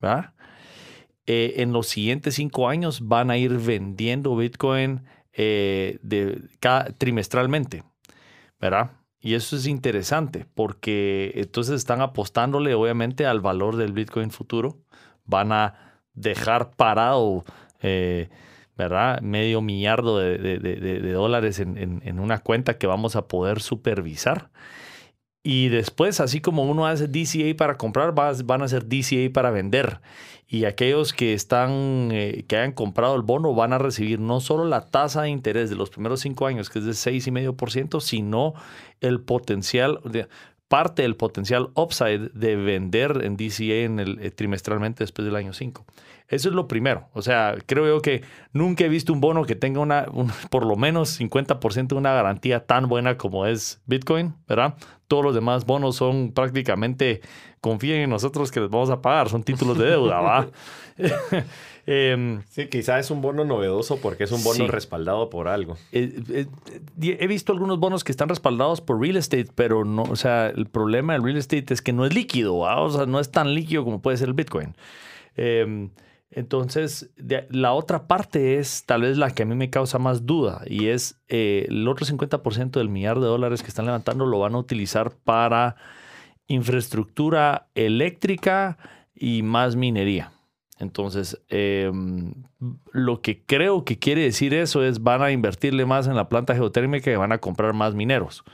¿verdad? 0.00 0.34
Eh, 1.26 1.54
en 1.56 1.72
los 1.72 1.88
siguientes 1.88 2.36
cinco 2.36 2.68
años 2.68 3.08
van 3.08 3.30
a 3.30 3.36
ir 3.36 3.58
vendiendo 3.58 4.36
Bitcoin 4.36 5.02
eh, 5.32 5.98
de, 6.02 6.40
trimestralmente, 6.98 7.82
¿verdad? 8.60 8.92
Y 9.18 9.34
eso 9.34 9.56
es 9.56 9.66
interesante 9.66 10.46
porque 10.54 11.32
entonces 11.34 11.74
están 11.74 12.00
apostándole 12.00 12.74
obviamente 12.74 13.26
al 13.26 13.40
valor 13.40 13.76
del 13.76 13.92
Bitcoin 13.92 14.30
futuro. 14.30 14.78
Van 15.24 15.50
a 15.50 16.00
dejar 16.14 16.70
parado, 16.76 17.44
eh, 17.82 18.28
¿verdad? 18.76 19.20
Medio 19.20 19.60
millardo 19.62 20.18
de, 20.20 21.12
dólares 21.12 21.58
en, 21.58 22.20
una 22.20 22.38
cuenta 22.38 22.78
que 22.78 22.86
vamos 22.86 23.16
a 23.16 23.26
poder 23.26 23.60
supervisar. 23.60 24.50
Y 25.42 25.68
después, 25.68 26.20
así 26.20 26.40
como 26.40 26.64
uno 26.64 26.86
hace 26.86 27.08
DCA 27.08 27.56
para 27.56 27.76
comprar, 27.76 28.14
van 28.14 28.62
a 28.62 28.64
hacer 28.64 28.86
DCA 28.86 29.32
para 29.32 29.50
vender. 29.50 30.00
Y 30.48 30.64
aquellos 30.64 31.12
que 31.12 31.34
están, 31.34 32.10
eh, 32.12 32.44
que 32.46 32.56
hayan 32.56 32.72
comprado 32.72 33.16
el 33.16 33.22
bono 33.22 33.52
van 33.54 33.72
a 33.72 33.78
recibir 33.78 34.20
no 34.20 34.40
solo 34.40 34.64
la 34.64 34.86
tasa 34.86 35.22
de 35.22 35.30
interés 35.30 35.70
de 35.70 35.76
los 35.76 35.90
primeros 35.90 36.20
cinco 36.20 36.46
años, 36.46 36.70
que 36.70 36.78
es 36.78 36.84
de 36.84 36.92
6,5%, 36.92 38.00
sino 38.00 38.54
el 39.00 39.20
potencial. 39.20 40.00
Parte 40.68 41.02
del 41.02 41.16
potencial 41.16 41.70
upside 41.74 42.30
de 42.34 42.56
vender 42.56 43.22
en 43.22 43.36
DCA 43.36 43.84
en 43.84 44.00
el, 44.00 44.18
eh, 44.20 44.30
trimestralmente 44.30 45.04
después 45.04 45.24
del 45.24 45.36
año 45.36 45.52
5. 45.52 45.84
Eso 46.28 46.48
es 46.48 46.54
lo 46.54 46.66
primero. 46.66 47.08
O 47.12 47.22
sea, 47.22 47.54
creo 47.66 47.86
yo 47.86 48.02
que 48.02 48.22
nunca 48.52 48.84
he 48.84 48.88
visto 48.88 49.12
un 49.12 49.20
bono 49.20 49.44
que 49.44 49.54
tenga 49.54 49.80
una, 49.80 50.06
por 50.50 50.66
lo 50.66 50.74
menos 50.74 51.20
50% 51.20 51.88
de 51.88 51.94
una 51.94 52.12
garantía 52.12 52.66
tan 52.66 52.88
buena 52.88 53.16
como 53.16 53.46
es 53.46 53.80
Bitcoin, 53.86 54.34
¿verdad? 54.48 54.74
Todos 55.06 55.24
los 55.24 55.34
demás 55.34 55.66
bonos 55.66 55.94
son 55.94 56.32
prácticamente, 56.32 57.20
confíen 57.60 58.00
en 58.00 58.10
nosotros 58.10 58.50
que 58.50 58.60
les 58.60 58.70
vamos 58.70 58.90
a 58.90 59.00
pagar, 59.00 59.28
son 59.28 59.44
títulos 59.44 59.78
de 59.78 59.86
deuda, 59.86 60.20
¿va? 60.20 60.48
Em, 61.86 62.42
sí, 62.48 62.66
quizás 62.66 63.06
es 63.06 63.10
un 63.12 63.22
bono 63.22 63.44
novedoso 63.44 63.98
porque 63.98 64.24
es 64.24 64.32
un 64.32 64.42
bono 64.42 64.66
respaldado 64.66 65.30
por 65.30 65.46
algo. 65.46 65.76
Eh, 65.92 66.20
eh, 66.30 66.46
he 67.20 67.26
visto 67.28 67.52
algunos 67.52 67.78
bonos 67.78 68.02
que 68.02 68.10
están 68.10 68.28
respaldados 68.28 68.80
por 68.80 69.00
real 69.00 69.16
estate, 69.16 69.48
pero 69.54 69.84
no, 69.84 70.02
o 70.02 70.16
sea, 70.16 70.48
el 70.48 70.66
problema 70.66 71.12
del 71.12 71.22
real 71.22 71.36
estate 71.36 71.72
es 71.72 71.82
que 71.82 71.92
no 71.92 72.04
es 72.04 72.12
líquido, 72.12 72.56
o 72.56 72.90
sea, 72.90 73.06
no 73.06 73.20
es 73.20 73.30
tan 73.30 73.54
líquido 73.54 73.84
como 73.84 74.02
puede 74.02 74.16
ser 74.16 74.28
el 74.28 74.34
Bitcoin. 74.34 74.74
Em, 75.36 75.90
entonces, 76.32 77.10
la 77.50 77.72
otra 77.72 78.08
parte 78.08 78.58
es 78.58 78.84
tal 78.84 79.02
vez 79.02 79.16
la 79.16 79.30
que 79.30 79.44
a 79.44 79.46
mí 79.46 79.54
me 79.54 79.70
causa 79.70 79.98
más 79.98 80.26
duda 80.26 80.62
y 80.66 80.88
es 80.88 81.20
eh, 81.28 81.66
el 81.68 81.86
otro 81.86 82.04
50% 82.04 82.72
del 82.72 82.88
millar 82.88 83.20
de 83.20 83.26
dólares 83.26 83.62
que 83.62 83.68
están 83.68 83.86
levantando 83.86 84.26
lo 84.26 84.40
van 84.40 84.54
a 84.54 84.58
utilizar 84.58 85.12
para 85.12 85.76
infraestructura 86.48 87.68
eléctrica 87.74 88.76
y 89.14 89.42
más 89.42 89.76
minería. 89.76 90.32
Entonces, 90.78 91.40
em, 91.48 92.34
lo 92.92 93.22
que 93.22 93.42
creo 93.44 93.84
que 93.84 93.98
quiere 93.98 94.22
decir 94.22 94.52
eso 94.52 94.84
es 94.84 95.02
van 95.02 95.22
a 95.22 95.30
invertirle 95.30 95.86
más 95.86 96.06
en 96.06 96.16
la 96.16 96.28
planta 96.28 96.54
geotérmica 96.54 97.10
y 97.10 97.16
van 97.16 97.32
a 97.32 97.38
comprar 97.38 97.72
más 97.72 97.94
mineros. 97.94 98.44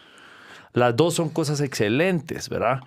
Las 0.72 0.96
dos 0.96 1.14
son 1.14 1.30
cosas 1.30 1.60
excelentes, 1.60 2.48
¿verdad? 2.48 2.80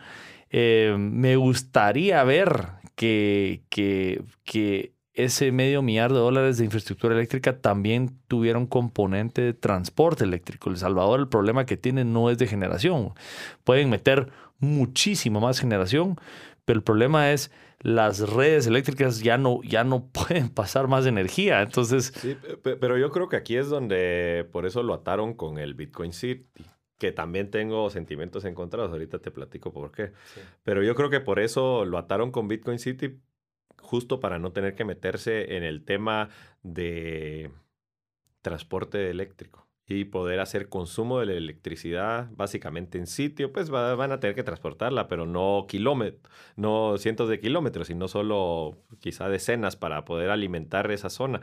Em, 0.49 1.11
me 1.11 1.35
gustaría 1.35 2.23
ver 2.23 2.67
que, 2.95 3.63
que, 3.69 4.23
que 4.45 4.95
ese 5.15 5.51
medio 5.51 5.81
millar 5.81 6.11
de 6.11 6.19
dólares 6.19 6.57
de 6.57 6.65
infraestructura 6.65 7.15
eléctrica 7.15 7.59
también 7.59 8.17
tuviera 8.27 8.59
un 8.59 8.67
componente 8.67 9.41
de 9.41 9.53
transporte 9.53 10.23
eléctrico. 10.23 10.69
El 10.69 10.77
Salvador 10.77 11.19
el 11.19 11.27
problema 11.27 11.65
que 11.65 11.77
tiene 11.77 12.03
no 12.03 12.29
es 12.29 12.37
de 12.37 12.47
generación. 12.47 13.13
Pueden 13.63 13.89
meter 13.89 14.29
muchísimo 14.59 15.39
más 15.39 15.59
generación, 15.59 16.19
pero 16.65 16.77
el 16.77 16.83
problema 16.83 17.31
es 17.31 17.51
las 17.85 18.27
redes 18.31 18.65
eléctricas 18.65 19.19
ya 19.19 19.37
no, 19.37 19.61
ya 19.61 19.83
no 19.83 20.07
pueden 20.11 20.49
pasar 20.49 20.87
más 20.87 21.05
energía. 21.05 21.61
Entonces. 21.61 22.11
Sí, 22.15 22.35
pero 22.63 22.97
yo 22.97 23.11
creo 23.11 23.29
que 23.29 23.35
aquí 23.35 23.57
es 23.57 23.69
donde 23.69 24.47
por 24.51 24.65
eso 24.65 24.81
lo 24.81 24.95
ataron 24.95 25.35
con 25.35 25.59
el 25.59 25.75
Bitcoin 25.75 26.11
City. 26.11 26.65
Que 26.97 27.11
también 27.11 27.51
tengo 27.51 27.89
sentimientos 27.91 28.43
encontrados. 28.45 28.91
Ahorita 28.91 29.19
te 29.19 29.29
platico 29.29 29.71
por 29.71 29.91
qué. 29.91 30.13
Pero 30.63 30.81
yo 30.81 30.95
creo 30.95 31.11
que 31.11 31.19
por 31.19 31.39
eso 31.39 31.85
lo 31.85 31.99
ataron 31.99 32.31
con 32.31 32.47
Bitcoin 32.47 32.79
City, 32.79 33.19
justo 33.79 34.19
para 34.19 34.39
no 34.39 34.51
tener 34.51 34.75
que 34.75 34.85
meterse 34.85 35.57
en 35.57 35.63
el 35.63 35.83
tema 35.83 36.29
de 36.63 37.51
transporte 38.41 39.09
eléctrico 39.09 39.64
y 39.87 40.05
poder 40.05 40.39
hacer 40.39 40.67
consumo 40.67 41.19
de 41.19 41.27
la 41.27 41.33
electricidad 41.33 42.29
básicamente 42.31 42.97
en 42.97 43.05
sitio, 43.05 43.51
pues 43.51 43.69
van 43.69 44.11
a 44.11 44.19
tener 44.19 44.35
que 44.35 44.43
transportarla, 44.43 45.07
pero 45.07 45.27
no 45.27 45.65
kilómetros, 45.67 46.33
no 46.55 46.97
cientos 46.97 47.29
de 47.29 47.39
kilómetros, 47.39 47.87
sino 47.87 48.07
solo 48.07 48.77
quizá 48.99 49.29
decenas 49.29 49.75
para 49.75 50.03
poder 50.03 50.31
alimentar 50.31 50.89
esa 50.91 51.09
zona. 51.09 51.41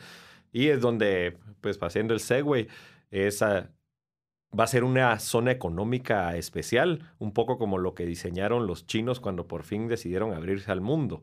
Y 0.52 0.68
es 0.68 0.80
donde, 0.80 1.38
pues 1.60 1.78
haciendo 1.80 2.14
el 2.14 2.20
segue, 2.20 2.66
esa 3.10 3.70
va 4.58 4.64
a 4.64 4.66
ser 4.66 4.82
una 4.84 5.18
zona 5.20 5.52
económica 5.52 6.36
especial, 6.36 7.12
un 7.18 7.32
poco 7.32 7.58
como 7.58 7.78
lo 7.78 7.94
que 7.94 8.06
diseñaron 8.06 8.66
los 8.66 8.86
chinos 8.86 9.20
cuando 9.20 9.46
por 9.46 9.62
fin 9.62 9.86
decidieron 9.86 10.34
abrirse 10.34 10.72
al 10.72 10.80
mundo. 10.80 11.22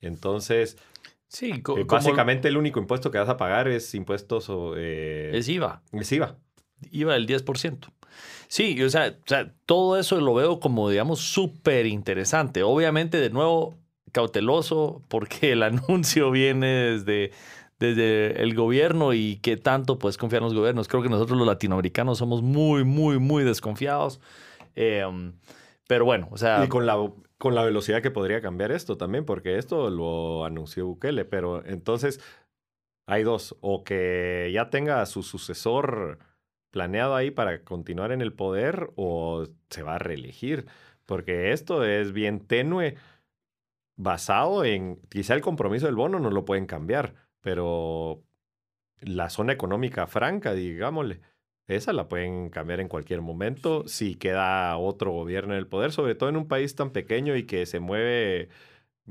Entonces, 0.00 0.78
Sí, 1.26 1.52
eh, 1.52 1.84
básicamente 1.86 2.48
el 2.48 2.56
único 2.56 2.80
impuesto 2.80 3.12
que 3.12 3.18
vas 3.18 3.28
a 3.28 3.36
pagar 3.36 3.68
es 3.68 3.94
impuestos 3.94 4.50
o... 4.50 4.74
Eh, 4.76 5.30
es 5.32 5.48
IVA. 5.48 5.80
Es 5.92 6.10
IVA 6.10 6.36
iba 6.90 7.14
del 7.14 7.26
10%. 7.26 7.90
Sí, 8.48 8.82
o 8.82 8.90
sea, 8.90 9.16
o 9.16 9.28
sea, 9.28 9.52
todo 9.64 9.98
eso 9.98 10.20
lo 10.20 10.34
veo 10.34 10.58
como, 10.58 10.90
digamos, 10.90 11.20
súper 11.20 11.86
interesante. 11.86 12.62
Obviamente, 12.62 13.18
de 13.18 13.30
nuevo, 13.30 13.76
cauteloso 14.12 15.02
porque 15.08 15.52
el 15.52 15.62
anuncio 15.62 16.30
viene 16.30 16.66
desde, 16.66 17.30
desde 17.78 18.42
el 18.42 18.54
gobierno 18.54 19.14
y 19.14 19.36
qué 19.36 19.56
tanto 19.56 19.98
puedes 19.98 20.16
confiar 20.16 20.42
en 20.42 20.48
los 20.48 20.54
gobiernos. 20.54 20.88
Creo 20.88 21.02
que 21.02 21.08
nosotros 21.08 21.38
los 21.38 21.46
latinoamericanos 21.46 22.18
somos 22.18 22.42
muy, 22.42 22.84
muy, 22.84 23.18
muy 23.18 23.44
desconfiados. 23.44 24.20
Em, 24.74 25.32
pero 25.86 26.04
bueno, 26.04 26.28
o 26.30 26.36
sea... 26.36 26.64
Y 26.64 26.68
con 26.68 26.86
la, 26.86 26.96
con 27.38 27.54
la 27.54 27.64
velocidad 27.64 28.02
que 28.02 28.10
podría 28.10 28.40
cambiar 28.40 28.72
esto 28.72 28.96
también, 28.96 29.24
porque 29.24 29.58
esto 29.58 29.90
lo 29.90 30.44
anunció 30.44 30.86
Bukele, 30.86 31.24
pero 31.24 31.64
entonces 31.64 32.20
hay 33.06 33.22
dos, 33.24 33.56
o 33.60 33.82
que 33.82 34.50
ya 34.52 34.70
tenga 34.70 35.04
su 35.06 35.22
sucesor 35.22 36.18
planeado 36.70 37.14
ahí 37.14 37.30
para 37.30 37.64
continuar 37.64 38.12
en 38.12 38.20
el 38.20 38.32
poder 38.32 38.90
o 38.96 39.46
se 39.68 39.82
va 39.82 39.96
a 39.96 39.98
reelegir, 39.98 40.66
porque 41.06 41.52
esto 41.52 41.84
es 41.84 42.12
bien 42.12 42.40
tenue, 42.40 42.96
basado 43.96 44.64
en, 44.64 44.96
quizá 45.08 45.34
el 45.34 45.42
compromiso 45.42 45.86
del 45.86 45.96
bono 45.96 46.18
no 46.18 46.30
lo 46.30 46.44
pueden 46.44 46.66
cambiar, 46.66 47.14
pero 47.40 48.22
la 49.00 49.30
zona 49.30 49.52
económica 49.52 50.06
franca, 50.06 50.54
digámosle, 50.54 51.20
esa 51.66 51.92
la 51.92 52.08
pueden 52.08 52.50
cambiar 52.50 52.80
en 52.80 52.88
cualquier 52.88 53.20
momento 53.20 53.86
si 53.86 54.16
queda 54.16 54.76
otro 54.76 55.12
gobierno 55.12 55.54
en 55.54 55.58
el 55.58 55.66
poder, 55.66 55.92
sobre 55.92 56.14
todo 56.14 56.28
en 56.28 56.36
un 56.36 56.48
país 56.48 56.74
tan 56.74 56.90
pequeño 56.90 57.36
y 57.36 57.44
que 57.44 57.66
se 57.66 57.78
mueve 57.80 58.48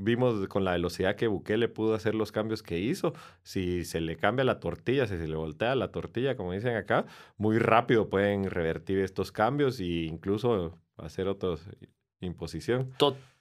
vimos 0.00 0.46
con 0.48 0.64
la 0.64 0.72
velocidad 0.72 1.16
que 1.16 1.26
Bukele 1.26 1.68
pudo 1.68 1.94
hacer 1.94 2.14
los 2.14 2.32
cambios 2.32 2.62
que 2.62 2.78
hizo. 2.78 3.12
Si 3.42 3.84
se 3.84 4.00
le 4.00 4.16
cambia 4.16 4.44
la 4.44 4.60
tortilla, 4.60 5.06
si 5.06 5.16
se 5.16 5.28
le 5.28 5.36
voltea 5.36 5.74
la 5.74 5.92
tortilla, 5.92 6.36
como 6.36 6.52
dicen 6.52 6.76
acá, 6.76 7.06
muy 7.36 7.58
rápido 7.58 8.08
pueden 8.08 8.50
revertir 8.50 8.98
estos 8.98 9.32
cambios 9.32 9.80
e 9.80 9.84
incluso 9.84 10.78
hacer 10.96 11.28
otros 11.28 11.62
imposición. 12.20 12.92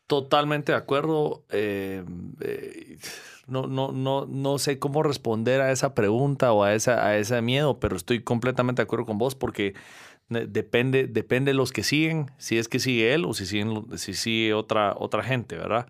Totalmente 0.08 0.72
de 0.72 0.78
acuerdo. 0.78 1.44
Eh, 1.52 2.04
eh, 2.42 2.98
no, 3.48 3.68
no, 3.68 3.92
no, 3.92 4.26
no 4.26 4.58
sé 4.58 4.80
cómo 4.80 5.04
responder 5.04 5.62
a 5.62 5.72
esa 5.72 5.94
pregunta 5.94 6.52
o 6.52 6.64
a, 6.64 6.74
esa, 6.74 7.06
a 7.06 7.18
ese 7.18 7.42
miedo, 7.42 7.80
pero 7.80 7.96
estoy 7.96 8.24
completamente 8.24 8.82
de 8.82 8.84
acuerdo 8.84 9.06
con 9.06 9.18
vos 9.18 9.36
porque 9.36 9.76
depende, 10.30 11.08
depende 11.08 11.52
de 11.52 11.56
los 11.56 11.72
que 11.72 11.84
siguen, 11.84 12.32
si 12.38 12.58
es 12.58 12.68
que 12.68 12.80
sigue 12.80 13.14
él 13.14 13.26
o 13.26 13.34
si, 13.34 13.46
siguen, 13.46 13.86
si 13.98 14.14
sigue 14.14 14.54
otra, 14.54 14.96
otra 14.98 15.24
gente, 15.24 15.58
¿verdad? 15.58 15.88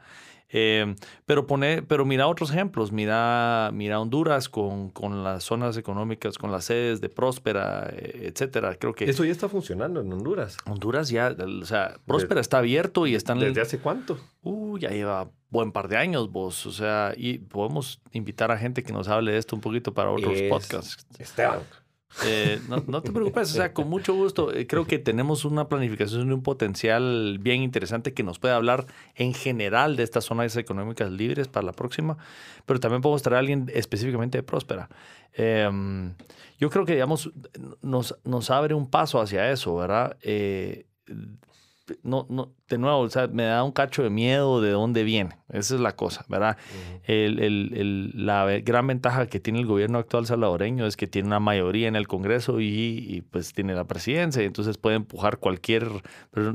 Eh, 0.52 0.95
pero, 1.26 1.45
pone, 1.45 1.84
pero 1.84 2.06
mira 2.06 2.28
otros 2.28 2.50
ejemplos, 2.50 2.91
mira, 2.91 3.70
mira 3.72 4.00
Honduras 4.00 4.50
con, 4.50 4.89
con, 4.89 5.24
las 5.24 5.43
zonas 5.43 5.78
económicas, 5.78 6.38
con 6.38 6.52
las 6.52 6.66
sedes 6.66 7.02
de 7.02 7.10
Próspera, 7.10 7.89
eh, 7.91 8.32
etcétera. 8.32 8.76
Creo 8.76 8.93
que... 8.93 9.06
Eso 9.06 9.24
ya 9.26 9.32
está 9.32 9.47
funcionando 9.47 10.02
en 10.02 10.12
Honduras. 10.12 10.58
Honduras 10.66 11.10
ya, 11.10 11.36
o 11.62 11.66
sea, 11.66 11.97
Próspera 12.06 12.41
está 12.41 12.58
abierto 12.58 13.06
y 13.06 13.16
están... 13.16 13.39
¿Desde 13.39 13.62
hace 13.62 13.80
cuánto? 13.80 14.20
Uh, 14.41 14.78
ya 14.80 14.89
lleva 14.89 15.30
buen 15.52 15.72
par 15.72 15.88
de 15.88 15.97
años 15.97 16.32
vos, 16.32 16.66
o 16.66 16.72
sea, 16.72 17.14
y 17.16 17.39
podemos 17.39 18.02
invitar 18.12 18.52
a 18.52 18.58
gente 18.58 18.84
que 18.84 18.93
nos 18.93 19.08
hable 19.08 19.32
de 19.32 19.38
esto 19.38 19.56
un 19.56 19.62
poquito 19.62 19.93
para 19.93 20.12
otros 20.12 20.39
podcasts. 20.50 21.06
Esteban. 21.18 21.60
Eh, 22.26 22.60
no, 22.68 23.01
te 23.01 23.12
preocupes, 23.12 23.51
o 23.51 23.53
sea, 23.53 23.74
con 23.74 23.88
mucho 23.89 24.14
gusto. 24.14 24.53
Eh, 24.53 24.68
creo 24.68 24.86
que 24.86 24.99
tenemos 24.99 25.45
una 25.45 25.68
planificación 25.68 26.28
de 26.28 26.34
un 26.34 26.43
potencial 26.43 27.38
bien 27.39 27.62
interesante 27.62 28.14
que 28.14 28.24
nos 28.24 28.39
puede 28.39 28.53
hablar 28.53 28.88
en 29.16 29.34
general 29.34 29.95
de 29.95 30.03
estas 30.03 30.26
zonas 30.26 30.55
económicas 30.57 31.12
libres 31.12 31.47
para 31.47 31.66
la 31.66 31.72
próxima, 31.72 32.18
pero 32.66 32.80
también 32.80 33.01
podemos 33.01 33.22
traer 33.22 33.36
a 33.36 33.39
alguien 33.39 33.72
específicamente 33.74 34.38
de 34.38 34.43
Próspera. 34.43 34.89
Em, 35.34 36.14
yo 36.60 36.70
creo 36.70 36.86
que, 36.86 36.93
digamos, 36.93 37.32
nos, 37.82 38.49
abre 38.49 38.74
un 38.74 38.89
paso 38.89 39.22
hacia 39.22 39.51
eso, 39.51 39.76
¿verdad? 39.76 40.18
Eh, 40.22 40.86
no, 42.04 42.26
no, 42.30 42.52
de 42.68 42.78
nuevo, 42.78 43.00
o 43.00 43.10
sea, 43.10 43.28
me 43.28 43.44
da 43.44 43.64
un 43.64 43.72
cacho 43.72 44.04
de 44.04 44.10
miedo 44.10 44.62
de 44.62 44.72
dónde 44.72 45.04
viene. 45.04 45.38
Esa 45.50 45.76
es 45.76 45.82
la 45.82 45.96
cosa, 45.96 46.26
¿verdad? 46.28 46.58
el, 47.04 47.40
el, 47.40 47.72
el, 47.76 48.26
la 48.26 48.46
gran 48.60 48.88
ventaja 48.88 49.26
que 49.28 49.40
tiene 49.40 49.60
el 49.60 49.66
gobierno 49.66 49.98
actual 49.98 50.26
salvadoreño 50.26 50.86
es 50.86 50.96
que 50.96 51.08
tiene 51.08 51.28
una 51.28 51.40
mayoría 51.40 51.88
en 51.88 51.96
el 51.96 52.08
Congreso 52.08 52.60
y, 52.62 53.24
pues 53.32 53.54
tiene 53.54 53.74
la 53.74 53.86
presidencia, 53.86 54.44
y 54.44 54.46
entonces 54.46 54.78
puede 54.78 54.98
empujar 54.98 55.38
cualquier, 55.38 55.90
pero 56.32 56.54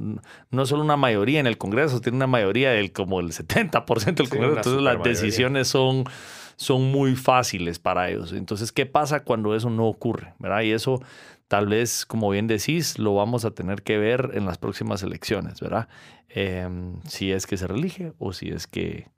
no 0.50 0.66
solo 0.66 0.82
una 0.82 0.96
mayoría 0.96 1.40
en 1.40 1.46
el 1.46 1.58
Congreso, 1.58 2.00
tiene 2.00 2.16
una 2.16 2.26
mayoría 2.26 2.70
del 2.70 2.92
como 2.92 3.20
el 3.20 3.32
70% 3.32 4.14
del 4.14 4.28
Congreso, 4.28 4.56
entonces 4.56 4.82
las 4.82 5.02
decisiones 5.02 5.68
son 5.68 6.04
son 6.56 6.90
muy 6.90 7.16
fáciles 7.16 7.78
para 7.78 8.10
ellos. 8.10 8.32
Entonces, 8.32 8.72
¿qué 8.72 8.86
pasa 8.86 9.24
cuando 9.24 9.54
eso 9.54 9.70
no 9.70 9.86
ocurre? 9.86 10.34
¿verdad? 10.38 10.62
Y 10.62 10.72
eso 10.72 11.00
tal 11.48 11.66
vez, 11.66 12.06
como 12.06 12.30
bien 12.30 12.46
decís, 12.46 12.98
lo 12.98 13.14
vamos 13.14 13.44
a 13.44 13.52
tener 13.52 13.82
que 13.82 13.98
ver 13.98 14.30
en 14.34 14.46
las 14.46 14.58
próximas 14.58 15.02
elecciones, 15.02 15.60
¿verdad? 15.60 15.88
Em, 16.28 17.00
si 17.06 17.32
es 17.32 17.46
que 17.46 17.56
se 17.56 17.66
relige 17.66 18.12
o 18.18 18.32
si 18.32 18.48
es 18.48 18.66
que... 18.66 19.08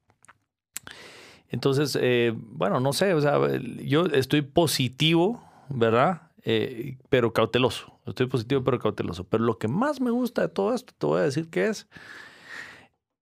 Entonces, 1.48 1.96
eh, 2.00 2.32
bueno, 2.36 2.80
no 2.80 2.92
sé, 2.92 3.14
o 3.14 3.20
sea, 3.20 3.38
yo 3.84 4.06
estoy 4.06 4.42
positivo, 4.42 5.42
¿verdad? 5.68 6.26
eh, 6.46 6.96
pero 7.08 7.32
cauteloso. 7.32 7.98
Estoy 8.06 8.26
positivo, 8.28 8.62
pero 8.62 8.78
cauteloso. 8.78 9.24
Pero 9.24 9.42
lo 9.42 9.58
que 9.58 9.66
más 9.66 10.00
me 10.00 10.12
gusta 10.12 10.42
de 10.42 10.48
todo 10.48 10.72
esto, 10.72 10.94
te 10.96 11.06
voy 11.06 11.18
a 11.18 11.24
decir 11.24 11.50
que 11.50 11.66
es, 11.66 11.88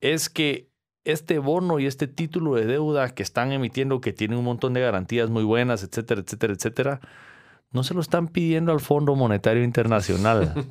es 0.03 0.29
que 0.29 0.69
este 1.05 1.39
bono 1.39 1.79
y 1.79 1.87
este 1.87 2.07
título 2.07 2.55
de 2.55 2.67
deuda 2.67 3.11
que 3.11 3.23
están 3.23 3.53
emitiendo, 3.53 4.01
que 4.01 4.13
tiene 4.13 4.37
un 4.37 4.45
montón 4.45 4.75
de 4.75 4.81
garantías 4.81 5.31
muy 5.31 5.45
buenas, 5.45 5.83
etcétera, 5.83 6.23
etcétera, 6.23 6.55
etcétera, 6.55 7.01
no 7.75 7.83
se 7.83 7.93
lo 7.93 8.01
están 8.01 8.29
pidiendo 8.29 8.71
al 8.71 8.79
Fondo 8.79 9.17
Monetario 9.17 9.65
Internacional. 9.65 10.55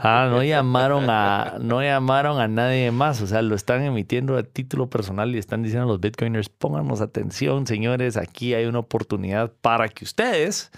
Ah, 0.00 0.28
no 0.30 0.42
llamaron 0.42 1.08
a, 1.10 1.56
no 1.60 1.82
llamaron 1.82 2.40
a 2.40 2.48
nadie 2.48 2.90
más. 2.90 3.20
O 3.20 3.26
sea, 3.26 3.42
lo 3.42 3.54
están 3.54 3.82
emitiendo 3.82 4.36
a 4.36 4.42
título 4.42 4.88
personal 4.88 5.34
y 5.34 5.38
están 5.38 5.62
diciendo 5.62 5.84
a 5.84 5.88
los 5.88 6.00
bitcoiners, 6.00 6.48
pónganos 6.48 7.00
atención, 7.00 7.66
señores, 7.66 8.16
aquí 8.16 8.54
hay 8.54 8.66
una 8.66 8.78
oportunidad 8.80 9.52
para 9.60 9.88
que 9.88 10.04
ustedes 10.04 10.70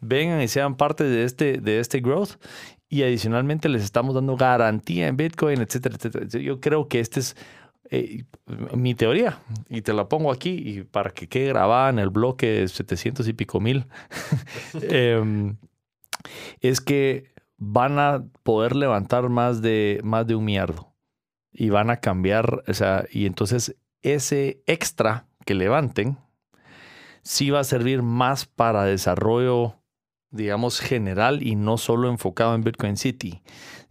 vengan 0.00 0.40
y 0.42 0.48
sean 0.48 0.76
parte 0.76 1.04
de 1.04 1.24
este, 1.24 1.58
de 1.58 1.80
este 1.80 2.00
growth. 2.00 2.32
Y 2.88 3.04
adicionalmente 3.04 3.68
les 3.68 3.84
estamos 3.84 4.14
dando 4.14 4.36
garantía 4.36 5.08
en 5.08 5.16
Bitcoin, 5.16 5.62
etcétera, 5.62 5.96
etcétera. 5.96 6.26
Yo 6.26 6.60
creo 6.60 6.88
que 6.88 7.00
este 7.00 7.20
es 7.20 7.36
eh, 7.94 8.24
mi 8.74 8.94
teoría, 8.94 9.38
y 9.68 9.82
te 9.82 9.92
la 9.92 10.08
pongo 10.08 10.32
aquí 10.32 10.50
y 10.50 10.82
para 10.82 11.10
que 11.10 11.28
quede 11.28 11.48
grabada 11.48 11.90
en 11.90 11.98
el 11.98 12.08
bloque 12.08 12.46
de 12.46 12.68
700 12.68 13.28
y 13.28 13.34
pico 13.34 13.60
mil, 13.60 13.84
em, 14.80 15.58
es 16.62 16.80
que 16.80 17.34
van 17.58 17.98
a 17.98 18.24
poder 18.42 18.74
levantar 18.76 19.28
más 19.28 19.60
de, 19.60 20.00
más 20.04 20.26
de 20.26 20.34
un 20.34 20.46
millardo. 20.46 20.94
Y 21.52 21.68
van 21.68 21.90
a 21.90 21.98
cambiar, 21.98 22.64
o 22.66 22.72
sea, 22.72 23.04
y 23.10 23.26
entonces 23.26 23.76
ese 24.00 24.62
extra 24.66 25.26
que 25.44 25.54
levanten 25.54 26.16
sí 27.22 27.50
va 27.50 27.60
a 27.60 27.64
servir 27.64 28.02
más 28.02 28.46
para 28.46 28.84
desarrollo 28.84 29.82
digamos, 30.32 30.80
general 30.80 31.46
y 31.46 31.54
no 31.54 31.76
solo 31.76 32.08
enfocado 32.08 32.54
en 32.54 32.62
Bitcoin 32.62 32.96
City, 32.96 33.42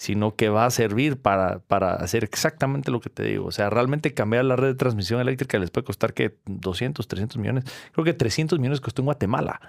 sino 0.02 0.36
que 0.36 0.49
va 0.49 0.66
a 0.66 0.72
servir 0.72 1.22
para, 1.22 1.60
para 1.60 1.93
hacer 1.93 2.24
exactamente 2.24 2.89
lo 2.89 2.99
que 3.02 3.12
te 3.12 3.22
digo. 3.22 3.45
O 3.45 3.52
sea, 3.52 3.70
realmente 3.70 4.16
cambiar 4.16 4.45
la 4.45 4.56
red 4.56 4.70
de 4.70 4.74
transmisión 4.74 5.22
eléctrica 5.22 5.60
les 5.60 5.70
puede 5.70 5.86
costar 5.86 6.16
que 6.16 6.39
200, 6.47 7.08
300 7.08 7.38
millones. 7.38 7.66
Creo 7.91 8.04
que 8.04 8.14
300 8.16 8.58
millones 8.58 8.82
costó 8.82 9.04
en 9.04 9.06
Guatemala. 9.06 9.62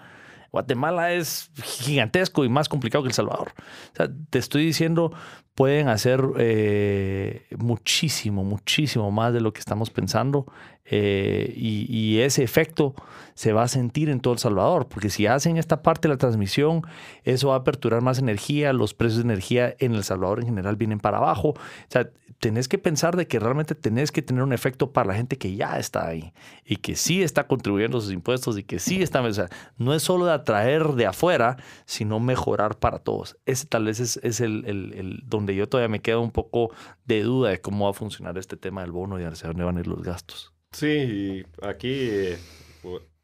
Guatemala 0.50 1.12
es 1.12 1.50
gigantesco 1.62 2.46
y 2.46 2.48
más 2.48 2.70
complicado 2.70 3.04
que 3.04 3.08
El 3.08 3.14
Salvador. 3.14 3.52
O 3.92 3.96
sea, 3.96 4.08
te 4.30 4.38
estoy 4.38 4.64
diciendo, 4.64 5.12
pueden 5.54 5.88
hacer 5.88 6.24
eh, 6.38 7.44
muchísimo, 7.58 8.42
muchísimo 8.42 9.10
más 9.10 9.34
de 9.34 9.42
lo 9.42 9.52
que 9.52 9.60
estamos 9.60 9.90
pensando 9.90 10.46
eh, 10.86 11.52
y, 11.54 12.20
ese 12.20 12.42
efecto 12.42 12.94
se 13.42 13.52
va 13.52 13.64
a 13.64 13.68
sentir 13.68 14.08
en 14.08 14.20
todo 14.20 14.34
El 14.34 14.38
Salvador, 14.38 14.86
porque 14.86 15.10
si 15.10 15.26
hacen 15.26 15.56
esta 15.56 15.82
parte 15.82 16.06
de 16.06 16.14
la 16.14 16.16
transmisión, 16.16 16.82
eso 17.24 17.48
va 17.48 17.54
a 17.54 17.58
aperturar 17.58 18.00
más 18.00 18.20
energía, 18.20 18.72
los 18.72 18.94
precios 18.94 19.24
de 19.24 19.32
energía 19.32 19.74
en 19.80 19.96
El 19.96 20.04
Salvador 20.04 20.38
en 20.38 20.46
general 20.46 20.76
vienen 20.76 21.00
para 21.00 21.16
abajo. 21.16 21.48
O 21.48 21.56
sea, 21.88 22.08
tenés 22.38 22.68
que 22.68 22.78
pensar 22.78 23.16
de 23.16 23.26
que 23.26 23.40
realmente 23.40 23.74
tenés 23.74 24.12
que 24.12 24.22
tener 24.22 24.44
un 24.44 24.52
efecto 24.52 24.92
para 24.92 25.08
la 25.08 25.14
gente 25.16 25.38
que 25.38 25.56
ya 25.56 25.80
está 25.80 26.06
ahí 26.06 26.32
y 26.64 26.76
que 26.76 26.94
sí 26.94 27.20
está 27.20 27.48
contribuyendo 27.48 28.00
sus 28.00 28.12
impuestos 28.12 28.56
y 28.56 28.62
que 28.62 28.78
sí 28.78 29.02
está, 29.02 29.20
o 29.20 29.32
sea, 29.32 29.48
no 29.76 29.92
es 29.92 30.04
solo 30.04 30.26
de 30.26 30.34
atraer 30.34 30.92
de 30.92 31.06
afuera, 31.06 31.56
sino 31.84 32.20
mejorar 32.20 32.78
para 32.78 33.00
todos. 33.00 33.36
Ese 33.44 33.66
tal 33.66 33.86
vez 33.86 33.98
es, 33.98 34.20
es 34.22 34.40
el, 34.40 34.64
el, 34.66 35.20
donde 35.24 35.56
yo 35.56 35.68
todavía 35.68 35.88
me 35.88 36.00
quedo 36.00 36.20
un 36.20 36.30
poco 36.30 36.70
de 37.06 37.24
duda 37.24 37.50
de 37.50 37.60
cómo 37.60 37.86
va 37.86 37.90
a 37.90 37.94
funcionar 37.94 38.38
este 38.38 38.56
tema 38.56 38.82
del 38.82 38.92
bono 38.92 39.20
y 39.20 39.24
hacia 39.24 39.48
dónde 39.48 39.64
van 39.64 39.78
a 39.78 39.80
ir 39.80 39.88
los 39.88 40.04
gastos. 40.04 40.54
Sí, 40.70 41.42
aquí 41.60 41.92
eh, 41.92 42.38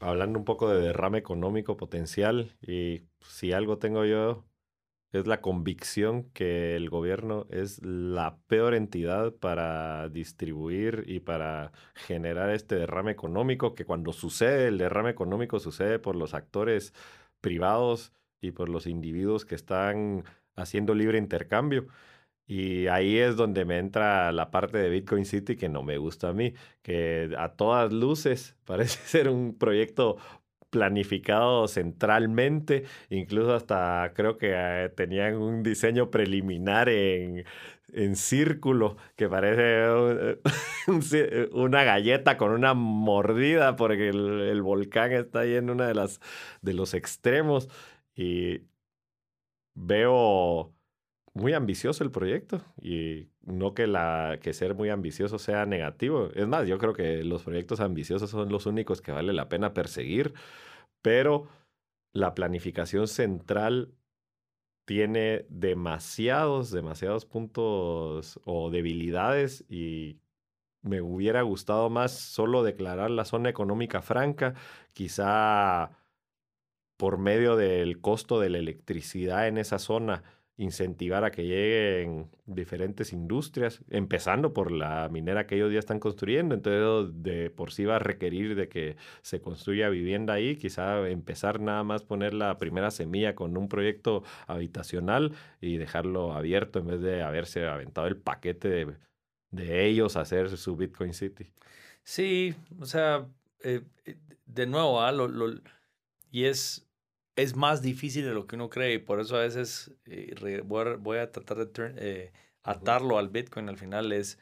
hablando 0.01 0.39
un 0.39 0.45
poco 0.45 0.69
de 0.71 0.81
derrame 0.81 1.19
económico 1.19 1.77
potencial 1.77 2.57
y 2.61 3.03
si 3.21 3.53
algo 3.53 3.79
tengo 3.79 4.05
yo 4.05 4.45
es 5.13 5.27
la 5.27 5.41
convicción 5.41 6.25
que 6.33 6.77
el 6.77 6.91
gobierno 6.91 7.47
es 7.51 7.83
la 7.83 8.39
peor 8.47 8.75
entidad 8.75 9.33
para 9.35 10.09
distribuir 10.11 11.05
y 11.07 11.21
para 11.21 11.73
generar 11.95 12.51
este 12.51 12.75
derrame 12.77 13.13
económico, 13.13 13.75
que 13.75 13.87
cuando 13.87 14.13
sucede 14.13 14.69
el 14.69 14.79
derrame 14.79 15.11
económico 15.11 15.61
sucede 15.61 15.99
por 15.99 16.15
los 16.15 16.35
actores 16.35 16.93
privados 17.41 18.13
y 18.41 18.53
por 18.53 18.69
los 18.69 18.87
individuos 18.87 19.47
que 19.47 19.55
están 19.55 20.25
haciendo 20.57 20.95
libre 20.95 21.19
intercambio. 21.19 21.87
Y 22.49 22.87
ahí 22.89 23.19
es 23.19 23.37
donde 23.37 23.67
me 23.67 23.79
entra 23.79 24.33
la 24.33 24.51
parte 24.51 24.79
de 24.79 24.89
Bitcoin 24.89 25.27
City 25.27 25.55
que 25.57 25.69
no 25.69 25.83
me 25.83 25.99
gusta 25.99 26.31
a 26.31 26.33
mí, 26.33 26.55
que 26.83 27.31
a 27.39 27.51
todas 27.51 27.93
luces 27.93 28.57
parece 28.65 28.99
ser 29.07 29.29
un 29.29 29.57
proyecto 29.57 30.17
planificado 30.71 31.69
centralmente, 31.69 32.85
incluso 33.11 33.55
hasta 33.55 34.13
creo 34.15 34.39
que 34.39 34.53
eh, 34.55 34.89
tenían 34.91 35.37
un 35.37 35.63
diseño 35.63 36.11
preliminar 36.11 36.89
en, 36.89 37.45
en 37.93 38.17
círculo 38.17 38.97
que 39.17 39.29
parece 39.29 39.87
una 41.53 41.85
galleta 41.85 42.37
con 42.39 42.53
una 42.53 42.75
mordida 42.75 43.77
porque 43.77 44.09
el, 44.11 44.41
el, 44.41 44.63
volcán 44.63 45.13
está 45.13 45.41
ahí 45.41 45.55
en 45.55 45.71
una 45.71 45.87
de 45.87 45.95
las 45.95 46.21
de 46.63 46.75
los 46.75 46.95
extremos 46.95 47.69
y 48.15 48.63
veo 49.75 50.75
muy 51.39 51.55
ambicioso 51.55 52.05
el 52.05 52.11
proyecto 52.11 52.61
y 52.81 53.29
no 53.43 53.73
que, 53.75 53.87
la, 53.87 54.39
que 54.43 54.53
ser 54.53 54.75
muy 54.75 54.91
ambicioso 54.91 55.39
sea 55.39 55.65
negativo. 55.67 56.31
Es 56.35 56.47
más, 56.47 56.67
yo 56.67 56.79
creo 56.79 56.93
que 56.93 57.25
los 57.25 57.45
proyectos 57.45 57.81
ambiciosos 57.81 58.31
son 58.31 58.51
los 58.51 58.67
únicos 58.67 59.01
que 59.01 59.13
vale 59.13 59.33
la 59.33 59.49
pena 59.49 59.73
perseguir, 59.73 60.35
pero 61.03 61.49
la 62.13 62.35
planificación 62.35 63.09
central 63.09 63.95
tiene 64.85 65.47
demasiados, 65.49 66.71
demasiados 66.71 67.27
puntos 67.27 68.41
o 68.45 68.71
debilidades 68.71 69.65
y 69.69 70.19
me 70.83 71.01
hubiera 71.03 71.43
gustado 71.43 71.91
más 71.91 72.13
solo 72.13 72.63
declarar 72.63 73.11
la 73.11 73.25
zona 73.25 73.51
económica 73.51 74.03
franca, 74.03 74.55
quizá 74.93 75.91
por 76.97 77.19
medio 77.19 77.57
del 77.57 78.01
costo 78.01 78.41
de 78.41 78.51
la 78.51 78.59
electricidad 78.59 79.47
en 79.47 79.59
esa 79.59 79.79
zona 79.79 80.23
incentivar 80.59 81.25
a 81.25 81.31
que 81.31 81.47
lleguen 81.47 82.29
diferentes 82.45 83.13
industrias, 83.13 83.81
empezando 83.91 84.53
por 84.53 84.73
la 84.73 85.09
minera 85.09 85.47
que 85.47 85.55
ellos 85.55 85.73
ya 85.73 85.79
están 85.79 86.01
construyendo, 86.01 86.55
entonces 86.55 87.23
de 87.23 87.49
por 87.49 87.71
sí 87.73 87.85
va 87.85 87.97
a 87.97 88.01
requerir 88.01 88.57
de 88.57 88.69
que 88.69 88.97
se 89.23 89.41
construya 89.41 89.89
vivienda 89.89 90.35
ahí, 90.35 90.57
quizá 90.57 91.09
empezar 91.09 91.61
nada 91.61 91.85
más 91.85 92.03
poner 92.03 92.35
la 92.35 92.59
primera 92.59 92.91
semilla 92.91 93.37
con 93.37 93.57
un 93.57 93.69
proyecto 93.69 94.25
habitacional 94.49 95.33
y 95.61 95.77
dejarlo 95.77 96.33
abierto 96.33 96.81
en 96.81 96.89
vez 96.89 97.01
de 97.01 97.23
haberse 97.23 97.65
aventado 97.65 98.09
el 98.09 98.17
paquete 98.17 98.69
de, 98.69 98.97
de 99.53 99.87
ellos 99.87 100.17
a 100.17 100.23
hacer 100.23 100.57
su 100.57 100.77
Bitcoin 100.77 101.15
City. 101.15 101.53
Sí, 102.03 102.57
o 102.81 102.85
sea, 102.85 103.29
eh, 103.63 103.83
eh, 104.07 104.17
de 104.45 104.67
nuevo, 104.67 105.01
¿ah? 105.01 105.13
lo, 105.13 105.29
lo, 105.29 105.55
y 106.33 106.47
es 106.47 106.88
es 107.39 107.55
más 107.55 107.83
difícil 107.83 108.25
de 108.25 108.35
lo 108.35 108.49
que 108.49 108.57
uno 108.57 108.69
cree 108.69 108.95
y 108.95 108.99
por 108.99 109.21
eso 109.21 109.37
a 109.37 109.43
veces 109.43 109.93
eh, 110.07 110.63
voy, 110.65 111.19
a, 111.19 111.31
tratar 111.31 111.59
de 111.59 111.93
eh, 111.97 112.33
atarlo 112.65 113.17
al 113.17 113.29
Bitcoin 113.29 113.69
al 113.69 113.79
final 113.79 114.11
es 114.11 114.41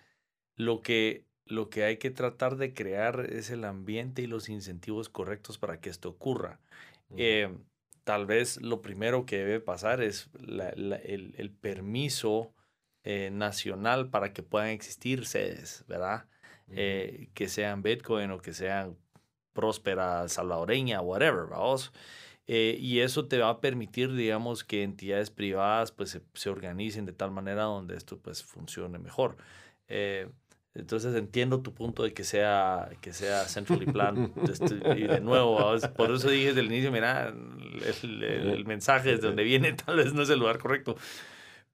lo 0.55 0.81
que, 0.81 1.27
lo 1.45 1.69
que 1.69 1.85
hay 1.85 1.99
que 1.99 2.11
tratar 2.11 2.57
de 2.57 2.73
crear 2.73 3.27
es 3.31 3.51
el 3.51 3.65
ambiente 3.65 4.23
y 4.23 4.27
los 4.27 4.49
incentivos 4.49 5.11
correctos 5.11 5.59
para 5.59 5.79
que 5.79 5.91
esto 5.91 6.09
ocurra. 6.09 6.59
Eh, 7.19 7.55
tal 8.05 8.25
vez 8.25 8.63
lo 8.63 8.81
primero 8.81 9.27
que 9.27 9.37
debe 9.37 9.61
pasar 9.61 10.01
es 10.01 10.31
el, 10.35 11.55
permiso 11.61 12.55
nacional 13.05 14.09
para 14.09 14.33
que 14.33 14.43
puedan 14.43 14.71
existir 14.71 15.27
sedes, 15.27 15.85
¿verdad? 15.87 16.27
que 16.67 17.49
sean 17.49 17.83
Bitcoin 17.83 18.31
o 18.31 18.39
que 18.39 18.55
sean 18.55 18.97
próspera 19.53 20.27
salvadoreña, 20.29 21.03
whatever, 21.03 21.47
vamos. 21.47 21.93
Eh, 22.49 22.77
y 22.79 23.01
eso 23.01 23.27
te 23.27 23.39
va 23.39 23.49
a 23.49 23.61
permitir, 23.61 24.15
digamos, 24.15 24.63
que 24.63 24.83
entidades 24.83 25.31
privadas 25.31 25.91
pues 25.91 26.21
se, 26.35 26.51
organicen 26.51 27.05
de 27.05 27.13
tal 27.13 27.33
manera 27.33 27.65
donde 27.65 27.97
esto 27.97 28.19
pues 28.19 28.45
funcione 28.45 28.99
mejor. 28.99 29.37
Eh, 29.89 30.29
entonces 30.75 31.15
entiendo 31.17 31.63
tu 31.63 31.73
punto 31.73 32.03
de 32.03 32.13
que 32.13 32.23
sea, 32.23 32.91
que 33.01 33.13
sea 33.13 33.47
centrally 33.47 33.87
plan. 33.87 34.33
Este, 34.49 34.75
y 34.97 35.07
de 35.07 35.21
nuevo, 35.21 35.59
por 35.97 36.11
eso 36.11 36.29
dije 36.29 36.49
desde 36.49 36.61
el 36.61 36.67
inicio, 36.67 36.93
mira, 36.93 37.29
el, 37.29 38.23
el, 38.23 38.65
mensaje 38.65 39.11
desde 39.11 39.27
donde 39.27 39.43
viene 39.43 39.73
tal 39.73 39.97
vez 39.97 40.13
no 40.13 40.23
es 40.23 40.31
el 40.31 40.39
lugar 40.39 40.59
correcto. 40.59 40.97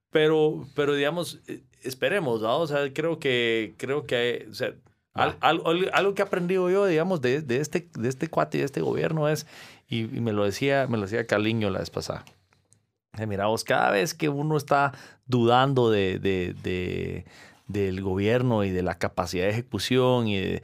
Pero, 0.09 0.67
pero 0.75 0.93
digamos, 0.93 1.41
eh, 1.47 1.61
esperemos, 1.81 2.41
¿no? 2.41 2.59
O 2.59 2.67
sea, 2.67 2.93
creo 2.93 3.19
que, 3.19 3.73
creo 3.77 4.05
que, 4.05 4.47
o 4.49 4.53
sea, 4.53 4.73
algo, 5.13 5.69
algo, 5.91 6.15
que 6.15 6.21
he 6.21 6.25
aprendido 6.25 6.69
yo, 6.69 6.85
digamos, 6.85 7.21
de, 7.21 7.41
de, 7.41 7.57
este, 7.57 7.89
de 7.97 8.09
este 8.09 8.27
cuate 8.29 8.57
y 8.57 8.61
de 8.61 8.65
este 8.65 8.81
gobierno 8.81 9.29
es 9.29 9.45
y, 10.01 10.21
me 10.21 10.33
lo 10.33 10.43
decía, 10.45 10.87
me 10.87 10.97
lo 10.97 11.03
decía 11.03 11.25
Caliño 11.25 11.69
la 11.69 11.79
vez 11.79 11.89
pasada. 11.89 12.25
Mira, 13.27 13.45
vos, 13.45 13.63
cada 13.63 13.91
vez 13.91 14.13
que 14.13 14.27
uno 14.29 14.57
está 14.57 14.93
dudando 15.27 15.91
de, 15.91 16.17
de, 16.19 17.25
del 17.67 18.01
gobierno 18.01 18.63
y 18.63 18.71
de 18.71 18.81
la 18.81 18.97
capacidad 18.97 19.45
de 19.45 19.51
ejecución, 19.51 20.27
y 20.27 20.61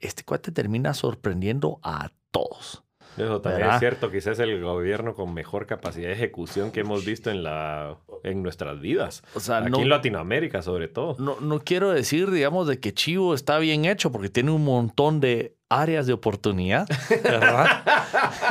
este 0.00 0.24
cuate 0.24 0.52
termina 0.52 0.92
sorprendiendo 0.94 1.80
a 1.82 2.10
todos. 2.30 2.84
Eso 3.16 3.40
también 3.40 3.62
¿Verdad? 3.62 3.76
es 3.76 3.80
cierto, 3.80 4.10
quizás 4.12 4.38
el 4.38 4.62
gobierno 4.62 5.14
con 5.14 5.34
mejor 5.34 5.66
capacidad 5.66 6.08
de 6.08 6.14
ejecución 6.14 6.70
que 6.70 6.80
hemos 6.80 7.04
visto 7.04 7.30
en, 7.30 7.42
la, 7.42 7.96
en 8.22 8.42
nuestras 8.42 8.80
vidas. 8.80 9.22
O 9.34 9.40
sea, 9.40 9.58
Aquí 9.58 9.70
no, 9.70 9.80
en 9.80 9.88
Latinoamérica, 9.88 10.62
sobre 10.62 10.86
todo. 10.86 11.16
no, 11.18 11.40
no 11.40 11.60
quiero 11.60 11.90
decir, 11.90 12.30
digamos, 12.30 12.68
de 12.68 12.78
que 12.78 12.94
Chivo 12.94 13.34
está 13.34 13.58
bien 13.58 13.86
hecho 13.86 14.12
porque 14.12 14.28
tiene 14.28 14.52
un 14.52 14.64
montón 14.64 15.18
de 15.18 15.57
áreas 15.68 16.06
de 16.06 16.12
oportunidad, 16.12 16.88
¿verdad? 17.22 17.84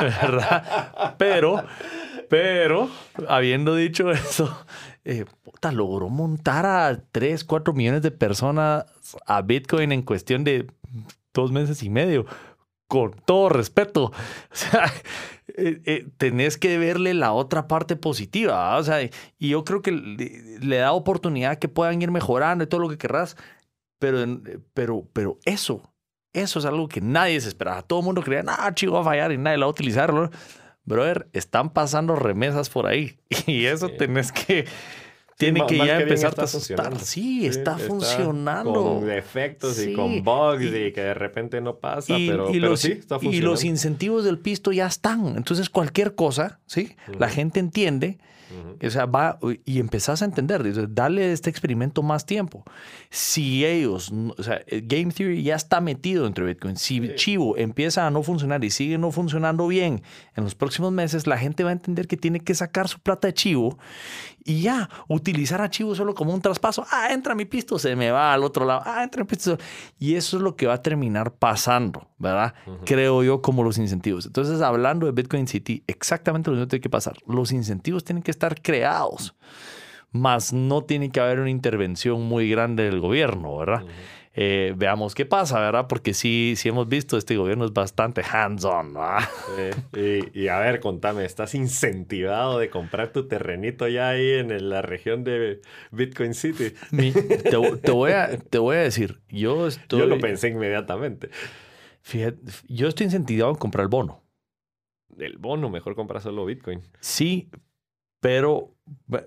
¿verdad? 0.00 1.14
Pero, 1.18 1.64
pero, 2.28 2.88
habiendo 3.28 3.74
dicho 3.74 4.10
eso, 4.10 4.64
eh, 5.04 5.24
puta, 5.42 5.72
logró 5.72 6.08
montar 6.08 6.66
a 6.66 7.00
3, 7.12 7.44
4 7.44 7.72
millones 7.72 8.02
de 8.02 8.10
personas 8.10 8.84
a 9.26 9.42
Bitcoin 9.42 9.92
en 9.92 10.02
cuestión 10.02 10.44
de 10.44 10.66
dos 11.32 11.50
meses 11.50 11.82
y 11.82 11.90
medio. 11.90 12.26
Con 12.88 13.12
todo 13.24 13.48
respeto. 13.48 14.12
O 14.50 14.56
sea, 14.56 14.92
eh, 15.56 15.80
eh, 15.86 16.06
tenés 16.18 16.58
que 16.58 16.78
verle 16.78 17.14
la 17.14 17.32
otra 17.32 17.68
parte 17.68 17.96
positiva. 17.96 18.76
O 18.76 18.82
sea, 18.82 19.02
y 19.02 19.48
yo 19.48 19.64
creo 19.64 19.82
que 19.82 19.92
le, 19.92 20.76
da 20.76 20.92
oportunidad 20.92 21.58
que 21.58 21.68
puedan 21.68 22.00
ir 22.02 22.10
mejorando 22.10 22.64
y 22.64 22.66
todo 22.66 22.80
lo 22.80 22.88
que 22.88 22.98
querrás. 22.98 23.36
Pero, 23.98 24.18
pero, 24.74 25.08
pero 25.12 25.38
eso, 25.44 25.82
eso 26.40 26.58
es 26.58 26.64
algo 26.64 26.88
que 26.88 27.00
nadie 27.00 27.40
se 27.40 27.48
esperaba. 27.48 27.82
Todo 27.82 28.00
el 28.00 28.04
mundo 28.06 28.22
creía, 28.22 28.42
no, 28.42 28.52
chico, 28.74 28.92
va 28.92 29.00
a 29.00 29.04
fallar 29.04 29.32
y 29.32 29.38
nadie 29.38 29.58
la 29.58 29.66
va 29.66 29.70
a 29.70 29.72
utilizar. 29.72 30.12
Brother, 30.84 31.28
están 31.32 31.70
pasando 31.70 32.16
remesas 32.16 32.70
por 32.70 32.86
ahí. 32.86 33.18
Y 33.46 33.66
eso 33.66 33.88
Sí. 33.88 33.94
tenés 33.98 34.32
que. 34.32 34.64
Tiene 35.36 35.60
ma- 35.60 35.66
que 35.68 35.76
ya 35.78 35.98
que 35.98 36.02
empezar 36.02 36.34
a 36.36 36.42
asustar. 36.42 36.98
Sí, 36.98 37.46
está, 37.46 37.78
funcionando. 37.78 38.72
Con 38.72 39.06
defectos 39.06 39.76
Sí. 39.76 39.90
y 39.90 39.94
con 39.94 40.24
bugs 40.24 40.62
Y- 40.64 40.66
y, 40.86 40.92
que 40.92 41.00
de 41.00 41.14
repente 41.14 41.60
no 41.60 41.76
pasa, 41.76 42.18
y, 42.18 42.28
pero, 42.28 42.48
y 42.50 42.54
pero 42.54 42.70
los, 42.70 42.80
sí, 42.80 42.92
está 42.92 43.16
y 43.16 43.18
funcionando. 43.20 43.50
los 43.52 43.64
incentivos 43.64 44.24
del 44.24 44.38
pisto 44.40 44.72
ya 44.72 44.86
están. 44.86 45.36
Entonces, 45.36 45.70
cualquier 45.70 46.16
cosa, 46.16 46.58
¿sí? 46.66 46.96
La 47.18 47.28
gente 47.28 47.60
entiende. 47.60 48.18
O 48.84 48.90
sea, 48.90 49.06
va 49.06 49.38
y 49.64 49.78
empezás 49.78 50.22
a 50.22 50.24
entender, 50.24 50.62
dale 50.94 51.32
este 51.32 51.50
experimento 51.50 52.02
más 52.02 52.26
tiempo. 52.26 52.64
Si 53.10 53.64
ellos, 53.64 54.12
o 54.36 54.42
sea, 54.42 54.62
el 54.66 54.86
Game 54.86 55.12
Theory 55.12 55.42
ya 55.42 55.56
está 55.56 55.80
metido 55.80 56.24
dentro 56.24 56.44
de 56.44 56.52
Bitcoin. 56.54 56.76
Si 56.76 56.98
Sí. 56.98 57.12
Chivo 57.14 57.56
empieza 57.56 58.06
a 58.06 58.10
no 58.10 58.22
funcionar 58.22 58.64
y 58.64 58.70
sigue 58.70 58.98
no 58.98 59.10
funcionando 59.10 59.66
bien 59.68 60.02
en 60.38 60.44
los 60.44 60.54
próximos 60.54 60.92
meses, 60.92 61.26
la 61.26 61.36
gente 61.36 61.64
va 61.64 61.70
a 61.70 61.72
entender 61.72 62.06
que 62.06 62.16
tiene 62.16 62.38
que 62.38 62.54
sacar 62.54 62.86
su 62.86 63.00
plata 63.00 63.26
de 63.26 63.34
Chivo 63.34 63.76
y 64.44 64.62
ya, 64.62 64.88
utilizar 65.08 65.60
a 65.60 65.68
Chivo 65.68 65.96
solo 65.96 66.14
como 66.14 66.32
un 66.32 66.40
traspaso. 66.40 66.86
Ah, 66.92 67.08
entra 67.12 67.34
mi 67.34 67.44
pisto, 67.44 67.76
se 67.78 67.96
me 67.96 68.12
va 68.12 68.32
al 68.32 68.44
otro 68.44 68.64
lado. 68.64 68.82
Ah, 68.84 69.02
entra 69.02 69.24
mi 69.24 69.28
pisto. 69.28 69.58
Y 69.98 70.14
eso 70.14 70.36
es 70.36 70.42
lo 70.42 70.54
que 70.54 70.68
va 70.68 70.74
a 70.74 70.82
terminar 70.82 71.32
pasando, 71.34 72.08
¿verdad? 72.18 72.54
Creo 72.84 73.24
yo 73.24 73.42
como 73.42 73.64
los 73.64 73.78
incentivos. 73.78 74.26
Entonces, 74.26 74.62
hablando 74.62 75.06
de 75.06 75.12
Bitcoin 75.12 75.48
City, 75.48 75.82
exactamente 75.88 76.50
lo 76.50 76.56
mismo 76.56 76.68
tiene 76.68 76.82
que 76.82 76.88
pasar. 76.88 77.16
Los 77.26 77.50
incentivos 77.50 78.04
tienen 78.04 78.22
que 78.22 78.30
estar 78.30 78.62
creados, 78.62 79.34
más 80.12 80.52
no 80.52 80.82
tiene 80.82 81.10
que 81.10 81.18
haber 81.18 81.40
una 81.40 81.50
intervención 81.50 82.22
muy 82.22 82.48
grande 82.48 82.84
del 82.84 83.00
gobierno, 83.00 83.58
¿verdad? 83.58 83.82
Eh, 84.40 84.72
veamos 84.76 85.16
qué 85.16 85.26
pasa, 85.26 85.58
¿verdad? 85.58 85.88
Porque 85.88 86.14
sí, 86.14 86.54
sí 86.56 86.68
hemos 86.68 86.88
visto, 86.88 87.16
este 87.16 87.36
gobierno 87.36 87.64
es 87.64 87.72
bastante 87.72 88.22
hands-on. 88.22 88.94
Sí, 89.92 89.98
Y, 90.32 90.42
y 90.44 90.48
a 90.48 90.60
ver, 90.60 90.78
contame, 90.78 91.24
¿estás 91.24 91.56
incentivado 91.56 92.60
de 92.60 92.70
comprar 92.70 93.10
tu 93.10 93.26
terrenito 93.26 93.88
ya 93.88 94.10
ahí 94.10 94.34
en 94.34 94.70
la 94.70 94.80
región 94.80 95.24
de 95.24 95.60
Bitcoin 95.90 96.34
City? 96.34 96.72
Mi- 96.92 97.10
te, 97.10 97.56
te 97.82 97.90
voy 97.90 98.12
a, 98.12 98.38
te 98.38 98.58
voy 98.58 98.76
a 98.76 98.80
decir, 98.80 99.20
yo 99.28 99.66
estoy... 99.66 99.98
Yo 99.98 100.06
lo 100.06 100.20
pensé 100.20 100.50
inmediatamente. 100.50 101.30
Fíjate, 102.02 102.38
yo 102.68 102.86
estoy 102.86 103.06
incentivado 103.06 103.50
en 103.50 103.58
comprar 103.58 103.82
el 103.82 103.88
bono. 103.88 104.22
El 105.18 105.36
bono, 105.38 105.68
mejor 105.68 105.96
comprar 105.96 106.22
solo 106.22 106.44
Bitcoin. 106.44 106.80
Sí, 107.00 107.50
pero 108.20 108.72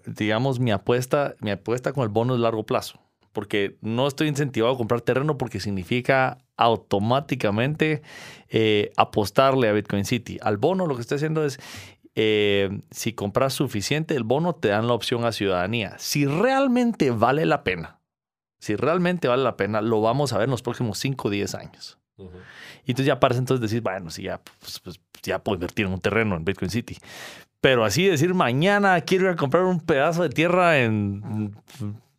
digamos 0.05 0.62
mi 0.62 0.72
apuesta, 0.72 1.36
mi 1.41 1.51
apuesta 1.51 1.91
con 1.91 2.03
el 2.03 2.09
bono 2.09 2.34
es 2.36 2.39
largo 2.39 2.66
plazo, 2.66 3.01
porque 3.34 3.78
no 3.82 4.08
estoy 4.08 4.28
incentivado 4.28 4.74
a 4.74 4.78
comprar 4.78 5.02
terreno 5.02 5.38
porque 5.38 5.60
significa 5.60 6.38
automáticamente 6.58 8.02
eh, 8.50 8.92
apostarle 8.98 9.70
a 9.70 9.74
Bitcoin 9.74 10.06
City. 10.06 10.38
Al 10.42 10.58
bono 10.58 10.86
lo 10.86 10.96
que 10.96 11.02
estoy 11.02 11.16
haciendo 11.16 11.44
es 11.46 11.60
eh, 12.14 12.82
si 12.92 13.14
compras 13.14 13.54
suficiente 13.54 14.16
el 14.16 14.24
bono 14.24 14.54
te 14.54 14.68
dan 14.68 14.88
la 14.88 14.94
opción 14.94 15.26
a 15.26 15.32
ciudadanía. 15.32 15.96
Si 15.98 16.26
realmente 16.26 17.12
vale 17.12 17.46
la 17.46 17.64
pena, 17.64 18.00
si 18.60 18.76
realmente 18.76 19.28
vale 19.28 19.44
la 19.44 19.58
pena, 19.58 19.82
lo 19.82 20.02
vamos 20.02 20.34
a 20.34 20.38
ver 20.38 20.46
en 20.46 20.52
los 20.52 20.62
próximos 20.62 20.98
5 21.00 21.28
o 21.28 21.32
10 21.32 21.56
años. 21.56 21.98
Y 22.86 22.92
entonces 22.92 23.08
ya 23.08 23.20
parece 23.20 23.40
entonces 23.40 23.62
decir, 23.62 23.82
bueno, 23.82 24.12
sí, 24.12 24.24
ya, 24.24 24.40
pues, 24.60 24.80
pues, 24.80 25.00
ya 25.24 25.40
puedo 25.40 25.56
invertir 25.56 25.88
en 25.88 25.94
un 25.94 26.00
terreno 26.00 26.36
en 26.36 26.46
Bitcoin 26.46 26.70
City. 26.70 26.98
Pero 27.62 27.86
así 27.86 28.06
decir, 28.06 28.34
mañana 28.34 29.00
quiero 29.02 29.26
ir 29.26 29.32
a 29.32 29.36
comprar 29.36 29.64
un 29.64 29.80
pedazo 29.80 30.24
de 30.24 30.30
tierra 30.30 30.80
en, 30.80 31.56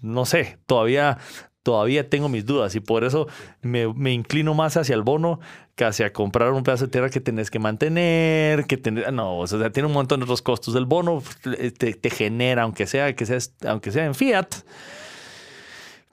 no 0.03 0.27
sé, 0.27 0.59
todavía, 0.67 1.19
todavía 1.63 2.11
tengo 2.11 2.29
mis 2.29 2.45
dudas 2.45 2.75
y 2.75 2.81
por 2.81 3.05
eso 3.05 3.29
me, 3.63 3.93
me 3.95 4.13
inclino 4.13 4.53
más 4.55 4.77
hacia 4.77 4.95
el 4.95 5.03
bono 5.03 5.41
que 5.75 5.85
hacia 5.85 6.13
comprar 6.13 6.53
un 6.53 6.65
pedazo 6.65 6.85
de 6.85 6.91
tierra 6.91 7.09
que 7.09 7.21
tenés 7.21 7.51
que 7.51 7.59
mantener, 7.59 8.67
que 8.67 8.77
tener, 8.77 9.13
no, 9.13 9.39
o 9.39 9.47
sea, 9.47 9.71
tiene 9.71 9.87
un 9.87 9.95
montón 9.95 10.21
de 10.21 10.25
otros 10.25 10.43
costos. 10.43 10.75
El 10.75 10.85
bono 10.85 11.23
eh, 11.57 11.71
te, 11.71 11.95
te 11.95 12.11
genera, 12.11 12.63
aunque 12.63 12.87
sea, 12.87 13.15
que 13.15 13.25
sea, 13.25 13.39
aunque 13.67 13.91
sea 13.91 14.05
en 14.05 14.15
fiat, 14.15 14.55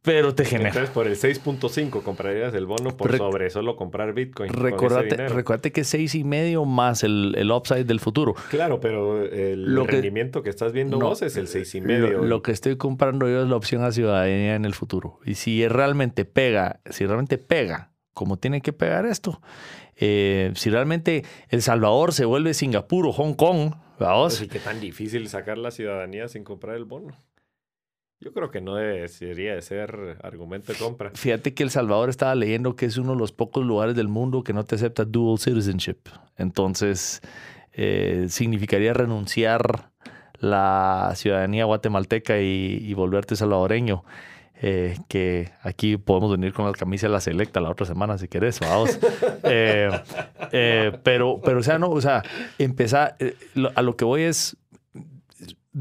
pero 0.02 0.34
te 0.34 0.46
genera. 0.46 0.70
Entonces, 0.70 0.90
por 0.92 1.08
el 1.08 1.16
6.5 1.16 2.02
comprarías 2.04 2.54
el 2.54 2.66
bono 2.66 2.96
por 2.96 3.12
Rec- 3.12 3.18
sobre 3.18 3.50
solo 3.50 3.76
comprar 3.76 4.14
Bitcoin. 4.14 4.52
con 4.52 4.68
ese 4.68 5.28
Recordate, 5.28 5.72
que 5.72 5.84
seis 5.84 6.16
y 6.16 6.24
medio 6.24 6.66
más 6.66 7.04
el, 7.04 7.36
el 7.38 7.52
upside 7.52 7.86
del 7.86 8.00
futuro. 8.00 8.34
Claro, 8.50 8.80
pero 8.80 9.24
el 9.24 9.64
Lo 9.76 9.86
que- 9.86 9.94
rendimiento 9.94 10.42
que 10.44 10.50
estás 10.50 10.72
viendo 10.72 10.98
No, 10.98 11.10
vos 11.10 11.22
es 11.22 11.36
el 11.38 11.48
6.5. 11.48 11.98
Lo, 12.12 12.24
lo 12.26 12.42
que 12.42 12.52
estoy 12.52 12.78
comprando 12.78 13.28
yo 13.28 13.42
es 13.44 13.50
la 13.50 13.56
opción 13.56 13.84
a 13.84 13.92
ciudadanía 13.92 14.56
en 14.56 14.66
el 14.66 14.74
futuro. 14.74 15.20
Y 15.26 15.36
si 15.36 15.68
realmente 15.68 16.26
pega, 16.26 16.80
si 16.90 17.06
realmente 17.06 17.38
pega 17.38 17.92
como 18.14 18.38
tiene 18.38 18.62
que 18.62 18.74
pegar 18.74 19.06
esto, 19.06 19.42
eh, 19.96 20.52
si 20.56 20.70
realmente 20.70 21.24
El 21.50 21.62
Salvador 21.62 22.14
se 22.14 22.26
vuelve 22.26 22.54
Singapur 22.54 23.06
o 23.08 23.12
Hong 23.14 23.34
Kong, 23.34 23.74
vamos, 23.98 24.36
Así 24.36 24.48
que 24.48 24.60
tan 24.60 24.80
difícil 24.82 25.28
sacar 25.30 25.58
la 25.58 25.72
ciudadanía 25.72 26.28
sin 26.28 26.44
comprar 26.44 26.76
el 26.76 26.86
bono. 26.86 27.16
Yo 28.22 28.34
creo 28.34 28.52
que 28.52 28.60
no 28.60 28.76
debería 28.76 29.56
de 29.56 29.62
ser 29.62 30.18
argumento 30.24 30.74
de 30.74 30.78
compra. 30.80 31.12
fíjate 31.14 31.54
que 31.54 31.64
El 31.64 31.70
Salvador 31.70 32.10
estaba 32.10 32.36
leyendo 32.36 32.76
que 32.76 32.86
es 32.86 32.98
uno 32.98 33.14
de 33.14 33.18
los 33.20 33.32
pocos 33.32 33.66
lugares 33.66 33.96
del 33.96 34.10
mundo 34.10 34.44
que 34.44 34.52
no 34.54 34.66
te 34.66 34.76
acepta 34.76 35.06
dual 35.06 35.40
citizenship. 35.40 35.98
Entonces, 36.38 37.22
eh, 37.72 38.26
significaría 38.30 38.94
renunciar 38.94 39.90
la 40.40 41.14
ciudadanía 41.16 41.64
guatemalteca 41.66 42.40
y, 42.40 42.94
volverte 42.94 43.36
salvadoreño. 43.38 44.04
eh, 44.62 44.98
que 45.08 45.52
aquí 45.62 45.96
podemos 45.96 46.32
venir 46.32 46.52
con 46.52 46.66
la 46.66 46.74
camisa 46.74 47.08
de 47.08 47.14
la 47.14 47.22
selecta 47.22 47.62
la 47.62 47.70
otra 47.70 47.86
semana 47.86 48.18
si 48.18 48.28
querés, 48.28 48.60
vamos. 48.60 49.00
Eh, 50.52 50.92
pero, 51.04 51.40
pero, 51.42 51.60
o 51.60 51.64
sea, 51.64 51.80
no, 51.80 51.90
o 51.90 52.02
sea, 52.02 52.24
empezar, 52.58 53.16
lo- 53.54 53.72
a 53.76 53.82
lo 53.82 53.96
que 53.96 54.04
voy 54.04 54.24
es, 54.24 54.58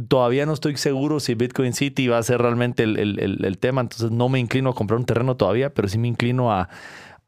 todavía 0.09 0.47
no 0.47 0.53
estoy 0.53 0.76
seguro 0.76 1.20
si 1.20 1.34
Bitcoin 1.34 1.72
City 1.72 2.09
va 2.09 2.18
a 2.18 2.22
ser 2.22 2.41
realmente 2.41 2.82
el, 2.82 2.99
el- 2.99 3.45
el- 3.45 3.59
tema, 3.59 3.80
entonces 3.80 4.11
no 4.11 4.28
me 4.28 4.39
inclino 4.39 4.70
a 4.70 4.74
comprar 4.74 4.99
un 4.99 5.07
terreno 5.07 5.36
todavía, 5.36 5.72
pero 5.72 5.89
sí 5.89 5.99
me 5.99 6.09
inclino 6.09 6.53
a, 6.53 6.62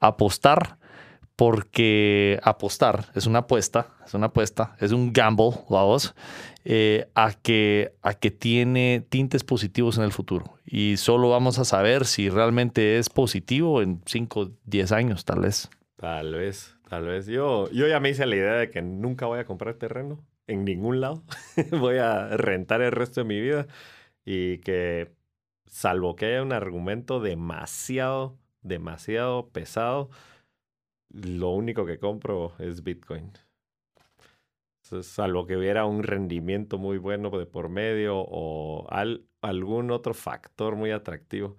a 0.00 0.06
apostar 0.06 0.78
porque 1.36 2.38
apostar 2.42 3.06
es 3.14 3.26
una 3.26 3.40
apuesta, 3.40 3.88
es 4.06 4.12
una 4.12 4.26
apuesta, 4.26 4.76
es 4.78 4.92
un 4.92 5.11
gamble, 5.12 5.52
vamos, 5.70 6.14
eh, 6.66 7.08
a, 7.14 7.32
que, 7.32 7.94
a 8.02 8.12
que 8.12 8.30
tiene 8.30 9.06
tintes 9.08 9.42
positivos 9.42 9.96
en 9.96 10.04
el 10.04 10.12
futuro. 10.12 10.58
Y 10.66 10.98
solo 10.98 11.30
vamos 11.30 11.58
a 11.58 11.64
saber 11.64 12.04
si 12.04 12.28
realmente 12.28 12.98
es 12.98 13.08
positivo 13.08 13.80
en 13.80 14.02
5, 14.04 14.50
10 14.66 14.92
años, 14.92 15.24
tal 15.24 15.40
vez. 15.40 15.70
Tal 15.96 16.34
vez, 16.34 16.76
tal 16.90 17.06
vez. 17.06 17.26
Yo, 17.26 17.70
yo 17.70 17.88
ya 17.88 18.00
me 18.00 18.11
hice 18.11 18.26
la 18.26 18.36
idea 18.36 18.52
de 18.54 18.70
que 18.70 18.82
nunca 18.82 19.24
voy 19.24 19.38
a 19.38 19.46
comprar 19.46 19.76
terreno 19.76 20.20
en 20.51 20.64
ningún 20.64 21.01
lado. 21.01 21.22
voy 21.72 21.98
a 21.98 22.28
rentar 22.36 22.82
el 22.82 22.92
resto 22.92 23.20
de 23.22 23.24
mi 23.26 23.40
vida 23.40 23.66
y 24.24 24.59
que 24.61 25.12
salvo 25.66 26.16
que 26.16 26.26
haya 26.26 26.42
un 26.42 26.53
argumento 26.53 27.20
demasiado, 27.20 28.38
demasiado 28.62 29.51
pesado, 29.51 30.11
lo 31.11 31.51
único 31.51 31.86
que 31.86 31.98
compro 32.01 32.55
es 32.59 32.82
Bitcoin. 32.82 33.32
Salvo 35.03 35.46
que 35.46 35.57
hubiera 35.57 35.84
un 35.86 36.03
rendimiento 36.03 36.76
muy 36.78 36.98
bueno 36.98 37.30
de 37.30 37.46
por 37.46 37.68
medio 37.68 38.16
o 38.18 38.86
al- 38.90 39.24
algún 39.40 39.90
otro 39.92 40.14
factor 40.14 40.74
muy 40.74 40.90
atractivo. 40.90 41.57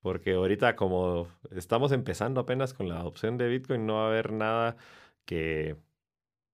Porque 0.00 0.34
ahorita 0.34 0.76
como 0.76 1.28
estamos 1.50 1.92
empezando 1.92 2.40
apenas 2.42 2.74
con 2.74 2.88
la 2.90 2.98
adopción 3.00 3.38
de 3.38 3.48
Bitcoin, 3.48 3.86
no 3.86 3.94
va 3.94 4.04
a 4.04 4.08
haber 4.08 4.32
nada 4.32 4.76
que, 5.24 5.76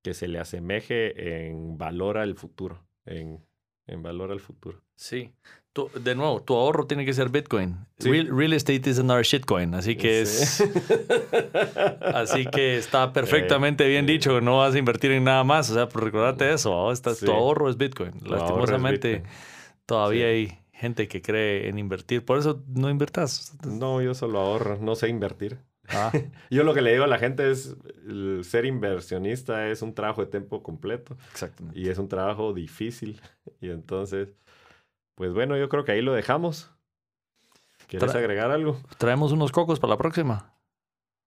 que 0.03 0.15
se 0.15 0.29
le 0.29 0.39
asemeje 0.39 1.47
en 1.49 1.77
valor 1.79 2.19
al 2.19 2.35
futuro, 2.37 2.83
en 3.07 3.45
en 3.87 4.05
valor 4.05 4.31
al 4.31 4.39
futuro. 4.39 4.81
Sí. 4.95 5.33
Tu- 5.73 5.91
de 6.01 6.15
nuevo, 6.15 6.41
tu 6.43 6.55
ahorro 6.55 6.87
tiene 6.87 7.05
que 7.05 7.13
ser 7.13 7.29
Bitcoin. 7.29 7.77
Sí. 7.99 8.09
Real, 8.11 8.29
real 8.37 8.53
estate 8.53 8.89
is 8.89 9.01
another 9.01 9.25
shitcoin. 9.25 9.75
Así 9.75 9.97
que 9.97 10.25
Sí. 10.27 10.63
es. 10.63 10.63
Así 12.01 12.47
que 12.47 12.77
está 12.77 13.13
perfectamente 13.13 13.89
bien 13.89 14.07
dicho. 14.07 14.41
No 14.41 14.59
vas 14.59 14.75
a 14.75 14.79
invertir 14.79 15.11
en 15.13 15.25
nada 15.25 15.43
más. 15.45 15.71
O 15.71 15.75
sea, 15.75 15.87
recordate 15.87 16.53
eso. 16.53 16.71
¿no? 16.71 16.93
Está- 16.93 17.15
Sí. 17.15 17.27
Tu 17.27 17.33
ahorro 17.33 17.69
es 17.69 17.77
Bitcoin. 17.77 18.13
Tu 18.13 18.27
ahorro 18.27 18.37
es 18.37 18.43
Lastimosamente, 18.43 19.13
Bitcoin. 19.15 19.33
todavía 19.87 20.27
hay 20.27 20.59
gente 20.73 21.09
que 21.09 21.21
cree 21.21 21.69
en 21.69 21.79
invertir. 21.79 22.25
Por 22.25 22.39
eso 22.39 22.63
no 22.69 22.89
invertas. 22.91 23.57
No, 23.67 24.01
yo 24.01 24.15
solo 24.15 24.39
ahorro, 24.41 24.79
no 24.81 24.95
sé 24.95 25.09
invertir. 25.09 25.59
Ah, 25.93 26.13
Yo 26.51 26.65
lo 26.65 26.75
que 26.75 26.83
le 26.83 26.93
digo 26.93 27.05
a 27.05 27.09
la 27.09 27.19
gente 27.19 27.51
es, 27.51 27.77
el 28.07 28.43
ser 28.45 28.65
inversionista 28.65 29.67
es 29.69 29.83
un 29.83 29.95
trabajo 29.95 30.21
de 30.25 30.31
tiempo 30.31 30.63
completo 30.63 31.17
exactamente. 31.33 31.79
y 31.79 31.89
es 31.89 31.99
un 31.99 32.09
trabajo 32.09 32.53
difícil. 32.53 33.21
Y 33.61 33.71
entonces, 33.71 34.35
pues 35.15 35.33
bueno, 35.33 35.57
yo 35.57 35.69
creo 35.69 35.85
que 35.85 35.93
ahí 35.93 36.03
lo 36.03 36.13
dejamos. 36.13 36.71
¿Quieres 37.87 38.13
Tra- 38.15 38.19
agregar 38.19 38.51
algo? 38.51 38.79
Traemos 38.99 39.33
unos 39.33 39.51
cocos 39.53 39.81
para 39.81 39.93
la 39.95 39.99
próxima. 39.99 40.55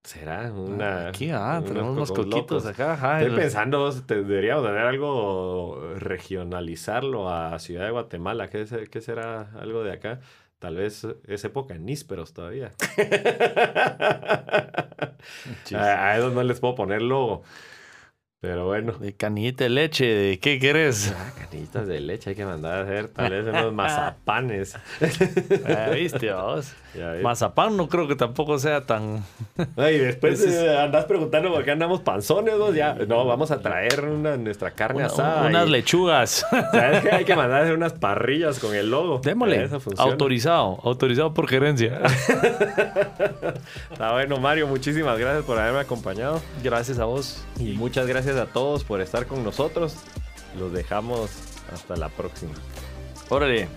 Será 0.06 0.52
una... 0.52 1.08
Aquí, 1.08 1.30
ah, 1.32 1.62
tenemos 1.66 1.92
unos 1.96 2.10
cocos 2.10 2.26
coquitos 2.26 2.64
locos. 2.64 2.66
acá. 2.66 2.94
ajá, 2.94 3.20
Estoy 3.22 3.34
el- 3.36 3.40
pensando, 3.42 3.90
deberíamos 3.92 4.66
tener 4.66 4.80
algo, 4.82 5.94
regionalizarlo 5.98 7.30
a 7.30 7.58
Ciudad 7.60 7.86
de 7.86 7.92
Guatemala. 7.92 8.50
¿Qué, 8.50 8.66
se- 8.66 8.88
qué 8.88 9.00
será 9.02 9.52
algo 9.60 9.84
de 9.84 9.94
acá? 9.94 10.20
Tal 10.64 10.78
vez 10.78 11.06
es 11.28 11.44
época 11.44 11.76
en 11.76 11.86
nísperos 11.86 12.32
todavía. 12.32 12.72
A, 15.76 15.78
a 15.78 16.18
esos 16.18 16.34
no 16.34 16.42
les 16.42 16.62
puedo 16.62 16.74
poner 16.74 17.02
logo. 17.02 17.44
Pero 18.44 18.66
bueno. 18.66 18.92
De 19.00 19.14
canillita 19.14 19.64
de 19.64 19.70
leche, 19.70 20.06
¿de 20.06 20.38
qué 20.38 20.60
querés? 20.60 21.16
Ah, 21.18 21.32
Canillitas 21.50 21.88
de 21.88 22.02
leche 22.02 22.32
hay 22.32 22.36
que 22.36 22.44
mandar 22.44 22.80
a 22.80 22.82
hacer. 22.84 23.08
Tal 23.08 23.32
vez 23.32 23.48
unos 23.48 23.72
mazapanes. 23.74 24.76
Ah, 25.66 25.90
¿Viste, 25.94 26.34
vos? 26.34 26.74
Ya. 26.94 27.16
Mazapán 27.24 27.76
no 27.76 27.90
creo 27.90 28.08
que 28.08 28.16
tampoco 28.16 28.60
sea 28.60 28.86
tan... 28.86 29.26
Ay, 29.78 29.96
y 29.96 29.98
después 29.98 30.40
es- 30.44 30.54
eh, 30.54 30.78
andas 30.78 31.06
preguntando 31.06 31.52
por 31.52 31.64
qué 31.64 31.72
andamos 31.72 32.02
panzones. 32.02 32.54
¿no? 32.56 32.72
Ya, 32.72 32.94
no, 32.94 33.26
vamos 33.26 33.50
a 33.50 33.62
traer 33.62 34.02
una, 34.02 34.38
nuestra 34.38 34.70
carne 34.70 34.98
Una- 34.98 35.08
asada. 35.08 35.48
unas 35.48 35.68
y- 35.70 35.72
lechugas. 35.72 36.46
¿Sabes 36.52 37.02
qué? 37.02 37.10
Hay 37.10 37.26
que 37.26 37.36
mandar 37.36 37.62
a 37.62 37.64
hacer 37.64 37.74
unas 37.76 37.94
parrillas 37.94 38.60
con 38.60 38.76
el 38.76 38.92
logo. 38.92 39.22
Démosle. 39.24 39.68
Autorizado. 39.98 40.78
Autorizado 40.84 41.34
por 41.34 41.48
gerencia. 41.48 42.00
Está 43.92 44.12
bueno, 44.12 44.38
Mario. 44.38 44.68
Muchísimas 44.68 45.18
gracias 45.18 45.46
por 45.46 45.58
haberme 45.58 45.80
acompañado. 45.80 46.42
Gracias 46.64 47.00
a 47.00 47.06
vos. 47.06 47.44
Y 47.60 47.74
muchas 47.74 48.06
a 48.38 48.46
todos 48.48 48.84
por 48.84 49.02
estar 49.02 49.28
con 49.28 49.44
nosotros. 49.44 49.96
Los 50.58 50.74
dejamos 50.74 51.32
hasta 51.72 51.96
la 51.96 52.10
próxima. 52.10 52.54
Órale. 53.30 53.68